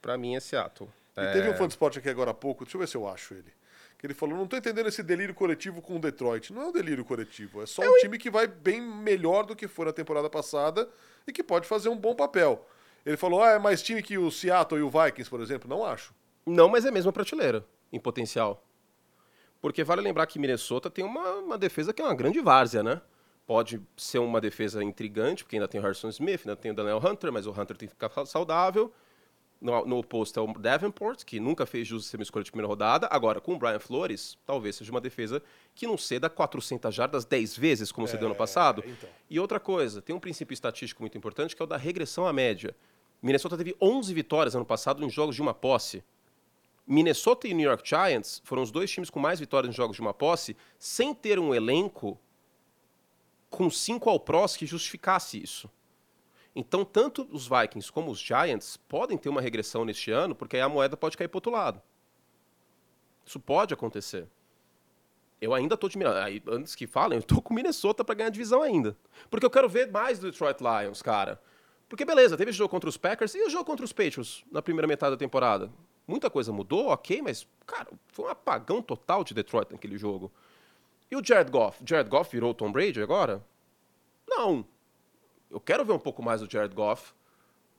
Pra 0.00 0.16
mim 0.16 0.34
é 0.34 0.40
Seattle. 0.40 0.88
E 1.16 1.20
É, 1.20 1.32
teve 1.32 1.50
um 1.50 1.54
fã 1.54 1.66
de 1.66 1.74
esporte 1.74 1.98
aqui 1.98 2.08
agora 2.08 2.30
há 2.30 2.34
pouco, 2.34 2.64
deixa 2.64 2.76
eu 2.76 2.80
ver 2.80 2.88
se 2.88 2.96
eu 2.96 3.06
acho 3.06 3.34
ele. 3.34 3.52
Que 3.98 4.06
ele 4.06 4.14
falou: 4.14 4.38
não 4.38 4.46
tô 4.46 4.56
entendendo 4.56 4.88
esse 4.88 5.02
delírio 5.02 5.34
coletivo 5.34 5.82
com 5.82 5.96
o 5.96 5.98
Detroit. 5.98 6.52
Não 6.52 6.62
é 6.62 6.66
um 6.66 6.72
delírio 6.72 7.04
coletivo, 7.04 7.62
é 7.62 7.66
só 7.66 7.82
um 7.82 7.98
time 7.98 8.16
que 8.16 8.30
vai 8.30 8.46
bem 8.46 8.80
melhor 8.80 9.44
do 9.44 9.56
que 9.56 9.68
foi 9.68 9.86
na 9.86 9.92
temporada 9.92 10.30
passada 10.30 10.88
e 11.26 11.32
que 11.32 11.42
pode 11.42 11.66
fazer 11.66 11.88
um 11.90 11.96
bom 11.96 12.14
papel. 12.14 12.66
Ele 13.04 13.16
falou: 13.16 13.42
ah, 13.42 13.50
é 13.50 13.58
mais 13.58 13.82
time 13.82 14.02
que 14.02 14.16
o 14.16 14.30
Seattle 14.30 14.80
e 14.80 14.82
o 14.82 14.88
Vikings, 14.88 15.28
por 15.28 15.40
exemplo? 15.40 15.68
Não 15.68 15.84
acho. 15.84 16.14
Não, 16.48 16.68
mas 16.68 16.84
é 16.84 16.88
a 16.88 16.92
mesma 16.92 17.12
prateleira, 17.12 17.64
em 17.92 18.00
potencial. 18.00 18.64
Porque 19.60 19.82
vale 19.82 20.00
lembrar 20.00 20.26
que 20.26 20.38
Minnesota 20.38 20.88
tem 20.88 21.04
uma, 21.04 21.34
uma 21.36 21.58
defesa 21.58 21.92
que 21.92 22.00
é 22.00 22.04
uma 22.04 22.14
grande 22.14 22.40
várzea, 22.40 22.82
né? 22.82 23.00
Pode 23.46 23.80
ser 23.96 24.18
uma 24.18 24.40
defesa 24.40 24.84
intrigante, 24.84 25.42
porque 25.42 25.56
ainda 25.56 25.66
tem 25.66 25.80
o 25.80 25.82
Harrison 25.82 26.08
Smith, 26.08 26.42
ainda 26.44 26.54
tem 26.54 26.70
o 26.70 26.74
Daniel 26.74 26.98
Hunter, 26.98 27.32
mas 27.32 27.46
o 27.46 27.50
Hunter 27.50 27.76
tem 27.76 27.88
que 27.88 27.94
ficar 27.94 28.10
saudável. 28.26 28.92
No, 29.60 29.84
no 29.84 29.98
oposto 29.98 30.38
é 30.38 30.42
o 30.42 30.46
Davenport, 30.52 31.24
que 31.24 31.40
nunca 31.40 31.66
fez 31.66 31.88
jus 31.88 32.06
a 32.06 32.10
ser 32.10 32.16
uma 32.16 32.22
escolha 32.22 32.44
de 32.44 32.50
primeira 32.52 32.68
rodada. 32.68 33.08
Agora, 33.10 33.40
com 33.40 33.54
o 33.54 33.58
Brian 33.58 33.80
Flores, 33.80 34.38
talvez 34.46 34.76
seja 34.76 34.92
uma 34.92 35.00
defesa 35.00 35.42
que 35.74 35.84
não 35.84 35.98
ceda 35.98 36.30
400 36.30 36.94
jardas 36.94 37.24
10 37.24 37.56
vezes, 37.56 37.90
como 37.90 38.06
cedeu 38.06 38.26
ano 38.26 38.36
passado. 38.36 38.84
então. 38.86 39.08
E 39.28 39.40
outra 39.40 39.58
coisa, 39.58 40.00
tem 40.00 40.14
um 40.14 40.20
princípio 40.20 40.54
estatístico 40.54 41.02
muito 41.02 41.18
importante, 41.18 41.56
que 41.56 41.62
é 41.62 41.64
o 41.64 41.66
da 41.66 41.76
regressão 41.76 42.24
à 42.24 42.32
média. 42.32 42.76
Minnesota 43.20 43.56
teve 43.56 43.74
11 43.80 44.14
vitórias 44.14 44.54
ano 44.54 44.64
passado 44.64 45.04
em 45.04 45.10
jogos 45.10 45.34
de 45.34 45.42
uma 45.42 45.52
posse. 45.52 46.04
Minnesota 46.88 47.46
e 47.46 47.52
New 47.52 47.68
York 47.68 47.86
Giants 47.86 48.40
foram 48.42 48.62
os 48.62 48.70
dois 48.70 48.90
times 48.90 49.10
com 49.10 49.20
mais 49.20 49.38
vitórias 49.38 49.70
em 49.70 49.76
jogos 49.76 49.96
de 49.96 50.00
uma 50.00 50.14
posse, 50.14 50.56
sem 50.78 51.14
ter 51.14 51.38
um 51.38 51.54
elenco 51.54 52.18
com 53.50 53.68
cinco 53.68 54.08
all 54.08 54.18
pros 54.18 54.56
que 54.56 54.64
justificasse 54.64 55.42
isso. 55.42 55.70
Então, 56.56 56.86
tanto 56.86 57.28
os 57.30 57.46
Vikings 57.46 57.92
como 57.92 58.10
os 58.10 58.18
Giants 58.18 58.78
podem 58.88 59.18
ter 59.18 59.28
uma 59.28 59.42
regressão 59.42 59.84
neste 59.84 60.10
ano, 60.10 60.34
porque 60.34 60.56
aí 60.56 60.62
a 60.62 60.68
moeda 60.68 60.96
pode 60.96 61.14
cair 61.14 61.28
para 61.28 61.36
outro 61.36 61.52
lado. 61.52 61.82
Isso 63.24 63.38
pode 63.38 63.74
acontecer. 63.74 64.26
Eu 65.40 65.52
ainda 65.52 65.74
estou. 65.74 65.90
Aí, 66.24 66.42
antes 66.48 66.74
que 66.74 66.86
falem, 66.86 67.18
eu 67.18 67.20
estou 67.20 67.42
com 67.42 67.52
Minnesota 67.52 68.02
para 68.02 68.14
ganhar 68.14 68.28
a 68.28 68.32
divisão 68.32 68.62
ainda. 68.62 68.96
Porque 69.28 69.44
eu 69.44 69.50
quero 69.50 69.68
ver 69.68 69.92
mais 69.92 70.18
do 70.18 70.30
Detroit 70.30 70.58
Lions, 70.60 71.02
cara. 71.02 71.40
Porque 71.86 72.04
beleza, 72.06 72.36
teve 72.36 72.50
jogo 72.50 72.70
contra 72.70 72.88
os 72.88 72.96
Packers 72.96 73.34
e 73.34 73.46
o 73.46 73.50
jogo 73.50 73.66
contra 73.66 73.84
os 73.84 73.92
Patriots 73.92 74.42
na 74.50 74.62
primeira 74.62 74.88
metade 74.88 75.12
da 75.12 75.18
temporada. 75.18 75.70
Muita 76.08 76.30
coisa 76.30 76.50
mudou, 76.50 76.88
ok, 76.88 77.20
mas, 77.20 77.46
cara, 77.66 77.86
foi 78.08 78.24
um 78.24 78.30
apagão 78.30 78.80
total 78.80 79.22
de 79.22 79.34
Detroit 79.34 79.70
naquele 79.70 79.98
jogo. 79.98 80.32
E 81.10 81.14
o 81.14 81.22
Jared 81.22 81.50
Goff? 81.50 81.82
Jared 81.84 82.08
Goff 82.08 82.32
virou 82.32 82.52
o 82.52 82.54
Tom 82.54 82.72
Brady 82.72 83.02
agora? 83.02 83.44
Não. 84.26 84.64
Eu 85.50 85.60
quero 85.60 85.84
ver 85.84 85.92
um 85.92 85.98
pouco 85.98 86.22
mais 86.22 86.40
do 86.40 86.50
Jared 86.50 86.74
Goff 86.74 87.12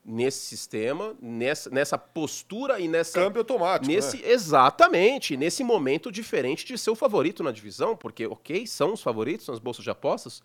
nesse 0.05 0.45
sistema, 0.45 1.15
nessa, 1.19 1.71
nessa 1.71 1.97
postura 1.97 2.79
e 2.79 2.87
nessa. 2.87 3.19
Câmbio 3.19 3.41
automático. 3.41 3.91
Nesse, 3.91 4.17
né? 4.17 4.29
Exatamente, 4.29 5.35
nesse 5.35 5.63
momento 5.63 6.11
diferente 6.11 6.65
de 6.65 6.77
ser 6.77 6.91
o 6.91 6.95
favorito 6.95 7.43
na 7.43 7.51
divisão, 7.51 7.97
porque, 7.97 8.27
ok, 8.27 8.67
são 8.67 8.93
os 8.93 9.01
favoritos 9.01 9.47
nas 9.47 9.57
bolsas 9.57 9.83
de 9.83 9.89
apostas, 9.89 10.43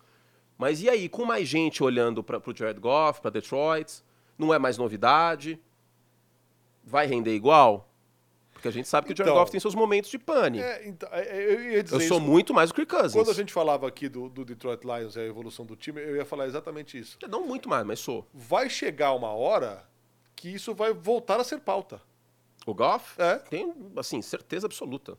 mas 0.57 0.81
e 0.81 0.89
aí, 0.89 1.07
com 1.07 1.23
mais 1.23 1.47
gente 1.47 1.83
olhando 1.83 2.23
para 2.23 2.37
o 2.37 2.55
Jared 2.55 2.79
Goff, 2.79 3.21
para 3.21 3.29
Detroit, 3.29 4.03
não 4.37 4.51
é 4.51 4.57
mais 4.57 4.77
novidade? 4.77 5.59
Vai 6.85 7.07
render 7.07 7.33
igual? 7.33 7.89
Porque 8.53 8.67
a 8.67 8.71
gente 8.71 8.87
sabe 8.87 9.07
que 9.07 9.13
o 9.13 9.15
Jared 9.17 9.31
Então, 9.31 9.41
Goff 9.41 9.51
tem 9.51 9.59
seus 9.59 9.75
momentos 9.75 10.09
de 10.09 10.17
pane. 10.17 10.59
É, 10.59 10.87
então, 10.87 11.09
é, 11.11 11.53
eu 11.53 11.71
ia 11.71 11.83
dizer 11.83 11.95
Eu 11.95 12.01
sou 12.01 12.17
isso. 12.17 12.27
muito 12.27 12.53
mais 12.53 12.69
o 12.69 12.73
Kirk 12.73 12.89
Cousins. 12.89 13.13
Quando 13.13 13.31
a 13.31 13.33
gente 13.33 13.51
falava 13.51 13.87
aqui 13.87 14.07
do, 14.07 14.29
do 14.29 14.45
Detroit 14.45 14.83
Lions 14.83 15.15
e 15.15 15.19
a 15.19 15.23
evolução 15.23 15.65
do 15.65 15.75
time, 15.75 16.01
eu 16.01 16.15
ia 16.15 16.25
falar 16.25 16.47
exatamente 16.47 16.97
isso. 16.97 17.17
Não 17.27 17.45
muito 17.45 17.67
mais, 17.67 17.85
mas 17.85 17.99
sou. 17.99 18.25
Vai 18.33 18.69
chegar 18.69 19.13
uma 19.13 19.29
hora 19.29 19.87
que 20.35 20.49
isso 20.49 20.73
vai 20.73 20.93
voltar 20.93 21.39
a 21.39 21.43
ser 21.43 21.59
pauta. 21.59 22.01
O 22.65 22.73
Goff? 22.73 23.19
É. 23.21 23.35
Tenho, 23.37 23.91
assim, 23.97 24.21
certeza 24.21 24.67
absoluta. 24.67 25.17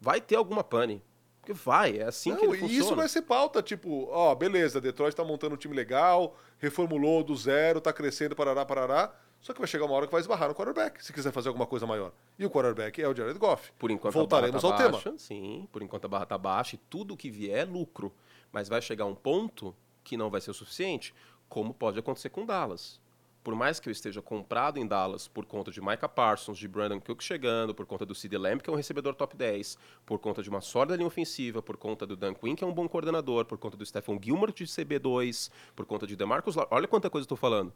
Vai 0.00 0.20
ter 0.20 0.36
alguma 0.36 0.64
pane. 0.64 1.02
Porque 1.40 1.52
vai, 1.52 1.98
é 1.98 2.04
assim 2.04 2.36
que 2.36 2.44
Não, 2.46 2.52
ele 2.54 2.58
e 2.58 2.60
funciona. 2.60 2.84
isso 2.84 2.96
vai 2.96 3.08
ser 3.08 3.22
pauta, 3.22 3.62
tipo, 3.62 4.08
ó, 4.10 4.34
beleza, 4.34 4.80
Detroit 4.80 5.14
tá 5.14 5.24
montando 5.24 5.54
um 5.54 5.58
time 5.58 5.74
legal, 5.74 6.36
reformulou 6.58 7.24
do 7.24 7.34
zero, 7.34 7.80
tá 7.80 7.92
crescendo, 7.92 8.36
parará, 8.36 8.64
parará. 8.64 9.12
Só 9.40 9.54
que 9.54 9.58
vai 9.58 9.66
chegar 9.66 9.86
uma 9.86 9.94
hora 9.94 10.06
que 10.06 10.12
vai 10.12 10.20
esbarrar 10.20 10.50
no 10.50 10.54
quarterback, 10.54 11.02
se 11.02 11.14
quiser 11.14 11.32
fazer 11.32 11.48
alguma 11.48 11.66
coisa 11.66 11.86
maior. 11.86 12.12
E 12.38 12.44
o 12.44 12.50
quarterback 12.50 13.00
é 13.00 13.08
o 13.08 13.14
Jared 13.14 13.38
Goff. 13.38 13.72
Por 13.78 13.90
enquanto 13.90 14.12
Voltaremos 14.12 14.62
a 14.62 14.68
barra 14.68 14.72
ao 14.74 14.78
tá 14.78 14.84
tema. 14.84 15.02
baixa, 15.02 15.18
Sim, 15.18 15.66
por 15.72 15.82
enquanto 15.82 16.04
a 16.04 16.08
barra 16.08 16.26
tá 16.26 16.36
baixa 16.36 16.74
e 16.76 16.78
tudo 16.90 17.16
que 17.16 17.30
vier 17.30 17.60
é 17.60 17.64
lucro. 17.64 18.12
Mas 18.52 18.68
vai 18.68 18.82
chegar 18.82 19.06
um 19.06 19.14
ponto 19.14 19.74
que 20.04 20.14
não 20.18 20.28
vai 20.28 20.42
ser 20.42 20.50
o 20.50 20.54
suficiente, 20.54 21.14
como 21.48 21.72
pode 21.72 21.98
acontecer 21.98 22.28
com 22.28 22.44
Dallas. 22.44 22.99
Por 23.42 23.54
mais 23.54 23.80
que 23.80 23.88
eu 23.88 23.92
esteja 23.92 24.20
comprado 24.20 24.78
em 24.78 24.86
Dallas 24.86 25.26
por 25.26 25.46
conta 25.46 25.70
de 25.70 25.80
Micah 25.80 26.08
Parsons, 26.08 26.58
de 26.58 26.68
Brandon 26.68 27.00
Cook 27.00 27.22
chegando, 27.22 27.74
por 27.74 27.86
conta 27.86 28.04
do 28.04 28.14
Sid 28.14 28.36
Lamb, 28.36 28.62
que 28.62 28.68
é 28.68 28.72
um 28.72 28.76
recebedor 28.76 29.14
top 29.14 29.34
10, 29.34 29.78
por 30.04 30.18
conta 30.18 30.42
de 30.42 30.50
uma 30.50 30.60
sólida 30.60 30.94
linha 30.94 31.06
ofensiva, 31.06 31.62
por 31.62 31.78
conta 31.78 32.06
do 32.06 32.16
Dan 32.16 32.34
Quinn, 32.34 32.54
que 32.54 32.62
é 32.62 32.66
um 32.66 32.72
bom 32.72 32.86
coordenador, 32.86 33.46
por 33.46 33.56
conta 33.56 33.78
do 33.78 33.86
Stephen 33.86 34.20
Gilmore 34.22 34.52
de 34.52 34.64
CB2, 34.64 35.50
por 35.74 35.86
conta 35.86 36.06
de 36.06 36.16
DeMarcus 36.16 36.54
Lawrence. 36.54 36.74
Olha 36.74 36.86
quanta 36.86 37.08
coisa 37.08 37.22
eu 37.22 37.26
estou 37.26 37.38
falando. 37.38 37.72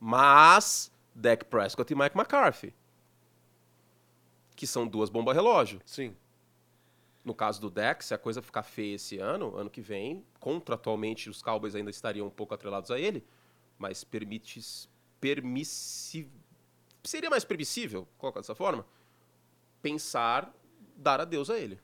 Mas 0.00 0.90
Dak 1.14 1.44
Prescott 1.44 1.92
e 1.92 1.96
Mike 1.96 2.16
McCarthy, 2.16 2.74
que 4.56 4.66
são 4.66 4.86
duas 4.86 5.10
bombas 5.10 5.34
relógio. 5.34 5.80
Sim. 5.84 6.16
No 7.24 7.34
caso 7.34 7.60
do 7.60 7.70
Dak, 7.70 8.04
se 8.04 8.14
a 8.14 8.18
coisa 8.18 8.42
ficar 8.42 8.62
feia 8.62 8.96
esse 8.96 9.18
ano, 9.18 9.56
ano 9.56 9.70
que 9.70 9.80
vem, 9.80 10.24
contratualmente 10.40 11.30
os 11.30 11.40
Cowboys 11.40 11.74
ainda 11.74 11.90
estariam 11.90 12.26
um 12.26 12.30
pouco 12.30 12.54
atrelados 12.54 12.90
a 12.90 12.98
ele, 12.98 13.24
mas 13.78 14.02
permite, 14.02 14.60
permissi, 15.22 16.28
seria 17.04 17.30
mais 17.30 17.44
permissível, 17.44 18.08
colocar 18.18 18.40
dessa 18.40 18.56
forma, 18.56 18.84
pensar 19.80 20.52
dar 20.96 21.20
adeus 21.20 21.48
a 21.48 21.56
ele. 21.56 21.80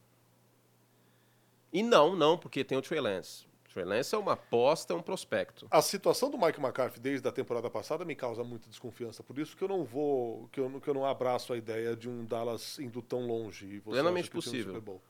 E 1.72 1.82
não, 1.84 2.16
não, 2.16 2.36
porque 2.36 2.64
tem 2.64 2.76
o 2.76 2.82
Trey 2.82 3.00
Lance. 3.00 3.46
O 3.66 3.72
Trey 3.72 3.84
Lance 3.84 4.12
é 4.12 4.18
uma 4.18 4.32
aposta, 4.32 4.92
é 4.92 4.96
um 4.96 5.02
prospecto. 5.02 5.68
A 5.70 5.80
situação 5.80 6.30
do 6.30 6.36
Mike 6.38 6.58
McCarthy 6.60 6.98
desde 6.98 7.28
a 7.28 7.32
temporada 7.32 7.70
passada 7.70 8.04
me 8.04 8.16
causa 8.16 8.42
muita 8.42 8.68
desconfiança. 8.68 9.22
Por 9.22 9.38
isso 9.38 9.56
que 9.56 9.62
eu 9.62 9.68
não 9.68 9.84
vou, 9.84 10.48
que 10.50 10.58
eu, 10.58 10.68
não- 10.68 10.80
que 10.80 10.88
eu 10.88 10.94
não 10.94 11.04
abraço 11.06 11.52
a 11.52 11.56
ideia 11.56 11.94
de 11.94 12.08
um 12.08 12.24
Dallas 12.24 12.78
indo 12.80 13.00
tão 13.00 13.24
longe. 13.26 13.66
E 13.66 13.80
Plenamente 13.80 14.28
um 14.30 14.32
possível. 14.32 14.80
Bowl. 14.80 15.00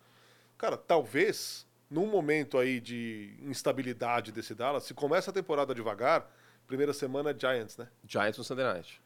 Cara, 0.59 0.77
talvez, 0.77 1.67
num 1.89 2.07
momento 2.09 2.59
aí 2.59 2.79
de 2.79 3.35
instabilidade 3.43 4.33
desse 4.33 4.55
Dallas, 4.55 4.83
se 4.85 4.93
começa 4.93 5.31
a 5.31 5.35
temporada 5.35 5.75
devagar, 5.75 6.31
primeira 6.69 6.93
semana 6.93 7.31
é 7.31 7.35
Giants, 7.37 7.77
né? 7.77 7.89
Giants 8.07 8.39
no 8.39 8.45
Sunday 8.45 8.65
Night. 8.65 9.03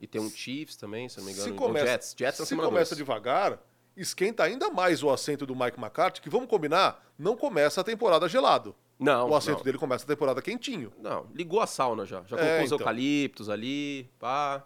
e 0.00 0.06
tem 0.06 0.20
um 0.20 0.28
Chiefs 0.30 0.74
também, 0.76 1.08
se 1.08 1.18
não 1.18 1.24
me 1.26 1.32
engano. 1.32 1.44
Se 1.46 1.50
ou 1.52 1.56
começa, 1.56 1.86
Jets. 1.86 2.14
Jets 2.18 2.38
na 2.40 2.44
se 2.44 2.48
semana 2.48 2.68
começa 2.68 2.90
dois. 2.96 2.98
devagar, 2.98 3.58
esquenta 3.96 4.42
ainda 4.42 4.70
mais 4.70 5.02
o 5.02 5.10
assento 5.10 5.46
do 5.46 5.54
Mike 5.54 5.78
McCarthy, 5.78 6.20
que 6.20 6.28
vamos 6.30 6.48
combinar, 6.48 7.04
não 7.18 7.36
começa 7.36 7.80
a 7.80 7.84
temporada 7.84 8.28
gelado. 8.28 8.74
Não, 8.98 9.28
o 9.30 9.34
assento 9.36 9.58
não. 9.58 9.64
dele 9.64 9.76
começa 9.78 10.04
a 10.04 10.08
temporada 10.08 10.40
quentinho. 10.40 10.92
Não, 10.98 11.26
ligou 11.34 11.60
a 11.60 11.66
sauna 11.66 12.06
já. 12.06 12.22
Já 12.26 12.36
É, 12.36 12.40
colocou 12.40 12.58
os 12.60 12.64
então. 12.66 12.78
eucaliptos 12.78 13.48
ali, 13.48 14.08
pá. 14.18 14.64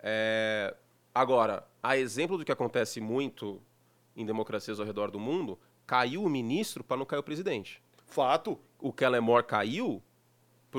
É, 0.00 0.74
Agora, 1.14 1.66
a 1.82 1.96
exemplo 1.96 2.36
do 2.36 2.44
que 2.44 2.52
acontece 2.52 3.00
muito 3.00 3.60
em 4.14 4.24
democracias 4.26 4.78
ao 4.78 4.84
redor 4.86 5.10
do 5.10 5.18
mundo, 5.18 5.58
caiu 5.86 6.22
o 6.22 6.28
ministro 6.28 6.84
para 6.84 6.96
não 6.98 7.06
cair 7.06 7.18
o 7.20 7.22
presidente. 7.22 7.82
Fato, 8.06 8.58
O 8.78 8.92
Kellen 8.92 9.20
Moore 9.22 9.44
caiu 9.44 10.02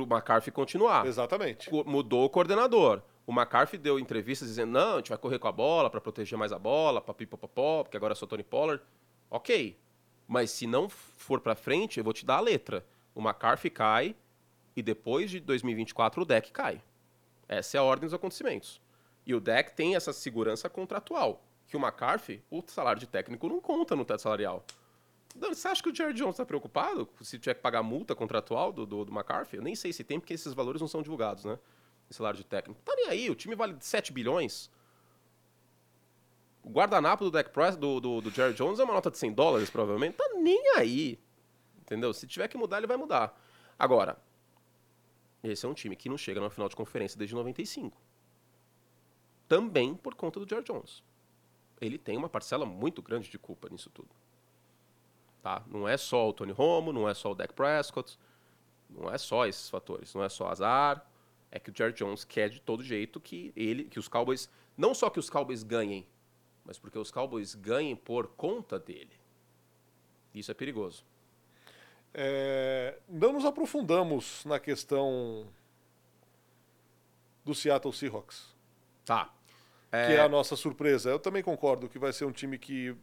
para 0.05 0.15
o 0.15 0.17
McCarthy 0.17 0.51
continuar. 0.51 1.05
exatamente. 1.05 1.69
Co- 1.69 1.83
Mudou 1.85 2.25
o 2.25 2.29
coordenador. 2.29 3.01
O 3.25 3.31
McCarthy 3.31 3.77
deu 3.77 3.97
entrevistas 3.99 4.47
dizendo: 4.47 4.71
não, 4.71 4.93
a 4.95 4.97
gente 4.97 5.09
vai 5.09 5.17
correr 5.17 5.39
com 5.39 5.47
a 5.47 5.51
bola 5.51 5.89
para 5.89 5.99
proteger 6.01 6.37
mais 6.37 6.51
a 6.51 6.59
bola, 6.59 7.01
papipopopó, 7.01 7.83
porque 7.83 7.97
agora 7.97 8.11
eu 8.11 8.15
sou 8.15 8.27
Tony 8.27 8.43
Pollard. 8.43 8.81
Ok. 9.29 9.77
Mas 10.27 10.51
se 10.51 10.67
não 10.67 10.87
for 10.89 11.39
para 11.41 11.55
frente, 11.55 11.97
eu 11.97 12.03
vou 12.03 12.13
te 12.13 12.25
dar 12.25 12.37
a 12.37 12.41
letra. 12.41 12.85
O 13.15 13.21
McCarthy 13.21 13.69
cai 13.69 14.15
e 14.75 14.81
depois 14.81 15.31
de 15.31 15.39
2024 15.39 16.21
o 16.21 16.25
deck 16.25 16.51
cai. 16.51 16.81
Essa 17.47 17.77
é 17.77 17.79
a 17.79 17.83
ordem 17.83 18.07
dos 18.07 18.13
acontecimentos. 18.13 18.81
E 19.25 19.33
o 19.33 19.39
deck 19.39 19.73
tem 19.73 19.95
essa 19.95 20.11
segurança 20.13 20.69
contratual. 20.69 21.43
Que 21.67 21.75
o 21.75 21.79
McCarthy, 21.79 22.41
o 22.49 22.63
salário 22.67 22.99
de 22.99 23.07
técnico 23.07 23.49
não 23.49 23.59
conta 23.59 23.95
no 23.95 24.05
teto 24.05 24.21
salarial. 24.21 24.63
Você 25.39 25.67
acha 25.67 25.83
que 25.83 25.89
o 25.89 25.95
Jerry 25.95 26.13
Jones 26.13 26.33
está 26.33 26.45
preocupado 26.45 27.07
se 27.21 27.37
tiver 27.37 27.55
que 27.55 27.61
pagar 27.61 27.83
multa 27.83 28.15
contratual 28.15 28.71
do, 28.71 28.85
do, 28.85 29.05
do 29.05 29.11
McCarthy? 29.11 29.57
Eu 29.57 29.63
nem 29.63 29.75
sei 29.75 29.93
se 29.93 30.03
tem, 30.03 30.19
porque 30.19 30.33
esses 30.33 30.53
valores 30.53 30.81
não 30.81 30.87
são 30.87 31.01
divulgados, 31.01 31.45
né? 31.45 31.59
Esse 32.09 32.17
salário 32.17 32.37
de 32.37 32.45
técnico. 32.45 32.81
Tá 32.83 32.93
nem 32.95 33.07
aí, 33.07 33.29
o 33.29 33.35
time 33.35 33.55
vale 33.55 33.75
7 33.79 34.11
bilhões. 34.11 34.71
O 36.63 36.69
guardanapo 36.69 37.23
do 37.23 37.31
Dak 37.31 37.49
Press, 37.51 37.75
do, 37.75 37.99
do, 37.99 38.21
do 38.21 38.31
Jones 38.31 38.79
é 38.79 38.83
uma 38.83 38.93
nota 38.93 39.11
de 39.11 39.17
100 39.17 39.33
dólares, 39.33 39.69
provavelmente. 39.69 40.15
Tá 40.15 40.29
nem 40.35 40.75
aí. 40.75 41.19
Entendeu? 41.79 42.13
Se 42.13 42.27
tiver 42.27 42.47
que 42.47 42.57
mudar, 42.57 42.77
ele 42.77 42.87
vai 42.87 42.97
mudar. 42.97 43.39
Agora, 43.77 44.17
Esse 45.43 45.65
é 45.65 45.69
um 45.69 45.73
time 45.73 45.95
que 45.95 46.09
não 46.09 46.17
chega 46.17 46.41
na 46.41 46.49
final 46.49 46.67
de 46.67 46.75
conferência 46.75 47.17
desde 47.17 47.35
95. 47.35 47.95
Também 49.47 49.95
por 49.95 50.15
conta 50.15 50.39
do 50.39 50.49
George 50.49 50.67
Jones. 50.67 51.03
Ele 51.79 51.97
tem 51.97 52.17
uma 52.17 52.27
parcela 52.27 52.65
muito 52.65 53.01
grande 53.01 53.29
de 53.29 53.39
culpa 53.39 53.69
nisso 53.69 53.89
tudo. 53.89 54.09
Tá? 55.47 55.63
Não 55.67 55.87
é 55.87 55.95
só 55.95 56.27
o 56.27 56.33
Tony 56.33 56.51
Romo, 56.51 56.91
não 56.91 57.07
é 57.07 57.13
só 57.13 57.31
o 57.31 57.33
Dak 57.33 57.53
Prescott, 57.53 58.19
não 58.89 59.09
é 59.09 59.17
só 59.17 59.45
esses 59.47 59.69
fatores, 59.69 60.13
não 60.13 60.21
é 60.21 60.27
só 60.27 60.49
azar. 60.49 61.09
É 61.49 61.57
que 61.57 61.69
o 61.69 61.73
Jerry 61.73 61.93
Jones 61.93 62.25
quer 62.25 62.49
de 62.49 62.59
todo 62.59 62.83
jeito 62.83 63.17
que 63.17 63.53
ele, 63.55 63.85
que 63.85 63.97
os 63.97 64.09
Cowboys, 64.09 64.49
não 64.75 64.93
só 64.93 65.09
que 65.09 65.17
os 65.17 65.29
Cowboys 65.29 65.63
ganhem, 65.63 66.05
mas 66.65 66.77
porque 66.77 66.99
os 66.99 67.09
Cowboys 67.11 67.55
ganhem 67.55 67.95
por 67.95 68.27
conta 68.27 68.77
dele. 68.77 69.13
Isso 70.35 70.51
é 70.51 70.53
perigoso. 70.53 71.05
É, 72.13 72.99
não 73.07 73.31
nos 73.31 73.45
aprofundamos 73.45 74.43
na 74.43 74.59
questão 74.59 75.47
do 77.45 77.55
Seattle 77.55 77.93
Seahawks. 77.93 78.53
Tá. 79.05 79.33
É... 79.93 80.07
Que 80.07 80.13
é 80.15 80.19
a 80.19 80.27
nossa 80.27 80.57
surpresa. 80.57 81.09
Eu 81.09 81.19
também 81.19 81.41
concordo 81.41 81.87
que 81.87 81.97
vai 81.97 82.11
ser 82.11 82.25
um 82.25 82.33
time 82.33 82.57
que 82.57 82.93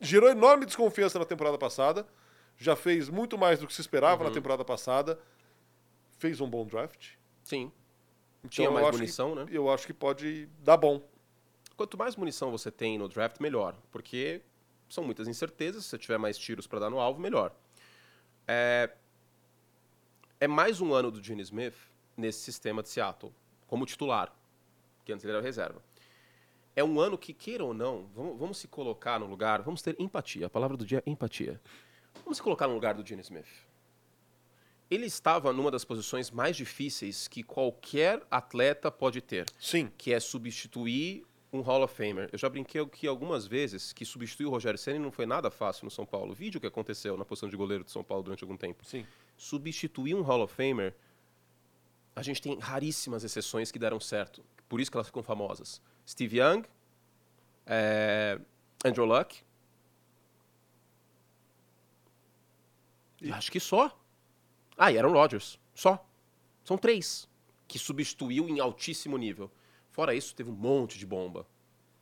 gerou 0.00 0.28
enorme 0.28 0.66
desconfiança 0.66 1.18
na 1.18 1.24
temporada 1.24 1.58
passada. 1.58 2.06
Já 2.56 2.74
fez 2.74 3.08
muito 3.08 3.38
mais 3.38 3.60
do 3.60 3.66
que 3.66 3.72
se 3.72 3.80
esperava 3.80 4.22
uhum. 4.22 4.28
na 4.28 4.34
temporada 4.34 4.64
passada. 4.64 5.18
Fez 6.18 6.40
um 6.40 6.48
bom 6.48 6.66
draft. 6.66 7.12
Sim. 7.44 7.70
Então, 8.40 8.50
Tinha 8.50 8.70
mais 8.70 8.90
munição, 8.90 9.30
que, 9.30 9.44
né? 9.44 9.46
Eu 9.50 9.70
acho 9.70 9.86
que 9.86 9.92
pode 9.92 10.46
dar 10.60 10.76
bom. 10.76 11.02
Quanto 11.76 11.96
mais 11.96 12.16
munição 12.16 12.50
você 12.50 12.70
tem 12.70 12.98
no 12.98 13.08
draft, 13.08 13.40
melhor. 13.40 13.76
Porque 13.90 14.42
são 14.88 15.04
muitas 15.04 15.28
incertezas. 15.28 15.84
Se 15.84 15.90
você 15.90 15.98
tiver 15.98 16.18
mais 16.18 16.36
tiros 16.36 16.66
para 16.66 16.80
dar 16.80 16.90
no 16.90 16.98
alvo, 16.98 17.20
melhor. 17.20 17.54
É... 18.46 18.90
é 20.40 20.48
mais 20.48 20.80
um 20.80 20.92
ano 20.92 21.10
do 21.10 21.22
Gene 21.22 21.42
Smith 21.42 21.74
nesse 22.16 22.40
sistema 22.40 22.82
de 22.82 22.88
Seattle, 22.88 23.32
como 23.68 23.86
titular, 23.86 24.34
que 25.04 25.12
antes 25.12 25.24
ele 25.24 25.34
era 25.34 25.42
reserva. 25.42 25.80
É 26.78 26.84
um 26.84 27.00
ano 27.00 27.18
que, 27.18 27.34
queira 27.34 27.64
ou 27.64 27.74
não, 27.74 28.06
vamos, 28.14 28.38
vamos, 28.38 28.58
se 28.58 28.68
colocar 28.68 29.18
no 29.18 29.26
lugar, 29.26 29.62
vamos 29.62 29.82
ter 29.82 29.96
empatia. 29.98 30.46
A 30.46 30.48
palavra 30.48 30.76
do 30.76 30.86
dia 30.86 31.02
é 31.04 31.10
empatia. 31.10 31.60
Vamos 32.22 32.36
se 32.36 32.42
colocar 32.42 32.68
no 32.68 32.74
lugar 32.74 32.94
do 32.94 33.04
Gene 33.04 33.20
Smith. 33.20 33.48
Ele 34.88 35.04
estava 35.04 35.52
numa 35.52 35.72
das 35.72 35.84
posições 35.84 36.30
mais 36.30 36.56
difíceis 36.56 37.26
que 37.26 37.42
qualquer 37.42 38.24
atleta 38.30 38.92
pode 38.92 39.20
ter. 39.20 39.46
Sim. 39.58 39.90
Que 39.98 40.12
é 40.12 40.20
substituir 40.20 41.26
um 41.52 41.62
Hall 41.62 41.82
of 41.82 41.92
Famer. 41.92 42.28
Eu 42.30 42.38
já 42.38 42.48
brinquei 42.48 42.80
aqui 42.80 43.08
algumas 43.08 43.44
vezes 43.44 43.92
que 43.92 44.04
substituir 44.04 44.46
o 44.46 44.50
Rogério 44.50 44.78
Senna 44.78 45.00
não 45.00 45.10
foi 45.10 45.26
nada 45.26 45.50
fácil 45.50 45.84
no 45.84 45.90
São 45.90 46.06
Paulo. 46.06 46.32
Vídeo 46.32 46.60
que 46.60 46.66
aconteceu 46.68 47.16
na 47.16 47.24
posição 47.24 47.48
de 47.48 47.56
goleiro 47.56 47.82
de 47.82 47.90
São 47.90 48.04
Paulo 48.04 48.22
durante 48.22 48.44
algum 48.44 48.56
tempo. 48.56 48.84
Sim. 48.84 49.04
Substituir 49.36 50.14
um 50.14 50.22
Hall 50.22 50.42
of 50.42 50.54
Famer, 50.54 50.94
a 52.14 52.22
gente 52.22 52.40
tem 52.40 52.56
raríssimas 52.56 53.24
exceções 53.24 53.72
que 53.72 53.80
deram 53.80 53.98
certo. 53.98 54.44
Por 54.68 54.80
isso 54.80 54.92
que 54.92 54.96
elas 54.96 55.08
ficam 55.08 55.24
famosas. 55.24 55.82
Steve 56.08 56.38
Young, 56.38 56.62
é, 57.66 58.40
Andrew 58.82 59.04
Luck. 59.04 59.42
E? 63.20 63.30
Acho 63.30 63.52
que 63.52 63.60
só. 63.60 63.94
Ah, 64.74 64.90
e 64.90 64.96
Aaron 64.96 65.12
Rodgers. 65.12 65.58
Só. 65.74 66.02
São 66.64 66.78
três 66.78 67.28
que 67.66 67.78
substituiu 67.78 68.48
em 68.48 68.58
altíssimo 68.58 69.18
nível. 69.18 69.50
Fora 69.90 70.14
isso, 70.14 70.34
teve 70.34 70.50
um 70.50 70.54
monte 70.54 70.98
de 70.98 71.04
bomba. 71.04 71.46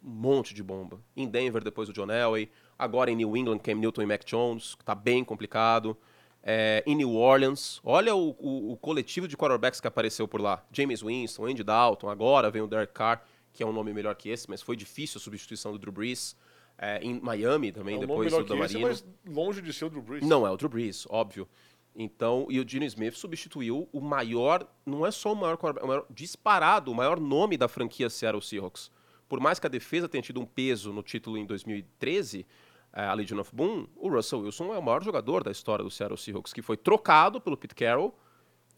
Um 0.04 0.10
monte 0.10 0.54
de 0.54 0.62
bomba. 0.62 1.00
Em 1.16 1.26
Denver, 1.26 1.64
depois 1.64 1.88
o 1.88 1.92
John 1.92 2.08
Elway. 2.08 2.48
Agora 2.78 3.10
em 3.10 3.16
New 3.16 3.36
England, 3.36 3.58
Cam 3.58 3.74
Newton 3.74 4.02
e 4.02 4.06
Mac 4.06 4.24
Jones, 4.24 4.76
que 4.76 4.84
tá 4.84 4.94
bem 4.94 5.24
complicado. 5.24 5.96
É, 6.44 6.84
em 6.86 6.94
New 6.94 7.16
Orleans, 7.16 7.80
olha 7.82 8.14
o, 8.14 8.36
o, 8.38 8.72
o, 8.72 8.76
coletivo 8.76 9.26
de 9.26 9.36
quarterbacks 9.36 9.80
que 9.80 9.88
apareceu 9.88 10.28
por 10.28 10.40
lá. 10.40 10.64
James 10.70 11.02
Winston, 11.02 11.46
Andy 11.46 11.64
Dalton, 11.64 12.08
agora 12.08 12.52
vem 12.52 12.62
o 12.62 12.68
Derek 12.68 12.92
Carr, 12.92 13.20
que 13.56 13.62
é 13.62 13.66
um 13.66 13.72
nome 13.72 13.92
melhor 13.92 14.14
que 14.14 14.28
esse, 14.28 14.48
mas 14.48 14.60
foi 14.60 14.76
difícil 14.76 15.18
a 15.18 15.20
substituição 15.20 15.72
do 15.72 15.78
Drew 15.78 15.92
Brees. 15.92 16.36
É, 16.78 16.98
em 17.02 17.18
Miami 17.18 17.72
também, 17.72 17.94
é 17.94 17.96
um 17.96 18.00
depois 18.00 18.30
do 18.30 18.44
Damarino. 18.44 18.90
Esse, 18.90 19.04
mas 19.24 19.34
longe 19.34 19.62
de 19.62 19.72
ser 19.72 19.86
o 19.86 19.90
Drew 19.90 20.02
Brees. 20.02 20.26
Não, 20.26 20.46
é 20.46 20.50
o 20.50 20.56
Drew 20.56 20.68
Brees, 20.68 21.06
óbvio. 21.08 21.48
Então, 21.94 22.46
e 22.50 22.60
o 22.60 22.68
Gene 22.68 22.84
Smith 22.84 23.14
substituiu 23.14 23.88
o 23.90 24.00
maior, 24.02 24.68
não 24.84 25.06
é 25.06 25.10
só 25.10 25.32
o 25.32 25.36
maior, 25.36 25.58
o 25.82 25.86
maior 25.86 26.06
disparado, 26.10 26.92
o 26.92 26.94
maior 26.94 27.18
nome 27.18 27.56
da 27.56 27.66
franquia 27.66 28.10
Seattle 28.10 28.42
Seahawks. 28.42 28.90
Por 29.26 29.40
mais 29.40 29.58
que 29.58 29.66
a 29.66 29.70
defesa 29.70 30.06
tenha 30.06 30.20
tido 30.20 30.38
um 30.38 30.44
peso 30.44 30.92
no 30.92 31.02
título 31.02 31.38
em 31.38 31.46
2013, 31.46 32.46
é, 32.92 33.04
a 33.06 33.14
Legion 33.14 33.40
of 33.40 33.50
Boom, 33.54 33.86
o 33.96 34.10
Russell 34.10 34.40
Wilson 34.40 34.74
é 34.74 34.78
o 34.78 34.82
maior 34.82 35.02
jogador 35.02 35.42
da 35.42 35.50
história 35.50 35.82
do 35.82 35.90
Seattle 35.90 36.18
Seahawks, 36.18 36.52
que 36.52 36.60
foi 36.60 36.76
trocado 36.76 37.40
pelo 37.40 37.56
Pete 37.56 37.74
Carroll 37.74 38.14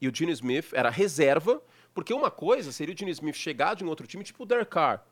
e 0.01 0.07
o 0.07 0.15
Gene 0.15 0.33
Smith 0.33 0.73
era 0.73 0.91
reserva, 0.91 1.61
porque 1.95 2.13
uma 2.13 2.31
coisa 2.31 2.73
seria 2.73 2.95
o 2.95 2.99
Gene 2.99 3.11
Smith 3.13 3.37
chegar 3.37 3.75
de 3.75 3.85
um 3.85 3.89
outro 3.89 4.07
time, 4.07 4.25
tipo 4.25 4.43
o 4.43 4.47
Derek 4.47 4.71
Carr. 4.71 5.05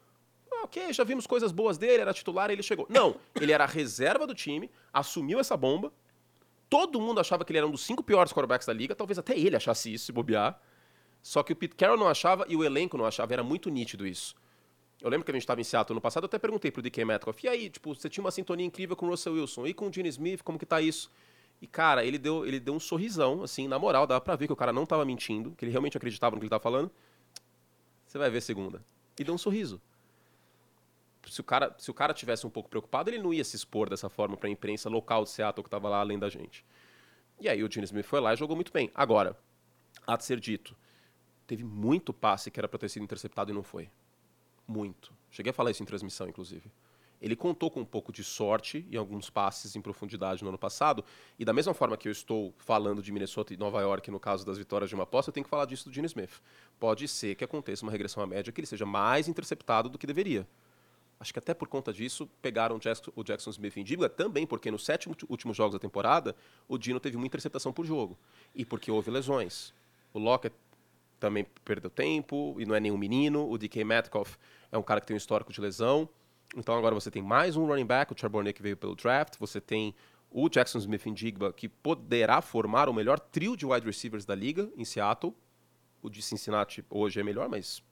Ah, 0.53 0.65
ok, 0.65 0.93
já 0.93 1.05
vimos 1.05 1.27
coisas 1.27 1.53
boas 1.53 1.77
dele, 1.77 2.03
era 2.03 2.15
titular 2.15 2.51
ele 2.51 2.63
chegou. 2.63 2.87
Não, 2.89 3.17
ele 3.41 3.53
era 3.53 3.67
reserva 3.67 4.27
do 4.27 4.35
time, 4.35 4.71
assumiu 4.93 5.41
essa 5.41 5.57
bomba, 5.57 5.93
Todo 6.69 7.01
mundo 7.01 7.21
achava 7.21 7.45
que 7.45 7.53
ele 7.53 7.59
era 7.59 7.67
um 7.67 7.71
dos 7.71 7.85
cinco 7.85 8.03
piores 8.03 8.33
quarterbacks 8.33 8.67
da 8.67 8.73
liga, 8.73 8.95
talvez 8.95 9.19
até 9.19 9.39
ele 9.39 9.55
achasse 9.55 9.93
isso, 9.93 10.07
se 10.07 10.13
bobear. 10.13 10.61
Só 11.23 11.43
que 11.43 11.53
o 11.53 11.57
Pete 11.57 11.77
Carroll 11.77 11.97
não 11.97 12.09
achava 12.09 12.45
e 12.49 12.57
o 12.57 12.65
elenco 12.65 12.99
não 12.99 13.05
achava, 13.05 13.33
era 13.33 13.43
muito 13.43 13.71
nítido 13.71 14.07
isso. 14.07 14.35
Eu 15.01 15.09
lembro 15.09 15.25
que 15.25 15.31
a 15.31 15.35
gente 15.35 15.43
estava 15.43 15.61
em 15.61 15.65
Seattle 15.65 15.95
no 15.95 16.01
passado, 16.01 16.25
eu 16.25 16.27
até 16.27 16.39
perguntei 16.39 16.71
pro 16.71 16.83
DK 16.83 17.05
Metcalf, 17.05 17.45
e 17.45 17.49
aí, 17.49 17.71
tipo, 17.71 17.95
você 17.95 18.09
tinha 18.09 18.25
uma 18.25 18.31
sintonia 18.31 18.67
incrível 18.67 18.97
com 18.97 19.07
o 19.07 19.11
Russell 19.11 19.35
Wilson, 19.35 19.67
e 19.67 19.75
com 19.75 19.89
o 19.89 19.93
Gene 19.93 20.09
Smith, 20.09 20.43
como 20.43 20.59
que 20.59 20.67
tá 20.67 20.81
isso? 20.81 21.11
E, 21.61 21.67
cara, 21.67 22.05
ele 22.05 22.19
deu, 22.19 22.47
ele 22.47 22.61
deu 22.61 22.75
um 22.75 22.81
sorrisão, 22.81 23.43
assim, 23.43 23.67
na 23.67 23.79
moral, 23.79 24.07
dava 24.07 24.21
pra 24.21 24.37
ver 24.37 24.47
que 24.47 24.53
o 24.53 24.57
cara 24.57 24.73
não 24.73 24.85
tava 24.85 25.05
mentindo, 25.05 25.53
que 25.53 25.65
ele 25.65 25.73
realmente 25.73 25.97
acreditava 25.97 26.37
no 26.37 26.41
que 26.41 26.45
ele 26.45 26.51
tava 26.51 26.63
falando. 26.63 26.91
Você 28.07 28.19
vai 28.19 28.31
ver 28.31 28.41
segunda. 28.43 28.85
E 29.19 29.25
deu 29.25 29.35
um 29.35 29.39
sorriso 29.39 29.81
se 31.31 31.41
o 31.41 31.45
cara 31.45 31.75
se 31.79 31.91
o 31.91 31.95
cara 31.95 32.15
tivesse 32.15 32.47
um 32.47 32.51
pouco 32.51 32.69
preocupado, 32.69 33.11
ele 33.11 33.19
não 33.19 33.33
ia 33.33 33.45
se 33.45 33.57
expor 33.57 33.89
dessa 33.89 34.09
forma 34.09 34.37
para 34.37 34.49
a 34.49 34.53
imprensa 34.53 34.89
local 34.89 35.25
de 35.25 35.31
Seattle 35.31 35.63
que 35.63 35.69
estava 35.69 35.89
lá 35.89 36.01
além 36.01 36.19
da 36.19 36.29
gente. 36.29 36.65
E 37.41 37.49
aí 37.49 37.63
o 37.63 37.71
Gene 37.71 37.85
Smith 37.85 38.07
foi 38.07 38.21
lá 38.21 38.33
e 38.33 38.37
jogou 38.37 38.57
muito 38.57 38.73
bem. 38.73 38.91
Agora, 38.95 39.37
há 40.07 40.17
de 40.17 40.25
ser 40.25 40.41
dito, 40.41 40.77
teve 41.47 41.65
muito 41.65 42.13
passe 42.13 42.51
que 42.51 42.59
era 42.59 42.69
para 42.69 42.79
ter 42.79 42.89
sido 42.89 43.03
interceptado 43.03 43.51
e 43.51 43.55
não 43.55 43.63
foi. 43.63 43.91
Muito. 44.67 45.13
Cheguei 45.31 45.51
a 45.51 45.53
falar 45.53 45.71
isso 45.71 45.83
em 45.83 45.87
transmissão, 45.87 46.29
inclusive. 46.29 46.71
Ele 47.21 47.35
contou 47.35 47.71
com 47.71 47.81
um 47.81 47.85
pouco 47.85 48.13
de 48.13 48.23
sorte 48.23 48.87
em 48.91 48.97
alguns 48.97 49.31
passes 49.31 49.75
em 49.75 49.81
profundidade 49.81 50.43
no 50.43 50.49
ano 50.49 50.59
passado, 50.59 51.05
e 51.39 51.45
da 51.45 51.53
mesma 51.53 51.73
forma 51.73 51.97
que 51.97 52.09
eu 52.09 52.13
estou 52.13 52.55
falando 52.59 53.03
de 53.03 53.11
Minnesota 53.13 53.55
e 53.55 53.57
Nova 53.57 53.81
York 53.81 54.11
no 54.11 54.21
caso 54.21 54.45
das 54.45 54.59
vitórias 54.59 54.89
de 54.89 54.95
uma 54.95 55.05
aposta, 55.05 55.31
eu 55.31 55.33
tenho 55.33 55.45
que 55.45 55.51
falar 55.51 55.65
disso 55.65 55.89
do 55.89 55.95
Gene 55.95 56.07
Smith. 56.07 56.43
Pode 56.79 57.09
ser 57.09 57.35
que 57.35 57.45
aconteça 57.45 57.85
uma 57.85 57.93
regressão 57.93 58.23
à 58.23 58.27
média 58.27 58.53
que 58.53 58.61
ele 58.61 58.67
seja 58.67 58.85
mais 58.85 59.29
interceptado 59.29 59.89
do 59.89 59.99
que 59.99 60.07
deveria. 60.07 60.47
Acho 61.19 61.33
que 61.33 61.39
até 61.39 61.55
por 61.55 61.67
conta 61.67 61.93
disso 61.93 62.29
pegaram 62.43 62.77
o 62.77 63.25
Jackson, 63.25 63.51
Smith 63.51 63.77
em 63.79 63.85
dívida, 63.85 64.09
também 64.09 64.47
porque 64.47 64.71
nos 64.71 64.85
sete 64.85 65.09
últimos 65.29 65.57
jogos 65.57 65.73
da 65.73 65.79
temporada 65.79 66.37
o 66.69 66.77
Dino 66.77 67.01
teve 67.01 67.17
uma 67.17 67.27
interceptação 67.27 67.73
por 67.73 67.87
jogo 67.87 68.19
e 68.55 68.65
porque 68.65 68.91
houve 68.91 69.11
lesões. 69.11 69.73
O 70.13 70.19
Lockett 70.19 70.55
também 71.19 71.47
perdeu 71.65 71.89
tempo 71.89 72.55
e 72.59 72.67
não 72.67 72.75
é 72.75 72.81
nenhum 72.81 72.99
menino. 72.99 73.49
O 73.51 73.57
DK 73.57 73.83
Metcalf 73.85 74.37
é 74.71 74.77
um 74.77 74.83
cara 74.83 75.01
que 75.01 75.07
tem 75.07 75.15
um 75.15 75.17
histórico 75.17 75.53
de 75.53 75.61
lesão. 75.61 76.07
Então 76.57 76.75
agora 76.75 76.95
você 76.95 77.11
tem 77.11 77.21
mais 77.21 77.55
um 77.55 77.67
running 77.67 77.85
back, 77.85 78.11
o 78.11 78.19
Charbonnet 78.19 78.55
que 78.55 78.63
veio 78.63 78.79
pelo 78.79 78.97
draft. 78.97 79.35
Você 79.39 79.61
tem 79.61 79.95
o 80.31 80.49
Jackson 80.49 80.79
Smith 80.79 81.07
em 81.07 81.13
Digba 81.13 81.53
que 81.53 81.69
poderá 81.69 82.41
formar 82.41 82.89
o 82.89 82.95
melhor 82.95 83.21
trio 83.21 83.55
de 83.55 83.67
wide 83.67 83.87
receivers 83.87 84.25
da 84.25 84.35
liga 84.35 84.71
em 84.75 84.85
Seattle. 84.85 85.37
O 86.03 86.09
de 86.09 86.23
Cincinnati 86.23 86.83
hoje 86.89 87.21
é 87.21 87.23
melhor, 87.23 87.47
mas 87.47 87.83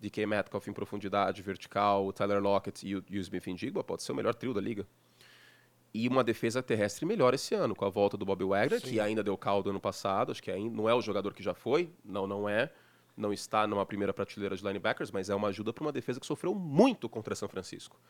DK 0.00 0.24
Metcalf 0.26 0.66
em 0.68 0.72
profundidade 0.72 1.42
vertical, 1.42 2.06
o 2.06 2.12
Tyler 2.12 2.40
Lockett 2.40 2.86
e 2.86 2.96
o, 2.96 3.04
e 3.10 3.18
o 3.18 3.20
Smith 3.20 3.46
Indigba, 3.46 3.84
pode 3.84 4.02
ser 4.02 4.12
o 4.12 4.14
melhor 4.14 4.34
trio 4.34 4.54
da 4.54 4.60
liga. 4.60 4.86
E 5.92 6.08
uma 6.08 6.24
defesa 6.24 6.62
terrestre 6.62 7.04
melhor 7.04 7.34
esse 7.34 7.54
ano, 7.54 7.74
com 7.74 7.84
a 7.84 7.90
volta 7.90 8.16
do 8.16 8.24
Bobby 8.24 8.44
Wagner, 8.44 8.80
Sim. 8.80 8.86
que 8.86 9.00
ainda 9.00 9.22
deu 9.22 9.36
caldo 9.36 9.68
ano 9.68 9.80
passado, 9.80 10.32
acho 10.32 10.42
que 10.42 10.50
ainda 10.50 10.74
não 10.74 10.88
é 10.88 10.94
o 10.94 11.02
jogador 11.02 11.34
que 11.34 11.42
já 11.42 11.52
foi, 11.52 11.92
não, 12.02 12.26
não 12.26 12.48
é. 12.48 12.72
Não 13.16 13.32
está 13.32 13.66
numa 13.66 13.84
primeira 13.84 14.12
prateleira 14.12 14.56
de 14.56 14.64
linebackers, 14.64 15.10
mas 15.10 15.28
é 15.28 15.34
uma 15.34 15.48
ajuda 15.48 15.72
para 15.72 15.84
uma 15.84 15.92
defesa 15.92 16.18
que 16.18 16.26
sofreu 16.26 16.54
muito 16.54 17.08
contra 17.08 17.34
São 17.34 17.48
Francisco. 17.48 18.00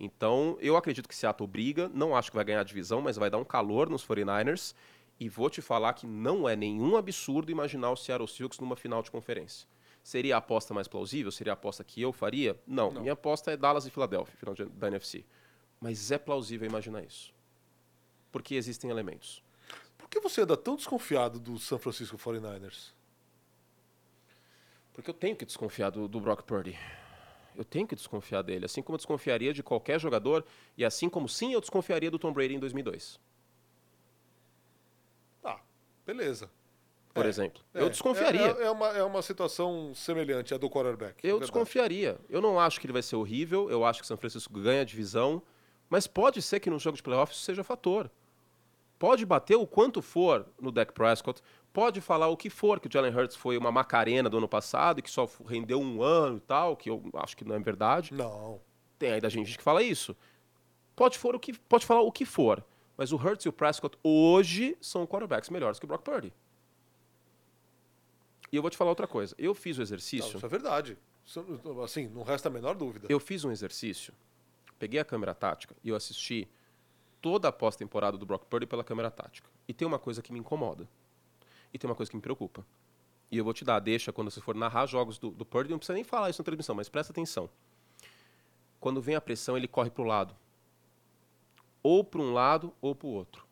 Então, 0.00 0.56
eu 0.60 0.76
acredito 0.76 1.08
que 1.08 1.14
Seattle 1.14 1.48
briga, 1.48 1.90
não 1.92 2.16
acho 2.16 2.30
que 2.30 2.36
vai 2.36 2.44
ganhar 2.44 2.60
a 2.60 2.64
divisão, 2.64 3.00
mas 3.00 3.16
vai 3.16 3.28
dar 3.28 3.38
um 3.38 3.44
calor 3.44 3.90
nos 3.90 4.06
49ers. 4.06 4.74
E 5.20 5.28
vou 5.28 5.50
te 5.50 5.60
falar 5.60 5.94
que 5.94 6.06
não 6.06 6.48
é 6.48 6.54
nenhum 6.54 6.96
absurdo 6.96 7.50
imaginar 7.50 7.90
o 7.90 7.96
Seattle 7.96 8.28
Seahawks 8.28 8.60
numa 8.60 8.76
final 8.76 9.02
de 9.02 9.10
conferência. 9.10 9.66
Seria 10.02 10.36
a 10.36 10.38
aposta 10.38 10.72
mais 10.72 10.86
plausível? 10.86 11.32
Seria 11.32 11.52
a 11.52 11.54
aposta 11.54 11.82
que 11.82 12.00
eu 12.00 12.12
faria? 12.12 12.58
Não. 12.66 12.90
Não. 12.92 13.00
Minha 13.00 13.14
aposta 13.14 13.50
é 13.50 13.56
Dallas 13.56 13.84
e 13.84 13.90
Filadélfia, 13.90 14.34
final 14.36 14.54
da 14.54 14.86
NFC. 14.86 15.24
Mas 15.80 16.12
é 16.12 16.18
plausível 16.18 16.68
imaginar 16.68 17.02
isso. 17.02 17.34
Porque 18.30 18.54
existem 18.54 18.90
elementos. 18.90 19.42
Por 19.98 20.08
que 20.08 20.20
você 20.20 20.42
anda 20.42 20.56
tão 20.56 20.76
desconfiado 20.76 21.40
do 21.40 21.58
San 21.58 21.78
Francisco 21.78 22.16
49ers? 22.16 22.92
Porque 24.98 25.10
eu 25.10 25.14
tenho 25.14 25.36
que 25.36 25.44
desconfiar 25.44 25.90
do, 25.90 26.08
do 26.08 26.18
Brock 26.18 26.42
Purdy. 26.42 26.76
Eu 27.54 27.64
tenho 27.64 27.86
que 27.86 27.94
desconfiar 27.94 28.42
dele, 28.42 28.64
assim 28.64 28.82
como 28.82 28.94
eu 28.94 28.96
desconfiaria 28.96 29.54
de 29.54 29.62
qualquer 29.62 30.00
jogador, 30.00 30.44
e 30.76 30.84
assim 30.84 31.08
como 31.08 31.28
sim 31.28 31.52
eu 31.52 31.60
desconfiaria 31.60 32.10
do 32.10 32.18
Tom 32.18 32.32
Brady 32.32 32.56
em 32.56 32.58
2002. 32.58 33.20
Tá, 35.40 35.60
beleza. 36.04 36.50
por 37.14 37.24
É, 37.26 37.28
exemplo. 37.28 37.62
É, 37.72 37.80
eu 37.80 37.88
desconfiaria. 37.88 38.56
É, 38.58 38.64
é 38.64 38.70
uma, 38.72 38.88
é 38.88 39.04
uma 39.04 39.22
situação 39.22 39.92
semelhante 39.94 40.52
à 40.52 40.58
do 40.58 40.68
quarterback. 40.68 41.18
Eu 41.22 41.38
verdade. 41.38 41.40
desconfiaria. 41.42 42.18
Eu 42.28 42.40
não 42.40 42.58
acho 42.58 42.80
que 42.80 42.86
ele 42.86 42.92
vai 42.92 43.02
ser 43.02 43.14
horrível. 43.14 43.70
Eu 43.70 43.84
acho 43.84 44.00
que 44.00 44.06
São 44.08 44.16
Francisco 44.16 44.52
ganha 44.58 44.80
a 44.80 44.84
divisão. 44.84 45.40
Mas 45.88 46.08
pode 46.08 46.42
ser 46.42 46.58
que 46.58 46.68
no 46.68 46.78
jogo 46.80 46.96
de 46.96 47.04
playoffs 47.04 47.36
isso 47.36 47.44
seja 47.44 47.62
fator. 47.62 48.10
Pode 48.98 49.24
bater 49.24 49.54
o 49.54 49.64
quanto 49.64 50.02
for 50.02 50.44
no 50.60 50.72
Dak 50.72 50.92
Prescott. 50.92 51.40
Pode 51.78 52.00
falar 52.00 52.26
o 52.26 52.36
que 52.36 52.50
for, 52.50 52.80
que 52.80 52.88
o 52.88 52.92
Jalen 52.92 53.14
Hurts 53.14 53.36
foi 53.36 53.56
uma 53.56 53.70
macarena 53.70 54.28
do 54.28 54.38
ano 54.38 54.48
passado 54.48 54.98
e 54.98 55.02
que 55.02 55.08
só 55.08 55.30
rendeu 55.46 55.80
um 55.80 56.02
ano 56.02 56.38
e 56.38 56.40
tal, 56.40 56.76
que 56.76 56.90
eu 56.90 57.00
acho 57.14 57.36
que 57.36 57.44
não 57.44 57.54
é 57.54 57.58
verdade. 57.60 58.12
Não. 58.12 58.60
Tem 58.98 59.12
ainda 59.12 59.30
gente 59.30 59.56
que 59.56 59.62
fala 59.62 59.80
isso. 59.80 60.16
Pode, 60.96 61.16
for 61.16 61.36
o 61.36 61.38
que, 61.38 61.56
pode 61.56 61.86
falar 61.86 62.00
o 62.00 62.10
que 62.10 62.24
for. 62.24 62.64
Mas 62.96 63.12
o 63.12 63.16
Hurts 63.16 63.46
e 63.46 63.48
o 63.48 63.52
Prescott 63.52 63.96
hoje 64.02 64.76
são 64.80 65.06
quarterbacks 65.06 65.50
melhores 65.50 65.78
que 65.78 65.84
o 65.84 65.86
Brock 65.86 66.02
Purdy. 66.02 66.34
E 68.50 68.56
eu 68.56 68.60
vou 68.60 68.72
te 68.72 68.76
falar 68.76 68.90
outra 68.90 69.06
coisa. 69.06 69.32
Eu 69.38 69.54
fiz 69.54 69.76
o 69.76 69.78
Não, 69.78 69.84
exercício. 69.84 70.36
isso 70.36 70.44
é 70.44 70.48
verdade. 70.48 70.98
Isso, 71.24 71.44
assim, 71.84 72.08
não 72.08 72.24
resta 72.24 72.48
a 72.48 72.50
menor 72.50 72.74
dúvida. 72.74 73.06
Eu 73.08 73.20
fiz 73.20 73.44
um 73.44 73.52
exercício, 73.52 74.12
peguei 74.80 74.98
a 74.98 75.04
câmera 75.04 75.32
tática 75.32 75.76
e 75.84 75.90
eu 75.90 75.94
assisti 75.94 76.48
toda 77.22 77.46
a 77.46 77.52
pós-temporada 77.52 78.18
do 78.18 78.26
Brock 78.26 78.46
Purdy 78.46 78.66
pela 78.66 78.82
câmera 78.82 79.12
tática. 79.12 79.48
E 79.68 79.72
tem 79.72 79.86
uma 79.86 80.00
coisa 80.00 80.20
que 80.20 80.32
me 80.32 80.40
incomoda. 80.40 80.88
E 81.72 81.78
tem 81.78 81.88
uma 81.88 81.94
coisa 81.94 82.10
que 82.10 82.16
me 82.16 82.22
preocupa. 82.22 82.64
E 83.30 83.36
eu 83.36 83.44
vou 83.44 83.52
te 83.52 83.64
dar, 83.64 83.78
deixa 83.78 84.12
quando 84.12 84.30
você 84.30 84.40
for 84.40 84.54
narrar 84.54 84.86
jogos 84.86 85.18
do, 85.18 85.30
do 85.30 85.44
Purdy, 85.44 85.70
não 85.70 85.78
precisa 85.78 85.94
nem 85.94 86.04
falar 86.04 86.30
isso 86.30 86.40
na 86.40 86.44
transmissão, 86.44 86.74
mas 86.74 86.88
presta 86.88 87.12
atenção. 87.12 87.50
Quando 88.80 89.02
vem 89.02 89.14
a 89.14 89.20
pressão, 89.20 89.56
ele 89.56 89.68
corre 89.68 89.90
para 89.90 90.02
o 90.02 90.06
lado. 90.06 90.34
Ou 91.82 92.02
para 92.02 92.20
um 92.20 92.32
lado 92.32 92.72
ou 92.80 92.94
para 92.94 93.06
o 93.06 93.10
outro. 93.10 93.46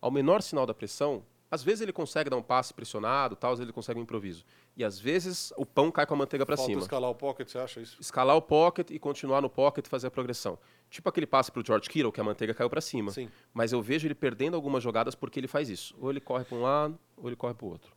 Ao 0.00 0.10
menor 0.10 0.42
sinal 0.42 0.66
da 0.66 0.74
pressão, 0.74 1.22
às 1.56 1.62
vezes 1.62 1.80
ele 1.80 1.92
consegue 1.92 2.28
dar 2.28 2.36
um 2.36 2.42
passe 2.42 2.72
pressionado, 2.74 3.34
tal, 3.34 3.52
às 3.52 3.58
vezes 3.58 3.68
ele 3.68 3.72
consegue 3.72 3.98
um 3.98 4.02
improviso. 4.02 4.44
E 4.76 4.84
às 4.84 4.98
vezes 4.98 5.52
o 5.56 5.64
pão 5.64 5.90
cai 5.90 6.04
com 6.04 6.12
a 6.12 6.16
manteiga 6.18 6.44
para 6.44 6.56
cima 6.56 6.80
escalar 6.80 7.10
o 7.10 7.14
pocket, 7.14 7.48
você 7.48 7.58
acha 7.58 7.80
isso? 7.80 7.96
escalar 7.98 8.36
o 8.36 8.42
pocket 8.42 8.90
e 8.90 8.98
continuar 8.98 9.40
no 9.40 9.48
pocket 9.48 9.86
e 9.86 9.88
fazer 9.88 10.08
a 10.08 10.10
progressão. 10.10 10.58
Tipo 10.90 11.08
aquele 11.08 11.26
passe 11.26 11.50
pro 11.50 11.64
George 11.64 11.88
Kittle, 11.88 12.12
que 12.12 12.20
a 12.20 12.24
manteiga 12.24 12.52
caiu 12.52 12.68
para 12.68 12.82
cima. 12.82 13.10
Sim. 13.10 13.30
Mas 13.54 13.72
eu 13.72 13.80
vejo 13.80 14.06
ele 14.06 14.14
perdendo 14.14 14.54
algumas 14.54 14.82
jogadas 14.82 15.14
porque 15.14 15.40
ele 15.40 15.48
faz 15.48 15.70
isso. 15.70 15.96
Ou 15.98 16.10
ele 16.10 16.20
corre 16.20 16.44
para 16.44 16.56
um 16.56 16.62
lado, 16.62 16.98
ou 17.16 17.26
ele 17.26 17.36
corre 17.36 17.54
para 17.54 17.66
o 17.66 17.70
outro. 17.70 17.96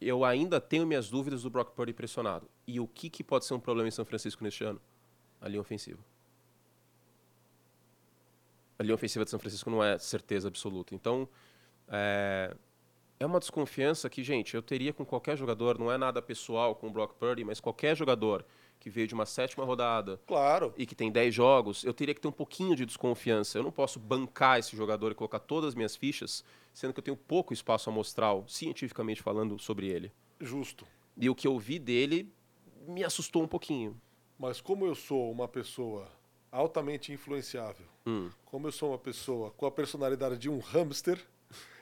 Eu 0.00 0.24
ainda 0.24 0.60
tenho 0.60 0.86
minhas 0.86 1.10
dúvidas 1.10 1.42
do 1.42 1.50
Brock 1.50 1.72
Purdy 1.74 1.92
pressionado. 1.92 2.48
E 2.66 2.80
o 2.80 2.86
que, 2.86 3.10
que 3.10 3.22
pode 3.22 3.44
ser 3.44 3.54
um 3.54 3.60
problema 3.60 3.88
em 3.88 3.92
São 3.92 4.04
Francisco 4.04 4.42
neste 4.42 4.64
ano? 4.64 4.80
A 5.40 5.48
linha 5.48 5.60
ofensiva. 5.60 6.00
A 8.78 8.82
linha 8.82 8.94
ofensiva 8.94 9.24
de 9.24 9.30
São 9.30 9.40
Francisco 9.40 9.68
não 9.70 9.82
é 9.82 9.98
certeza 9.98 10.48
absoluta. 10.48 10.94
Então, 10.94 11.28
é, 11.90 12.54
é 13.20 13.26
uma 13.26 13.38
desconfiança 13.40 14.08
que, 14.08 14.22
gente, 14.22 14.54
eu 14.54 14.62
teria 14.62 14.92
com 14.92 15.04
qualquer 15.04 15.36
jogador, 15.36 15.78
não 15.78 15.90
é 15.90 15.98
nada 15.98 16.20
pessoal 16.22 16.74
com 16.74 16.86
o 16.86 16.90
Brock 16.90 17.14
Purdy, 17.14 17.44
mas 17.44 17.60
qualquer 17.60 17.96
jogador 17.96 18.44
que 18.80 18.88
veio 18.88 19.08
de 19.08 19.14
uma 19.14 19.26
sétima 19.26 19.64
rodada 19.64 20.20
Claro. 20.26 20.72
e 20.76 20.86
que 20.86 20.94
tem 20.94 21.10
10 21.10 21.34
jogos, 21.34 21.82
eu 21.84 21.92
teria 21.92 22.14
que 22.14 22.20
ter 22.20 22.28
um 22.28 22.32
pouquinho 22.32 22.76
de 22.76 22.86
desconfiança. 22.86 23.58
Eu 23.58 23.64
não 23.64 23.72
posso 23.72 23.98
bancar 23.98 24.58
esse 24.60 24.76
jogador 24.76 25.10
e 25.10 25.16
colocar 25.16 25.40
todas 25.40 25.68
as 25.70 25.74
minhas 25.74 25.96
fichas, 25.96 26.44
sendo 26.72 26.92
que 26.92 27.00
eu 27.00 27.04
tenho 27.04 27.16
pouco 27.16 27.52
espaço 27.52 27.90
amostral, 27.90 28.44
cientificamente 28.46 29.20
falando, 29.20 29.58
sobre 29.58 29.88
ele. 29.88 30.12
Justo. 30.40 30.86
E 31.16 31.28
o 31.28 31.34
que 31.34 31.48
eu 31.48 31.58
vi 31.58 31.80
dele 31.80 32.32
me 32.86 33.02
assustou 33.02 33.42
um 33.42 33.48
pouquinho. 33.48 34.00
Mas 34.38 34.60
como 34.60 34.86
eu 34.86 34.94
sou 34.94 35.32
uma 35.32 35.48
pessoa 35.48 36.06
altamente 36.52 37.12
influenciável, 37.12 37.86
Hum. 38.06 38.30
como 38.44 38.68
eu 38.68 38.72
sou 38.72 38.90
uma 38.92 38.98
pessoa 38.98 39.50
com 39.50 39.66
a 39.66 39.70
personalidade 39.72 40.38
de 40.38 40.48
um 40.48 40.60
hamster, 40.60 41.20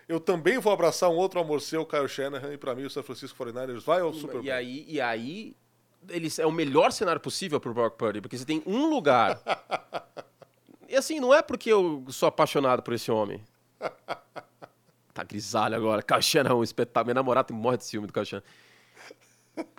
eu 0.09 0.21
também 0.21 0.59
vou 0.59 0.73
abraçar 0.73 1.11
um 1.11 1.17
outro 1.17 1.41
amor 1.41 1.61
seu, 1.61 1.85
Kyle 1.85 2.09
Shanahan, 2.09 2.53
e 2.53 2.57
para 2.59 2.75
mim 2.75 2.85
o 2.85 2.91
San 2.91 3.03
Francisco 3.03 3.43
49ers 3.45 3.81
vai 3.83 4.01
ao 4.01 4.13
Super 4.13 4.35
Bowl. 4.35 4.45
E 4.45 4.51
aí, 4.51 4.85
e 4.89 5.01
aí 5.01 5.55
eles, 6.09 6.39
é 6.39 6.47
o 6.47 6.53
melhor 6.53 6.93
cenário 6.93 7.21
possível 7.21 7.59
pro 7.61 7.75
Brock 7.75 7.97
Purdy, 7.97 8.21
porque 8.21 8.39
você 8.39 8.45
tem 8.45 8.63
um 8.67 8.87
lugar. 8.89 9.41
e 10.89 10.95
assim, 10.97 11.19
não 11.19 11.35
é 11.35 11.43
porque 11.43 11.73
eu 11.73 12.05
sou 12.09 12.29
apaixonado 12.29 12.83
por 12.83 12.95
esse 12.95 13.11
homem. 13.11 13.43
Tá 15.13 15.25
grisalho 15.25 15.75
agora. 15.75 16.03
Kyle 16.03 16.23
Shanahan 16.23 16.55
é 16.55 16.59
um 16.59 16.63
espetáculo. 16.63 17.07
Minha 17.07 17.15
namorada 17.15 17.53
morre 17.55 17.79
de 17.79 17.85
ciúme 17.85 18.07
do 18.07 18.13
Kyle 18.13 18.25
Shanahan. 18.27 18.47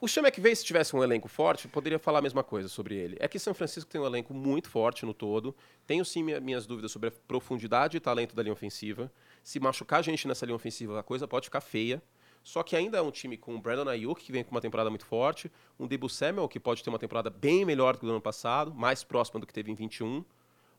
O 0.02 0.08
Sean 0.08 0.24
McVay, 0.24 0.56
se 0.56 0.66
tivesse 0.66 0.96
um 0.96 1.04
elenco 1.04 1.28
forte, 1.28 1.68
poderia 1.68 2.00
falar 2.00 2.18
a 2.18 2.22
mesma 2.24 2.44
coisa 2.44 2.68
sobre 2.68 2.96
ele. 2.96 3.16
É 3.20 3.28
que 3.28 3.38
São 3.38 3.54
Francisco 3.54 3.88
tem 3.90 4.02
um 4.02 4.06
elenco 4.06 4.34
muito 4.34 4.68
forte 4.70 5.06
no 5.06 5.14
todo. 5.14 5.56
Tenho 5.86 6.04
sim 6.04 6.24
minha- 6.24 6.40
minhas 6.40 6.66
dúvidas 6.66 6.92
sobre 6.92 7.10
a 7.10 7.12
profundidade 7.28 7.96
e 7.96 8.00
talento 8.00 8.36
da 8.36 8.42
linha 8.42 8.54
ofensiva. 8.54 9.12
Se 9.48 9.62
machucar 9.62 10.04
gente 10.04 10.28
nessa 10.28 10.46
linha 10.46 10.58
ofensiva, 10.58 11.00
a 11.00 11.02
coisa 11.02 11.26
pode 11.26 11.46
ficar 11.46 11.62
feia. 11.62 12.04
Só 12.44 12.64
que 12.64 12.76
ainda 12.76 12.98
é 12.98 13.02
um 13.02 13.10
time 13.10 13.38
com 13.38 13.56
o 13.56 13.62
Brandon 13.62 13.90
Ayuk, 13.90 14.22
que 14.22 14.30
vem 14.30 14.44
com 14.44 14.52
uma 14.52 14.60
temporada 14.60 14.90
muito 14.90 15.06
forte, 15.06 15.50
um 15.80 15.88
Debo 15.88 16.10
Samuel, 16.10 16.50
que 16.50 16.60
pode 16.60 16.84
ter 16.84 16.90
uma 16.90 17.00
temporada 17.00 17.30
bem 17.30 17.64
melhor 17.64 17.94
do 17.94 18.02
que 18.02 18.06
o 18.06 18.10
ano 18.10 18.20
passado, 18.20 18.76
mais 18.76 19.06
próxima 19.06 19.40
do 19.40 19.48
que 19.48 19.54
teve 19.54 19.72
em 19.72 19.74
21, 19.74 20.22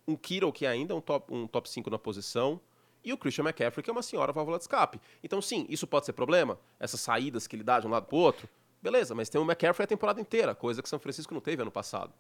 um 0.07 0.15
Kittle, 0.15 0.53
que 0.53 0.67
ainda 0.67 0.93
é 0.93 0.97
um 0.99 1.01
top, 1.01 1.33
um 1.33 1.47
top 1.47 1.67
5 1.67 1.89
na 1.89 1.99
posição, 1.99 2.61
e 3.03 3.11
o 3.11 3.17
Christian 3.17 3.45
McCaffrey, 3.45 3.83
que 3.83 3.89
é 3.89 3.93
uma 3.93 4.03
senhora 4.03 4.35
válvula 4.35 4.59
de 4.59 4.65
escape. 4.65 5.01
Então, 5.25 5.41
sim, 5.41 5.65
isso 5.71 5.87
pode 5.87 6.05
ser 6.05 6.13
problema, 6.13 6.61
essas 6.79 7.01
saídas 7.01 7.47
que 7.47 7.57
ele 7.57 7.65
dá 7.65 7.81
de 7.81 7.87
um 7.87 7.91
lado 7.91 8.05
para 8.05 8.17
o 8.17 8.19
outro, 8.19 8.47
beleza, 8.83 9.15
mas 9.15 9.31
tem 9.31 9.41
o 9.41 9.45
McCaffrey 9.45 9.85
a 9.85 9.89
temporada 9.89 10.21
inteira, 10.21 10.55
coisa 10.55 10.83
que 10.83 10.91
São 10.91 10.99
Francisco 10.99 11.33
não 11.33 11.41
teve 11.41 11.63
ano 11.63 11.71
passado. 11.71 12.13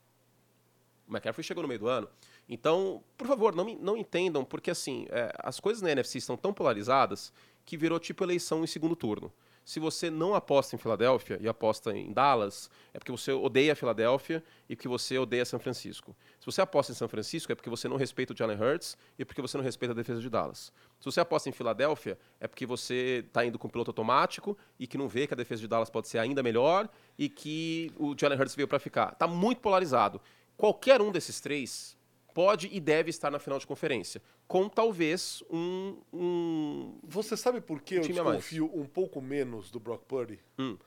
O 1.08 1.10
McCaffrey 1.10 1.42
chegou 1.42 1.62
no 1.62 1.68
meio 1.68 1.80
do 1.80 1.88
ano. 1.88 2.08
Então, 2.48 3.02
por 3.16 3.26
favor, 3.26 3.54
não, 3.54 3.64
não 3.80 3.96
entendam, 3.96 4.44
porque 4.44 4.70
assim, 4.70 5.06
é, 5.10 5.32
as 5.38 5.60
coisas 5.60 5.82
na 5.82 5.90
NFC 5.90 6.18
estão 6.18 6.36
tão 6.36 6.52
polarizadas 6.52 7.32
que 7.64 7.76
virou 7.76 8.00
tipo 8.00 8.24
eleição 8.24 8.64
em 8.64 8.66
segundo 8.66 8.96
turno. 8.96 9.32
Se 9.68 9.78
você 9.78 10.08
não 10.08 10.34
aposta 10.34 10.74
em 10.74 10.78
Filadélfia 10.78 11.38
e 11.42 11.46
aposta 11.46 11.94
em 11.94 12.10
Dallas, 12.10 12.70
é 12.94 12.98
porque 12.98 13.12
você 13.12 13.32
odeia 13.32 13.76
Filadélfia 13.76 14.42
e 14.66 14.74
porque 14.74 14.88
você 14.88 15.18
odeia 15.18 15.44
São 15.44 15.60
Francisco. 15.60 16.16
Se 16.40 16.46
você 16.46 16.62
aposta 16.62 16.90
em 16.90 16.94
São 16.94 17.06
Francisco, 17.06 17.52
é 17.52 17.54
porque 17.54 17.68
você 17.68 17.86
não 17.86 17.98
respeita 17.98 18.32
o 18.32 18.36
Jalen 18.36 18.58
Hurts 18.58 18.96
e 19.18 19.26
porque 19.26 19.42
você 19.42 19.58
não 19.58 19.64
respeita 19.64 19.92
a 19.92 19.94
defesa 19.94 20.22
de 20.22 20.30
Dallas. 20.30 20.72
Se 20.98 21.04
você 21.04 21.20
aposta 21.20 21.50
em 21.50 21.52
Filadélfia, 21.52 22.18
é 22.40 22.48
porque 22.48 22.64
você 22.64 23.22
está 23.26 23.44
indo 23.44 23.58
com 23.58 23.68
piloto 23.68 23.90
automático 23.90 24.56
e 24.78 24.86
que 24.86 24.96
não 24.96 25.06
vê 25.06 25.26
que 25.26 25.34
a 25.34 25.36
defesa 25.36 25.60
de 25.60 25.68
Dallas 25.68 25.90
pode 25.90 26.08
ser 26.08 26.16
ainda 26.16 26.42
melhor 26.42 26.88
e 27.18 27.28
que 27.28 27.92
o 27.98 28.16
Jalen 28.18 28.40
Hurts 28.40 28.54
veio 28.54 28.68
para 28.68 28.78
ficar. 28.78 29.12
Está 29.12 29.26
muito 29.26 29.60
polarizado. 29.60 30.18
Qualquer 30.56 31.02
um 31.02 31.12
desses 31.12 31.42
três 31.42 31.97
pode 32.38 32.68
e 32.70 32.78
deve 32.78 33.10
estar 33.10 33.32
na 33.32 33.40
final 33.40 33.58
de 33.58 33.66
conferência, 33.66 34.22
com 34.46 34.68
talvez 34.68 35.42
um, 35.50 35.96
um 36.12 37.00
Você 37.02 37.36
sabe 37.36 37.60
por 37.60 37.82
que 37.82 37.96
eu 37.96 37.98
a 37.98 38.04
mais. 38.04 38.14
desconfio 38.14 38.70
um 38.72 38.86
pouco 38.86 39.20
menos 39.20 39.72
do 39.72 39.80
Brock 39.80 40.04
Purdy? 40.04 40.38
Hum. 40.56 40.78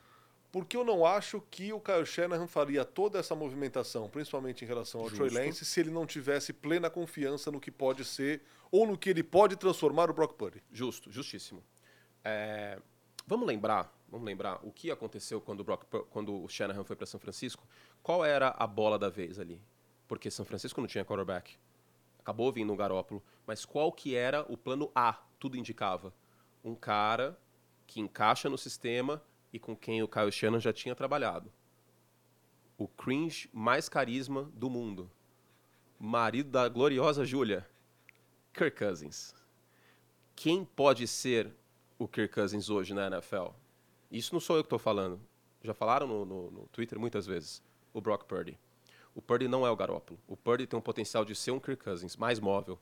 Porque 0.49 0.77
eu 0.77 0.85
não 0.85 1.05
acho 1.05 1.43
que 1.51 1.73
o 1.73 1.79
Kyle 1.81 2.05
Shanahan 2.05 2.47
faria 2.47 2.85
toda 2.85 3.19
essa 3.19 3.35
movimentação, 3.35 4.07
principalmente 4.07 4.63
em 4.63 4.67
relação 4.67 5.01
ao 5.01 5.09
Troy 5.09 5.27
Justo. 5.27 5.45
Lance, 5.45 5.65
se 5.65 5.79
ele 5.81 5.89
não 5.89 6.05
tivesse 6.05 6.53
plena 6.53 6.89
confiança 6.89 7.51
no 7.51 7.59
que 7.59 7.69
pode 7.69 8.05
ser 8.05 8.41
ou 8.71 8.87
no 8.87 8.97
que 8.97 9.09
ele 9.09 9.21
pode 9.21 9.57
transformar 9.57 10.09
o 10.09 10.13
Brock 10.13 10.35
Purdy. 10.35 10.63
Justo, 10.71 11.11
justíssimo. 11.11 11.61
É, 12.23 12.79
vamos 13.27 13.45
lembrar, 13.45 13.93
vamos 14.07 14.25
lembrar 14.25 14.57
o 14.63 14.71
que 14.71 14.89
aconteceu 14.89 15.41
quando 15.41 15.59
o, 15.59 15.63
Brock, 15.65 15.83
quando 16.09 16.45
o 16.45 16.47
Shanahan 16.47 16.85
foi 16.85 16.95
para 16.95 17.05
São 17.05 17.19
Francisco. 17.19 17.67
Qual 18.01 18.23
era 18.23 18.55
a 18.57 18.65
bola 18.65 18.97
da 18.97 19.09
vez 19.09 19.37
ali? 19.37 19.61
Porque 20.11 20.29
São 20.29 20.43
Francisco 20.45 20.81
não 20.81 20.89
tinha 20.89 21.05
quarterback. 21.05 21.57
Acabou 22.19 22.51
vindo 22.51 22.73
um 22.73 22.75
Garópolo, 22.75 23.23
mas 23.47 23.63
qual 23.63 23.93
que 23.93 24.13
era 24.13 24.45
o 24.51 24.57
plano 24.57 24.91
A? 24.93 25.13
Tudo 25.39 25.55
indicava 25.55 26.13
um 26.65 26.75
cara 26.75 27.39
que 27.87 28.01
encaixa 28.01 28.49
no 28.49 28.57
sistema 28.57 29.23
e 29.53 29.57
com 29.57 29.73
quem 29.73 30.03
o 30.03 30.09
Kyle 30.09 30.29
Shanahan 30.29 30.59
já 30.59 30.73
tinha 30.73 30.93
trabalhado. 30.93 31.49
O 32.77 32.89
cringe 32.89 33.49
mais 33.53 33.87
carisma 33.87 34.51
do 34.53 34.69
mundo. 34.69 35.09
Marido 35.97 36.49
da 36.49 36.67
gloriosa 36.67 37.23
Júlia. 37.23 37.65
Kirk 38.53 38.77
Cousins 38.77 39.33
quem 40.35 40.65
pode 40.65 41.07
ser 41.07 41.55
o 41.97 42.05
Kirk 42.05 42.33
Cousins 42.33 42.69
hoje 42.69 42.93
na 42.93 43.07
NFL? 43.07 43.51
Isso 44.11 44.33
não 44.33 44.41
sou 44.41 44.57
eu 44.57 44.63
que 44.63 44.65
estou 44.67 44.79
falando. 44.79 45.21
Já 45.63 45.73
falaram 45.73 46.05
no, 46.05 46.25
no- 46.25 46.51
no 46.51 46.67
Twitter 46.67 46.99
muitas 46.99 47.25
vezes. 47.25 47.63
O 47.93 48.01
Brock 48.01 48.25
Purdy. 48.25 48.59
O 49.13 49.21
Purdy 49.21 49.47
não 49.47 49.65
é 49.65 49.69
o 49.71 49.75
Garoppolo. 49.75 50.19
O 50.27 50.37
Purdy 50.37 50.65
tem 50.65 50.77
o 50.79 50.81
potencial 50.81 51.25
de 51.25 51.35
ser 51.35 51.51
um 51.51 51.59
Kirk 51.59 51.83
Cousins, 51.83 52.15
mais 52.15 52.39
móvel. 52.39 52.79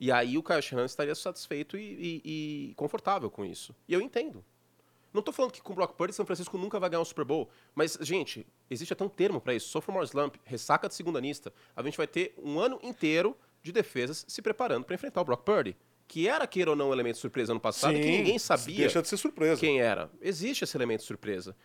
E 0.00 0.12
aí 0.12 0.38
o 0.38 0.42
Kyle 0.42 0.62
Shanahan 0.62 0.86
estaria 0.86 1.14
satisfeito 1.14 1.76
e, 1.76 1.82
e- 1.82 2.70
e 2.70 2.74
confortável 2.74 3.30
com 3.30 3.44
isso. 3.44 3.74
E 3.88 3.92
eu 3.92 4.00
entendo. 4.00 4.44
Não 5.12 5.20
estou 5.20 5.32
falando 5.34 5.52
que 5.52 5.60
com 5.62 5.72
o 5.72 5.76
Brock 5.76 5.94
Purdy 5.96 6.12
São 6.14 6.24
Francisco 6.24 6.56
nunca 6.58 6.78
vai 6.78 6.88
ganhar 6.90 7.00
um 7.00 7.04
Super 7.04 7.24
Bowl, 7.24 7.48
mas, 7.74 7.98
gente, 8.00 8.46
existe 8.70 8.92
até 8.92 9.02
um 9.04 9.08
termo 9.08 9.40
para 9.40 9.54
isso, 9.54 9.68
sophomore 9.68 10.06
slump, 10.06 10.36
ressaca 10.44 10.86
de 10.86 10.94
segunda 10.94 11.18
lista. 11.18 11.52
A 11.74 11.82
gente 11.82 11.96
vai 11.96 12.06
ter 12.06 12.34
um 12.38 12.60
ano 12.60 12.78
inteiro 12.82 13.36
de 13.62 13.72
defesas 13.72 14.24
se 14.28 14.40
preparando 14.42 14.84
para 14.84 14.94
enfrentar 14.94 15.20
o 15.22 15.24
Brock 15.24 15.42
Purdy, 15.44 15.76
que 16.06 16.28
era, 16.28 16.46
queira 16.46 16.70
ou 16.70 16.76
não, 16.76 16.90
um 16.90 16.92
elemento 16.92 17.14
de 17.16 17.20
surpresa 17.20 17.52
no 17.54 17.58
passado, 17.60 17.94
que 17.94 18.00
ninguém 18.04 18.38
sabia 18.38 18.76
Deixa 18.76 19.02
de 19.02 19.08
ser 19.08 19.16
surpresa. 19.16 19.58
quem 19.58 19.80
era. 19.80 20.10
Existe 20.20 20.62
esse 20.64 20.76
elemento 20.76 21.00
de 21.00 21.06
surpresa. 21.06 21.56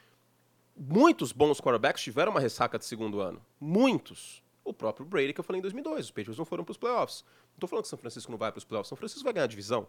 Muitos 0.75 1.31
bons 1.31 1.61
quarterbacks 1.61 2.03
tiveram 2.03 2.31
uma 2.31 2.39
ressaca 2.39 2.79
de 2.79 2.85
segundo 2.85 3.19
ano. 3.19 3.43
Muitos. 3.59 4.41
O 4.63 4.73
próprio 4.73 5.05
Brady, 5.05 5.33
que 5.33 5.39
eu 5.39 5.43
falei 5.43 5.59
em 5.59 5.61
2002. 5.61 6.05
Os 6.05 6.11
Patriots 6.11 6.37
não 6.37 6.45
foram 6.45 6.63
para 6.63 6.71
os 6.71 6.77
playoffs. 6.77 7.23
Não 7.49 7.55
estou 7.55 7.67
falando 7.67 7.83
que 7.83 7.89
São 7.89 7.99
Francisco 7.99 8.31
não 8.31 8.37
vai 8.37 8.51
para 8.51 8.59
os 8.59 8.63
playoffs. 8.63 8.89
São 8.89 8.97
Francisco 8.97 9.23
vai 9.23 9.33
ganhar 9.33 9.43
a 9.43 9.47
divisão. 9.47 9.87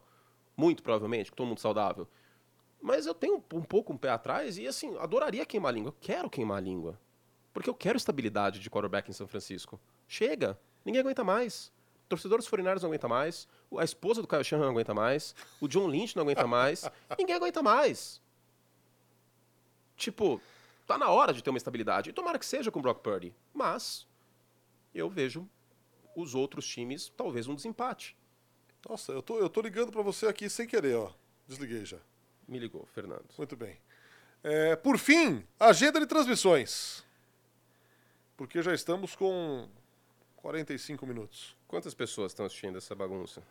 Muito 0.57 0.83
provavelmente, 0.83 1.31
com 1.31 1.37
todo 1.37 1.47
mundo 1.47 1.61
saudável. 1.61 2.09
Mas 2.83 3.07
eu 3.07 3.15
tenho 3.15 3.37
um 3.53 3.63
pouco 3.63 3.93
um 3.93 3.97
pé 3.97 4.11
atrás 4.11 4.59
e, 4.59 4.67
assim, 4.67 4.97
adoraria 4.99 5.47
queimar 5.47 5.71
a 5.71 5.75
língua. 5.75 5.89
Eu 5.89 5.97
quero 6.01 6.29
queimar 6.29 6.59
a 6.59 6.61
língua. 6.61 7.01
Porque 7.53 7.71
eu 7.71 7.75
quero 7.75 7.97
estabilidade 7.97 8.59
de 8.61 8.69
quarterback 8.69 9.09
em 9.09 9.13
São 9.13 9.27
Francisco. 9.27 9.81
Chega. 10.07 10.59
Ninguém 10.85 11.01
aguenta 11.01 11.25
mais. 11.25 11.73
O 12.05 12.09
torcedor 12.09 12.39
dos 12.39 12.49
49 12.49 12.83
não 12.83 12.91
aguenta 12.91 13.09
mais. 13.09 13.49
A 13.79 13.85
esposa 13.85 14.21
do 14.21 14.29
Kyle 14.29 14.45
Shanahan 14.45 14.67
não 14.67 14.73
aguenta 14.73 14.93
mais. 14.93 15.35
O 15.61 15.69
John 15.69 15.87
Lynch 15.87 16.15
não 16.15 16.25
aguenta 16.25 16.47
mais. 16.47 16.91
Ninguém 17.19 17.37
aguenta 17.37 17.63
mais. 17.63 18.21
Tipo, 19.97 20.41
tá 20.87 20.99
na 20.99 21.09
hora 21.09 21.33
de 21.33 21.43
ter 21.43 21.51
uma 21.51 21.57
estabilidade. 21.57 22.11
E 22.11 22.13
tomara 22.13 22.39
que 22.39 22.47
seja 22.47 22.71
com 22.71 22.79
o 22.79 22.83
Brock 22.83 23.01
Purdy. 23.01 23.35
Mas 23.53 24.07
eu 24.95 25.09
vejo 25.09 25.49
os 26.17 26.35
outros 26.35 26.67
times 26.67 27.13
talvez 27.17 27.47
um 27.47 27.55
desempate. 27.55 28.17
Nossa, 28.89 29.13
eu 29.13 29.23
tô, 29.23 29.39
eu 29.39 29.49
tô 29.49 29.61
ligando 29.61 29.91
para 29.91 30.03
você 30.03 30.27
aqui 30.27 30.49
sem 30.49 30.67
querer, 30.67 30.97
ó. 30.97 31.11
Desliguei 31.47 31.85
já. 31.85 31.99
Me 32.47 32.59
ligou, 32.59 32.87
Fernando. 32.87 33.25
Muito 33.39 33.57
bem. 33.57 33.79
É, 34.43 34.77
por 34.77 34.99
fim, 34.99 35.43
agenda 35.59 35.99
de 35.99 36.07
transmissões. 36.07 37.03
Porque 38.37 38.63
já 38.63 38.75
estamos 38.75 39.17
com 39.17 39.69
45 40.37 41.07
minutos. 41.07 41.57
Quantas 41.67 41.95
pessoas 41.95 42.33
estão 42.33 42.45
assistindo 42.45 42.77
essa 42.77 42.95
bagunça? 42.95 43.43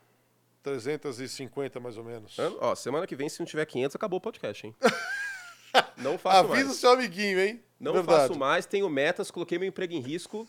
350 0.61 1.79
mais 1.79 1.97
ou 1.97 2.03
menos. 2.03 2.37
Ó, 2.59 2.75
semana 2.75 3.07
que 3.07 3.15
vem, 3.15 3.27
se 3.27 3.39
não 3.39 3.45
tiver 3.45 3.65
500, 3.65 3.95
acabou 3.95 4.17
o 4.17 4.21
podcast, 4.21 4.67
hein? 4.67 4.75
não 5.97 6.17
faço 6.17 6.51
Avisa 6.51 6.65
mais. 6.65 6.77
seu 6.77 6.91
amiguinho, 6.91 7.39
hein? 7.39 7.63
Não 7.79 7.93
Verdade. 7.93 8.27
faço 8.27 8.39
mais, 8.39 8.65
tenho 8.65 8.89
metas, 8.89 9.29
coloquei 9.31 9.57
meu 9.59 9.67
emprego 9.67 9.93
em 9.93 9.99
risco, 9.99 10.47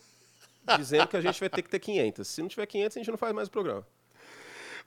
dizendo 0.77 1.07
que 1.07 1.17
a 1.17 1.21
gente 1.21 1.39
vai 1.39 1.49
ter 1.49 1.61
que 1.61 1.69
ter 1.69 1.79
500. 1.79 2.27
Se 2.27 2.41
não 2.41 2.47
tiver 2.47 2.65
500, 2.65 2.97
a 2.97 2.99
gente 2.99 3.11
não 3.11 3.17
faz 3.17 3.33
mais 3.33 3.47
o 3.47 3.51
programa. 3.51 3.85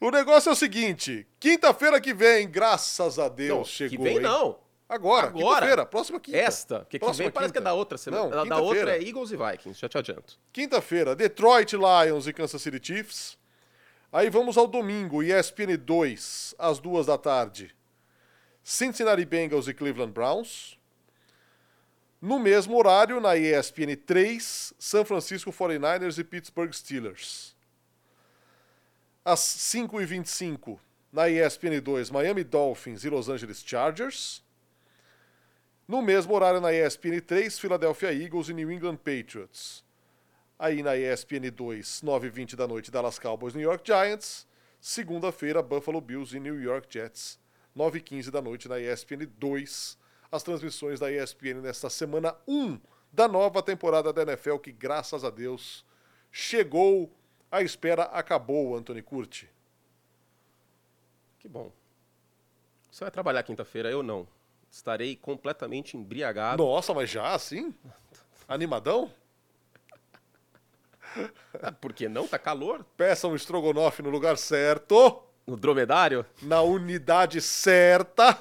O 0.01 0.11
negócio 0.11 0.49
é 0.49 0.53
o 0.53 0.57
seguinte: 0.57 1.26
quinta-feira 1.41 2.01
que 2.01 2.14
vem, 2.14 2.49
graças 2.49 3.18
a 3.18 3.28
Deus, 3.28 3.59
não, 3.59 3.64
chegou. 3.64 3.99
que 3.99 4.03
vem 4.03 4.16
hein? 4.16 4.20
não. 4.22 4.59
Agora, 4.89 5.26
Agora. 5.26 5.45
quinta-feira, 5.57 5.84
próxima 5.84 6.18
quinta. 6.18 6.39
Esta, 6.39 6.80
que, 6.89 6.99
que 6.99 6.99
Próxima 7.01 7.24
vem 7.24 7.30
parece 7.30 7.53
que 7.53 7.59
é 7.59 7.61
quinta. 7.61 7.70
da 7.70 7.74
outra 7.74 7.99
semana. 7.99 8.34
Não, 8.36 8.47
da- 8.47 8.57
outra 8.59 8.97
é 8.97 9.03
Eagles 9.07 9.30
e 9.32 9.36
Vikings, 9.36 9.78
já 9.78 9.86
te 9.86 9.99
adianto. 9.99 10.39
Quinta-feira, 10.51 11.14
Detroit 11.14 11.74
Lions 11.76 12.26
e 12.26 12.32
Kansas 12.32 12.62
City 12.62 12.80
Chiefs. 12.82 13.36
Aí 14.11 14.30
vamos 14.30 14.57
ao 14.57 14.66
domingo, 14.66 15.22
ESPN 15.22 15.76
2, 15.76 16.55
às 16.59 16.78
duas 16.78 17.05
da 17.05 17.18
tarde. 17.18 17.76
Cincinnati 18.70 19.24
Bengals 19.24 19.66
e 19.66 19.72
Cleveland 19.72 20.12
Browns. 20.12 20.78
No 22.20 22.38
mesmo 22.38 22.76
horário, 22.76 23.18
na 23.18 23.34
ESPN 23.34 23.96
3, 23.96 24.38
San 24.78 25.06
Francisco 25.06 25.50
49ers 25.50 26.18
e 26.18 26.22
Pittsburgh 26.22 26.74
Steelers. 26.74 27.56
Às 29.24 29.40
5h25, 29.40 30.78
na 31.10 31.30
ESPN 31.30 31.80
2, 31.82 32.10
Miami 32.10 32.44
Dolphins 32.44 33.04
e 33.04 33.08
Los 33.08 33.30
Angeles 33.30 33.64
Chargers. 33.64 34.44
No 35.88 36.02
mesmo 36.02 36.34
horário, 36.34 36.60
na 36.60 36.70
ESPN 36.70 37.22
3, 37.26 37.58
Philadelphia 37.58 38.12
Eagles 38.12 38.50
e 38.50 38.52
New 38.52 38.70
England 38.70 38.96
Patriots. 38.96 39.82
Aí 40.58 40.82
na 40.82 40.94
ESPN 40.94 41.50
2, 41.50 41.80
9h20 42.04 42.54
da 42.54 42.68
noite, 42.68 42.90
Dallas 42.90 43.18
Cowboys, 43.18 43.54
New 43.54 43.64
York 43.64 43.82
Giants. 43.82 44.46
Segunda-feira, 44.78 45.62
Buffalo 45.62 46.02
Bills 46.02 46.36
e 46.36 46.38
New 46.38 46.60
York 46.60 46.86
Jets. 46.90 47.40
9h15 47.78 48.30
da 48.30 48.42
noite 48.42 48.68
na 48.68 48.80
ESPN 48.80 49.26
2. 49.38 49.98
As 50.30 50.42
transmissões 50.42 50.98
da 50.98 51.10
ESPN 51.10 51.60
nesta 51.62 51.88
semana 51.88 52.36
1 52.46 52.78
da 53.12 53.28
nova 53.28 53.62
temporada 53.62 54.12
da 54.12 54.22
NFL, 54.22 54.56
que 54.58 54.72
graças 54.72 55.24
a 55.24 55.30
Deus 55.30 55.84
chegou. 56.30 57.10
A 57.50 57.62
espera 57.62 58.02
acabou, 58.02 58.76
Anthony 58.76 59.00
Curti. 59.00 59.48
Que 61.38 61.48
bom. 61.48 61.72
Você 62.90 63.04
vai 63.04 63.10
trabalhar 63.10 63.42
quinta-feira, 63.42 63.90
eu 63.90 64.02
não. 64.02 64.28
Estarei 64.70 65.16
completamente 65.16 65.96
embriagado. 65.96 66.62
Nossa, 66.62 66.92
mas 66.92 67.08
já 67.08 67.32
assim? 67.32 67.74
Animadão? 68.46 69.10
Ah, 71.62 71.72
Por 71.72 71.94
que 71.94 72.06
não? 72.06 72.28
Tá 72.28 72.38
calor. 72.38 72.84
Peça 72.96 73.26
um 73.26 73.34
estrogonofe 73.34 74.02
no 74.02 74.10
lugar 74.10 74.36
certo, 74.36 75.22
No 75.49 75.57
dromedário. 75.57 76.26
na 76.42 76.61
unidade 76.61 77.40
certa. 77.40 78.38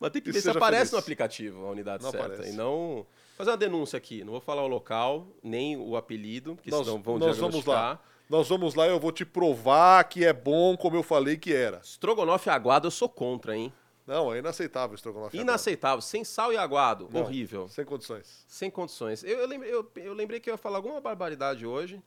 Mas 0.00 0.10
tem 0.10 0.20
que 0.20 0.32
ver 0.32 0.40
se 0.40 0.50
aparece 0.50 0.76
feliz. 0.78 0.92
no 0.92 0.98
aplicativo 0.98 1.66
a 1.66 1.70
unidade 1.70 2.02
Não 2.02 2.10
certa. 2.10 2.26
aparece. 2.26 2.50
E 2.50 2.52
não. 2.52 3.06
Fazer 3.36 3.50
uma 3.50 3.56
denúncia 3.56 3.96
aqui. 3.96 4.24
Não 4.24 4.32
vou 4.32 4.40
falar 4.40 4.64
o 4.64 4.66
local, 4.66 5.28
nem 5.42 5.76
o 5.76 5.96
apelido, 5.96 6.56
porque 6.56 6.70
Nós, 6.70 6.84
senão 6.84 7.00
vão 7.00 7.18
nós 7.18 7.38
vamos 7.38 7.64
lá. 7.64 8.00
Nós 8.28 8.48
vamos 8.48 8.74
lá 8.74 8.86
e 8.86 8.90
eu 8.90 8.98
vou 8.98 9.12
te 9.12 9.24
provar 9.24 10.04
que 10.04 10.24
é 10.24 10.32
bom 10.32 10.76
como 10.76 10.96
eu 10.96 11.02
falei 11.02 11.36
que 11.36 11.54
era. 11.54 11.78
Estrogonofe 11.78 12.50
aguado 12.50 12.88
eu 12.88 12.90
sou 12.90 13.08
contra, 13.08 13.56
hein? 13.56 13.72
Não, 14.06 14.34
é 14.34 14.38
inaceitável 14.38 14.92
o 14.92 14.94
estrogonofe. 14.94 15.38
Inaceitável. 15.38 16.00
Sem 16.00 16.24
sal 16.24 16.52
e 16.52 16.56
aguado. 16.56 17.08
Não, 17.12 17.20
Horrível. 17.20 17.68
Sem 17.68 17.84
condições. 17.84 18.44
Sem 18.48 18.70
condições. 18.70 19.22
Eu, 19.22 19.38
eu, 19.38 19.46
lembrei, 19.46 19.72
eu, 19.72 19.90
eu 19.96 20.14
lembrei 20.14 20.40
que 20.40 20.50
eu 20.50 20.54
ia 20.54 20.58
falar 20.58 20.78
alguma 20.78 21.00
barbaridade 21.00 21.64
hoje. 21.66 22.02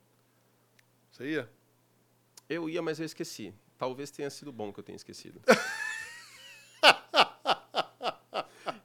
Você 1.11 1.25
ia? 1.25 1.49
Eu 2.49 2.69
ia, 2.69 2.81
mas 2.81 2.99
eu 2.99 3.05
esqueci. 3.05 3.53
Talvez 3.81 4.11
tenha 4.11 4.29
sido 4.29 4.51
bom 4.51 4.71
que 4.71 4.79
eu 4.79 4.83
tenha 4.83 4.95
esquecido. 4.95 5.41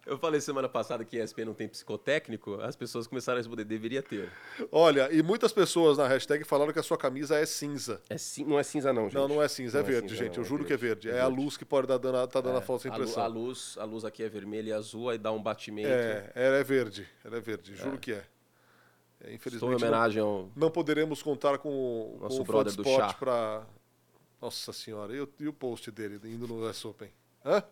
eu 0.07 0.17
falei 0.17 0.41
semana 0.41 0.71
passada 0.71 1.05
que 1.05 1.19
ESPN 1.23 1.45
não 1.45 1.53
tem 1.53 1.69
psicotécnico, 1.69 2.55
as 2.63 2.75
pessoas 2.77 3.07
começaram 3.07 3.37
a 3.37 3.41
responder, 3.41 3.65
deveria 3.65 4.03
ter. 4.03 4.33
Olha, 4.73 5.13
e 5.13 5.23
muitas 5.23 5.53
pessoas 5.53 5.99
na 5.99 6.09
hashtag 6.09 6.45
falaram 6.45 6.73
que 6.73 6.79
a 6.79 6.83
sua 6.83 6.97
camisa 6.97 7.37
é 7.37 7.45
cinza. 7.45 8.01
É 8.09 8.17
cin- 8.17 8.47
não 8.47 8.59
é 8.59 8.63
cinza 8.63 8.91
não, 8.91 9.03
gente. 9.05 9.17
Não, 9.17 9.29
não 9.29 9.43
é 9.43 9.49
cinza, 9.49 9.81
é 9.81 9.83
Não 9.83 9.89
é 9.89 9.93
verde, 9.93 10.09
cinza, 10.13 10.25
gente. 10.25 10.37
não, 10.39 10.43
eu 10.45 10.49
juro 10.49 10.65
que 10.65 10.73
é 10.73 10.79
verde. 10.79 11.11
É, 11.11 11.21
a 11.21 11.27
luz 11.27 11.59
que 11.59 11.65
pode 11.67 11.87
dar 11.87 11.99
dando, 11.99 12.27
tá 12.29 12.41
dando 12.41 12.57
a 12.57 12.63
falsa 12.63 12.89
A, 12.89 12.93
lu- 12.93 12.97
impressão. 13.03 13.23
a 13.23 13.27
luz, 13.27 13.77
a 13.79 13.85
luz 13.85 14.03
aqui 14.03 14.23
é 14.23 14.31
vermelha 14.31 14.71
e 14.71 14.73
azul, 14.73 15.11
aí 15.11 15.19
dá 15.19 15.31
um 15.31 15.43
batimento. 15.43 15.91
É, 15.91 16.33
ela 16.35 16.57
é 16.57 16.65
verde. 16.65 17.07
Ela 17.23 17.37
é 17.37 17.41
verde, 17.41 17.77
juro 17.77 17.99
que 17.99 18.13
é. 18.13 18.25
É, 19.19 19.19
Estou 19.19 19.31
em 19.31 19.35
Infelizmente, 19.35 19.81
não, 19.81 19.89
homenagem 19.89 20.23
ao... 20.23 20.51
não 20.57 20.71
poderemos 20.71 21.23
contar 21.23 21.59
com, 21.59 21.69
o- 21.69 22.19
Nosso 22.21 22.37
com 22.37 22.43
o 22.43 22.47
brother 22.47 22.75
do 22.75 22.85
chá. 22.85 23.13
pra. 23.15 23.67
Nossa 24.41 24.73
senhora, 24.73 25.15
e 25.15 25.21
o, 25.21 25.29
e 25.41 25.49
o 25.49 25.53
post 25.53 25.91
dele 25.91 26.21
indo 26.25 26.47
no 26.47 26.69
US 26.69 26.85
Open? 26.85 27.11
Hã? 27.45 27.63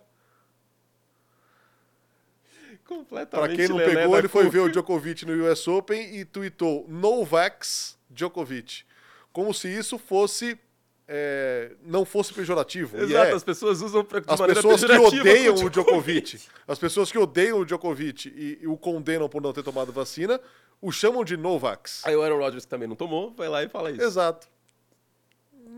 Completamente 2.85 3.49
Pra 3.49 3.57
quem 3.57 3.69
não 3.69 3.77
pegou, 3.77 4.19
ele 4.19 4.29
foi 4.29 4.49
ver 4.49 4.61
o 4.61 4.69
Djokovic 4.69 5.25
no 5.25 5.51
US 5.51 5.67
Open 5.69 6.17
e 6.17 6.25
tweetou 6.25 6.87
Novax 6.89 7.97
Djokovic. 8.11 8.85
Como 9.33 9.53
se 9.55 9.69
isso 9.69 9.99
fosse. 9.99 10.59
é, 11.07 11.73
não 11.83 12.05
fosse 12.05 12.33
pejorativo. 12.33 12.97
E 12.97 13.03
Exato, 13.03 13.31
é. 13.31 13.33
as 13.35 13.45
pessoas 13.45 13.83
usam 13.83 14.05
pra, 14.05 14.21
de 14.21 14.27
As 14.29 14.41
pessoas 14.41 14.85
que 14.85 14.93
odeiam 14.93 15.55
o 15.55 15.71
Djokovic, 15.71 16.41
as 16.67 16.79
pessoas 16.79 17.13
que 17.13 17.19
odeiam 17.19 17.59
o 17.59 17.65
Djokovic 17.65 18.29
e, 18.29 18.59
e 18.63 18.67
o 18.67 18.77
condenam 18.77 19.29
por 19.29 19.43
não 19.43 19.53
ter 19.53 19.63
tomado 19.63 19.93
vacina, 19.93 20.41
o 20.81 20.91
chamam 20.91 21.25
de 21.25 21.37
Novax. 21.37 22.03
Aí 22.05 22.17
o 22.17 22.23
Aaron 22.23 22.39
Rodgers, 22.39 22.65
que 22.65 22.71
também 22.71 22.89
não 22.89 22.97
tomou, 22.97 23.33
vai 23.33 23.49
lá 23.49 23.63
e 23.63 23.69
fala 23.69 23.91
isso. 23.91 24.03
Exato. 24.03 24.49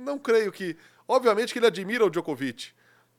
Não 0.06 0.18
creio 0.18 0.50
que. 0.52 0.76
Obviamente 1.08 1.52
que 1.52 1.58
ele 1.58 1.66
admira 1.66 2.04
o 2.04 2.08
Djokovic, 2.10 2.70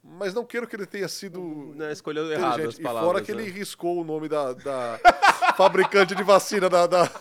mas 0.04 0.34
não 0.34 0.46
quero 0.46 0.66
que 0.68 0.76
ele 0.76 0.86
tenha 0.86 1.08
sido. 1.08 1.74
Né, 1.76 1.92
escolheu 1.92 2.32
errado 2.32 2.46
as 2.52 2.54
inteligente. 2.56 2.80
E 2.80 2.84
palavras. 2.84 3.12
fora 3.12 3.22
que 3.24 3.34
né? 3.34 3.42
ele 3.44 3.52
riscou 3.52 4.00
o 4.00 4.04
nome 4.04 4.28
da, 4.30 4.54
da 4.54 5.00
fabricante 5.58 6.16
de 6.16 6.24
vacina 6.24 6.70
da. 6.70 6.88
da- 6.88 7.12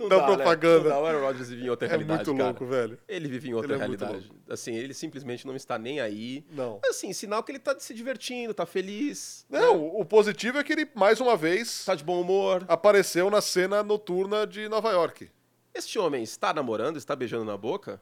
Não 0.00 0.08
da 0.08 0.16
dá, 0.18 0.26
né? 0.28 0.34
propaganda. 0.36 0.82
Não 0.88 0.88
dá, 0.90 0.98
o 1.00 1.06
Aaron 1.06 1.20
Rodgers 1.20 1.48
vive 1.48 1.64
em 1.64 1.70
outra 1.70 1.86
É 1.86 1.90
realidade, 1.90 2.24
muito 2.28 2.36
cara. 2.36 2.48
louco, 2.50 2.66
velho. 2.66 2.98
Ele 3.08 3.28
vive 3.28 3.50
em 3.50 3.54
outra 3.54 3.74
Ele 3.74 3.82
é 3.82 3.86
muito 3.86 4.04
realidade. 4.04 4.32
Assim, 4.48 4.74
ele 4.74 4.92
simplesmente 4.92 5.46
não 5.46 5.54
está 5.54 5.78
nem 5.78 6.00
aí. 6.00 6.44
Não. 6.50 6.80
Assim, 6.88 7.12
sinal 7.12 7.42
que 7.44 7.52
ele 7.52 7.60
tá 7.60 7.74
se 7.78 7.94
divertindo, 7.94 8.52
tá 8.52 8.66
feliz, 8.66 9.46
Não, 9.48 9.86
o 9.86 10.04
positivo 10.04 10.58
é 10.58 10.64
que 10.64 10.72
ele, 10.72 10.88
mais 10.94 11.20
uma 11.20 11.36
vez, 11.36 11.84
tá 11.84 11.94
de 11.94 12.02
bom 12.02 12.20
humor. 12.20 12.64
apareceu 12.66 13.30
na 13.30 13.40
cena 13.40 13.80
noturna 13.84 14.44
de 14.46 14.68
Nova 14.68 14.90
York. 14.90 15.30
Este 15.74 15.98
homem 15.98 16.22
está 16.22 16.52
namorando, 16.52 16.96
está 16.96 17.14
beijando 17.14 17.44
na 17.44 17.56
boca? 17.56 18.00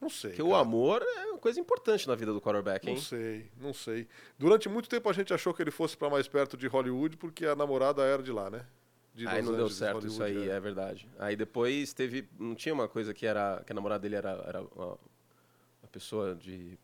Não 0.00 0.08
sei. 0.08 0.30
Porque 0.30 0.42
o 0.42 0.50
cara. 0.50 0.62
amor 0.62 1.02
é 1.02 1.26
uma 1.26 1.38
coisa 1.38 1.58
importante 1.58 2.06
na 2.06 2.14
vida 2.14 2.32
do 2.32 2.40
quarterback, 2.40 2.88
hein? 2.88 2.94
Não 2.94 3.02
sei, 3.02 3.50
não 3.60 3.74
sei. 3.74 4.08
Durante 4.38 4.68
muito 4.68 4.88
tempo 4.88 5.08
a 5.08 5.12
gente 5.12 5.34
achou 5.34 5.52
que 5.52 5.60
ele 5.60 5.70
fosse 5.70 5.96
pra 5.96 6.08
mais 6.08 6.28
perto 6.28 6.56
de 6.56 6.66
Hollywood 6.68 7.16
porque 7.16 7.44
a 7.44 7.56
namorada 7.56 8.02
era 8.02 8.22
de 8.22 8.30
lá, 8.30 8.48
né? 8.48 8.64
De 9.12 9.26
Aí 9.26 9.38
Los 9.38 9.46
não 9.46 9.52
deu 9.52 9.64
Angeles, 9.64 9.78
certo 9.78 10.06
isso 10.06 10.22
aí, 10.22 10.32
Hollywood, 10.32 10.56
é 10.56 10.60
verdade. 10.60 11.08
Aí 11.18 11.34
depois 11.34 11.92
teve. 11.92 12.28
Não 12.38 12.54
tinha 12.54 12.72
uma 12.72 12.86
coisa 12.86 13.12
que 13.12 13.26
era. 13.26 13.62
Que 13.66 13.72
a 13.72 13.74
namorada 13.74 14.00
dele 14.00 14.14
era, 14.14 14.30
era 14.46 14.60
uma, 14.60 14.86
uma 14.86 15.88
pessoa 15.90 16.36
de 16.36 16.78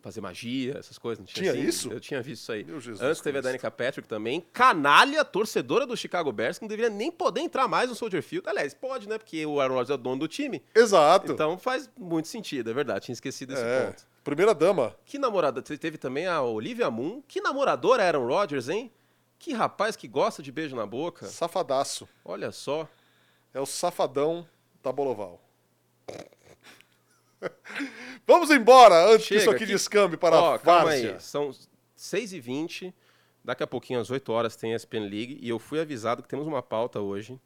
fazer 0.00 0.20
magia, 0.20 0.76
essas 0.78 0.98
coisas. 0.98 1.18
Não 1.18 1.26
tinha, 1.26 1.52
Tinha 1.52 1.62
assim? 1.62 1.68
isso? 1.68 1.92
Eu 1.92 2.00
tinha 2.00 2.22
visto 2.22 2.42
isso 2.42 2.52
aí. 2.52 2.64
Meu 2.64 2.80
Jesus 2.80 3.00
Antes 3.02 3.20
teve 3.20 3.38
a 3.38 3.40
Cristo. 3.42 3.52
Danica 3.52 3.70
Patrick 3.70 4.08
também, 4.08 4.40
canalha, 4.52 5.24
torcedora 5.24 5.86
do 5.86 5.96
Chicago 5.96 6.30
Bears, 6.32 6.58
que 6.58 6.64
não 6.64 6.68
deveria 6.68 6.90
nem 6.90 7.10
poder 7.10 7.40
entrar 7.40 7.66
mais 7.68 7.88
no 7.88 7.94
Soldier 7.94 8.22
Field. 8.22 8.48
Aliás, 8.48 8.74
pode, 8.74 9.08
né? 9.08 9.18
Porque 9.18 9.44
o 9.46 9.60
Aaron 9.60 9.74
Rodgers 9.74 9.90
é 9.90 9.94
o 9.94 9.98
dono 9.98 10.20
do 10.20 10.28
time. 10.28 10.62
Exato. 10.74 11.32
Então 11.32 11.58
faz 11.58 11.90
muito 11.96 12.28
sentido, 12.28 12.70
é 12.70 12.74
verdade. 12.74 13.04
Tinha 13.06 13.12
esquecido 13.14 13.52
esse 13.52 13.62
é. 13.62 13.86
ponto. 13.86 14.06
Primeira 14.24 14.54
dama. 14.54 14.94
Que 15.06 15.18
namorada? 15.18 15.62
te- 15.62 15.78
Teve 15.78 15.96
também 15.96 16.26
a 16.26 16.42
Olivia 16.42 16.90
Moon. 16.90 17.22
Que 17.26 17.40
namoradora 17.40 18.04
Aaron 18.04 18.26
Rodgers, 18.26 18.68
hein? 18.68 18.92
Que 19.38 19.52
rapaz 19.54 19.96
que 19.96 20.06
gosta 20.08 20.42
de 20.42 20.50
beijo 20.52 20.74
na 20.76 20.84
boca. 20.84 21.26
Safadaço. 21.26 22.08
Olha 22.24 22.50
só. 22.52 22.86
É 23.54 23.60
o 23.60 23.64
safadão 23.64 24.46
da 24.82 24.92
Boloval. 24.92 25.40
Vamos 28.26 28.50
embora 28.50 29.06
antes 29.06 29.28
que 29.28 29.34
Chega, 29.34 29.40
isso 29.40 29.50
aqui 29.50 29.66
que- 29.66 29.72
descambe 29.72 30.16
para 30.16 30.36
Ó, 30.40 30.54
a 30.54 30.58
calma 30.58 30.84
várzea. 30.86 31.14
aí. 31.14 31.20
São 31.20 31.50
6h20, 31.96 32.92
daqui 33.44 33.62
a 33.62 33.66
pouquinho, 33.66 34.00
às 34.00 34.10
8 34.10 34.32
horas, 34.32 34.56
tem 34.56 34.72
a 34.72 34.76
ESPN 34.76 35.08
League. 35.08 35.38
E 35.40 35.48
eu 35.48 35.58
fui 35.58 35.80
avisado 35.80 36.22
que 36.22 36.28
temos 36.28 36.46
uma 36.46 36.62
pauta 36.62 37.00
hoje. 37.00 37.40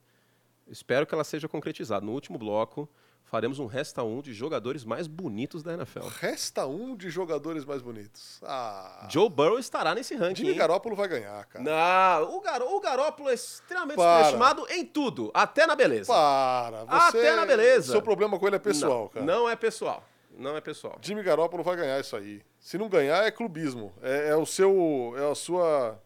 Espero 0.69 1.07
que 1.07 1.15
ela 1.15 1.25
seja 1.25 1.49
concretizada. 1.49 2.05
No 2.05 2.13
último 2.13 2.39
bloco, 2.39 2.89
faremos 3.33 3.59
um 3.59 3.65
Resta 3.65 4.03
1 4.03 4.21
de 4.21 4.35
jogadores 4.35 4.85
mais 4.85 5.07
bonitos 5.07 5.63
da 5.63 5.73
NFL. 5.73 6.01
Resta 6.21 6.67
um 6.67 6.95
de 6.95 7.09
jogadores 7.09 7.65
mais 7.65 7.81
bonitos. 7.81 8.39
Ah. 8.43 9.09
Joe 9.11 9.31
Burrow 9.31 9.59
estará 9.59 9.95
nesse 9.95 10.15
ranking. 10.15 10.45
Jimmy? 10.45 10.55
Garoppolo 10.55 10.95
vai 10.95 11.09
ganhar, 11.09 11.43
cara. 11.47 11.65
Não, 11.65 12.37
o, 12.37 12.43
Garo, 12.43 12.77
o 12.77 12.79
Garópolo 12.79 13.31
é 13.31 13.35
extremamente 13.35 13.97
Para. 13.97 14.27
superestimado 14.27 14.67
em 14.69 14.85
tudo, 14.85 15.31
até 15.33 15.67
na 15.67 15.75
beleza. 15.75 16.13
Para. 16.13 16.85
Você, 16.85 17.19
Até 17.19 17.35
na 17.35 17.47
beleza. 17.47 17.93
Seu 17.93 18.03
problema 18.03 18.39
com 18.39 18.47
ele 18.47 18.57
é 18.57 18.59
pessoal, 18.59 19.05
não, 19.05 19.09
cara. 19.09 19.25
Não 19.25 19.49
é 19.49 19.57
pessoal. 19.57 20.05
Não 20.37 20.55
é 20.55 20.61
pessoal. 20.61 20.99
Jimmy 21.01 21.23
Garoppolo 21.23 21.63
vai 21.63 21.77
ganhar 21.77 21.99
isso 21.99 22.15
aí. 22.15 22.43
Se 22.61 22.77
não 22.77 22.87
ganhar, 22.87 23.25
é 23.27 23.31
clubismo. 23.31 23.95
É, 24.03 24.29
é 24.29 24.37
o 24.37 24.45
seu. 24.45 25.15
É 25.17 25.31
a 25.31 25.35
sua. 25.35 25.99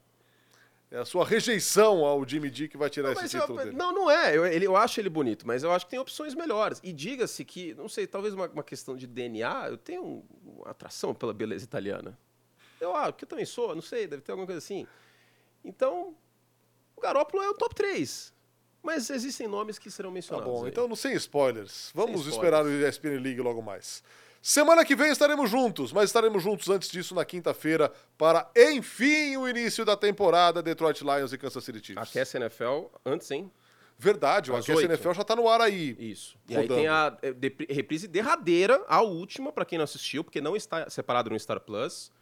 É 0.90 0.98
a 0.98 1.04
sua 1.04 1.24
rejeição 1.24 2.04
ao 2.04 2.26
Jimmy 2.26 2.48
D 2.48 2.68
que 2.68 2.76
vai 2.76 2.88
tirar 2.88 3.12
Mas 3.14 3.24
esse 3.24 3.36
eu- 3.36 3.40
título 3.40 3.58
dele. 3.58 3.76
não, 3.76 3.92
não 3.92 4.08
é. 4.10 4.36
Eu, 4.36 4.46
ele- 4.46 4.66
eu 4.66 4.76
acho 4.76 5.00
ele 5.00 5.08
bonito, 5.08 5.44
mas 5.46 5.62
eu 5.64 5.72
acho 5.72 5.84
que 5.84 5.90
tem 5.90 5.98
opções 5.98 6.32
melhores. 6.34 6.80
E 6.82 6.92
diga-se 6.92 7.44
que, 7.44 7.74
não 7.74 7.88
sei, 7.88 8.06
talvez 8.06 8.32
uma, 8.34 8.46
uma 8.48 8.62
questão 8.62 8.96
de 8.96 9.04
DNA, 9.06 9.68
eu 9.68 9.76
tenho 9.76 10.04
um- 10.04 10.24
uma 10.44 10.70
atração 10.70 11.12
pela 11.12 11.34
beleza 11.34 11.64
italiana. 11.64 12.16
Eu 12.80 12.94
acho, 12.94 13.14
que 13.14 13.24
eu 13.24 13.28
também 13.28 13.44
sou, 13.44 13.74
não 13.74 13.82
sei, 13.82 14.06
deve 14.06 14.22
ter 14.22 14.30
alguma 14.30 14.46
coisa 14.46 14.58
assim. 14.58 14.86
Então, 15.64 16.14
o 16.94 17.00
Garópolo 17.00 17.42
é 17.42 17.48
o 17.50 17.54
top 17.54 17.74
3. 17.74 18.32
Mas 18.82 19.10
existem 19.10 19.48
nomes 19.48 19.80
que 19.80 19.90
serão 19.90 20.10
Tá 20.10 20.14
mencionados. 20.14 20.52
bom, 20.52 20.64
aí. 20.64 20.70
então 20.70 20.86
não 20.86 20.94
sem 20.94 21.14
spoilers. 21.14 21.90
Vamos 21.92 22.20
Sem 22.22 22.30
esperar 22.30 22.64
o 22.64 22.68
ESPN 22.70 23.18
League 23.18 23.40
logo 23.40 23.60
mais. 23.60 24.04
Semana 24.40 24.84
que 24.84 24.94
vem 24.94 25.10
estaremos 25.10 25.50
juntos, 25.50 25.92
mas 25.92 26.04
estaremos 26.04 26.42
juntos 26.42 26.68
antes 26.68 26.88
disso 26.88 27.14
na 27.14 27.24
quinta-feira 27.24 27.92
para, 28.16 28.48
enfim, 28.56 29.36
o 29.36 29.48
início 29.48 29.84
da 29.84 29.96
temporada 29.96 30.62
Detroit 30.62 31.02
Lions 31.02 31.32
e 31.32 31.38
Kansas 31.38 31.64
City 31.64 31.84
Chiefs. 31.84 32.08
Aquece 32.08 32.36
a 32.36 32.40
NFL 32.40 32.84
antes, 33.04 33.30
hein? 33.30 33.50
Verdade, 33.98 34.52
o 34.52 34.56
Aquece. 34.56 34.84
NFL 34.84 35.12
já 35.12 35.24
tá 35.24 35.34
no 35.34 35.48
ar 35.48 35.60
aí. 35.60 35.96
Isso. 35.98 36.36
E 36.48 36.54
aí 36.54 36.62
Rodando. 36.62 36.80
tem 36.80 36.88
a 36.88 37.16
eh, 37.22 37.72
reprise 37.72 38.06
derradeira, 38.06 38.84
a 38.86 39.00
última, 39.00 39.50
pra 39.50 39.64
quem 39.64 39.78
não 39.78 39.84
assistiu, 39.84 40.22
porque 40.22 40.40
não 40.40 40.54
está 40.54 40.88
separado 40.90 41.30
no 41.30 41.40
Star 41.40 41.60
Plus. 41.60 42.12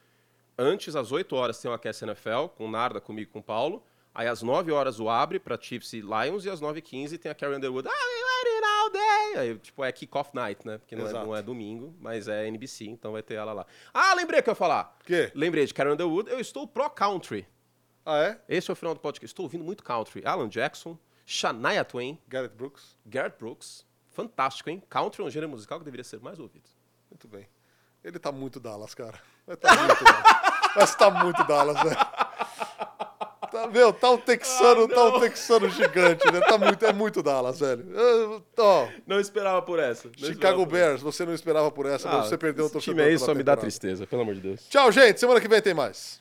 Antes, 0.57 0.95
às 0.95 1.11
8 1.11 1.35
horas, 1.35 1.59
tem 1.59 1.69
o 1.69 1.75
Aquece 1.75 2.05
NFL, 2.05 2.47
com 2.57 2.71
Narda, 2.71 3.01
comigo 3.01 3.29
e 3.29 3.33
com 3.33 3.41
o 3.41 3.43
Paulo. 3.43 3.83
Aí, 4.15 4.29
às 4.29 4.43
9 4.43 4.71
horas, 4.71 5.01
o 5.01 5.09
Abre 5.11 5.41
pra 5.41 5.59
Chiefs 5.61 5.93
e 5.93 6.01
Lions. 6.01 6.45
E 6.45 6.51
às 6.51 6.61
9h15 6.61 7.19
tem 7.19 7.33
a 7.33 7.35
Carrie 7.35 7.57
Underwood. 7.57 7.89
Ah, 7.89 7.93
we 7.93 8.25
waited 8.25 8.65
all 8.65 8.91
day. 8.91 9.41
Aí, 9.41 9.59
tipo, 9.59 9.85
é 9.85 9.91
kick-off 9.91 10.31
night, 10.33 10.65
né? 10.65 10.79
Porque 10.79 10.95
não 10.95 11.09
é, 11.09 11.13
não 11.13 11.37
é 11.37 11.43
domingo, 11.43 11.93
mas 12.01 12.29
é 12.29 12.47
NBC, 12.47 12.85
então 12.85 13.11
vai 13.11 13.23
ter 13.23 13.35
ela 13.35 13.53
lá. 13.53 13.67
Ah, 13.93 14.15
lembrei 14.15 14.39
o 14.39 14.43
que 14.43 14.49
eu 14.49 14.53
ia 14.53 14.57
falar. 14.57 14.97
Quê? 15.05 15.33
Lembrei 15.35 15.67
de 15.67 15.75
Carrie 15.75 15.93
Underwood. 15.93 16.31
Eu 16.31 16.39
estou 16.39 16.67
pro 16.69 16.89
country. 16.91 17.45
Ah, 18.07 18.23
é? 18.23 18.41
Esse 18.49 18.71
é 18.71 18.73
o 18.73 18.77
final 18.77 18.95
do 18.95 19.01
podcast. 19.01 19.27
Estou 19.27 19.45
ouvindo 19.45 19.65
muito 19.65 19.83
country. 19.83 20.23
Alan 20.25 20.49
Jackson, 20.49 20.97
Shania 21.27 21.85
Twain, 21.85 22.19
Garrett 22.29 22.55
Brooks? 22.55 22.97
Garrett 23.05 23.37
Brooks. 23.37 23.85
Fantástico, 24.13 24.71
hein? 24.71 24.81
Country 24.89 25.23
é 25.23 25.25
um 25.25 25.31
gênero 25.31 25.51
musical 25.51 25.79
que 25.81 25.85
deveria 25.85 26.05
ser 26.05 26.21
mais 26.21 26.39
ouvido. 26.39 26.69
Muito 27.11 27.27
bem. 27.27 27.49
Ele 28.05 28.19
tá 28.19 28.31
muito 28.31 28.61
Dallas, 28.61 28.95
cara. 28.95 29.19
Mas 29.45 29.57
tá 29.57 29.75
muito 29.75 30.05
Dallas. 30.05 30.45
Mas 30.77 30.95
tá 30.95 31.11
muito 31.11 31.45
Dallas, 31.45 31.83
velho. 31.83 31.97
Tá, 33.55 33.69
meu, 33.69 33.93
tá 33.93 34.11
um 34.11 34.19
texano, 34.19 34.83
Ah, 34.83 34.89
tá 34.89 35.05
um 35.05 35.21
texano 35.21 35.71
gigante, 35.71 36.29
né? 36.33 36.41
Tá 36.41 36.59
muito, 36.59 36.85
é 36.85 36.93
muito 36.93 37.23
Dallas, 37.23 37.61
velho. 37.61 37.87
Ah, 37.97 38.41
Ó, 38.59 38.89
Não 39.07 39.21
esperava 39.21 39.63
por 39.63 39.79
essa. 39.79 40.11
Não 40.21 40.29
Chicago 40.29 40.67
Bears, 40.67 41.01
você 41.01 41.25
não 41.25 41.33
esperava 41.33 41.71
por 41.71 41.87
essa, 41.87 42.09
mas 42.11 42.27
você 42.27 42.37
perdeu 42.37 42.67
o 42.67 42.71
torcedor 42.71 42.97
time 42.97 43.09
aí 43.09 43.17
só 43.17 43.33
me 43.33 43.45
dá 43.45 43.57
tristeza, 43.57 44.09
pelo 44.09 44.23
amor 44.23 44.35
de 44.35 44.41
Deus. 44.41 44.67
Tchau, 44.69 44.91
gente. 44.91 45.21
Semana 45.21 45.41
que 45.41 45.47
vem 45.47 45.63
tem 45.63 45.73
mais. 45.73 46.21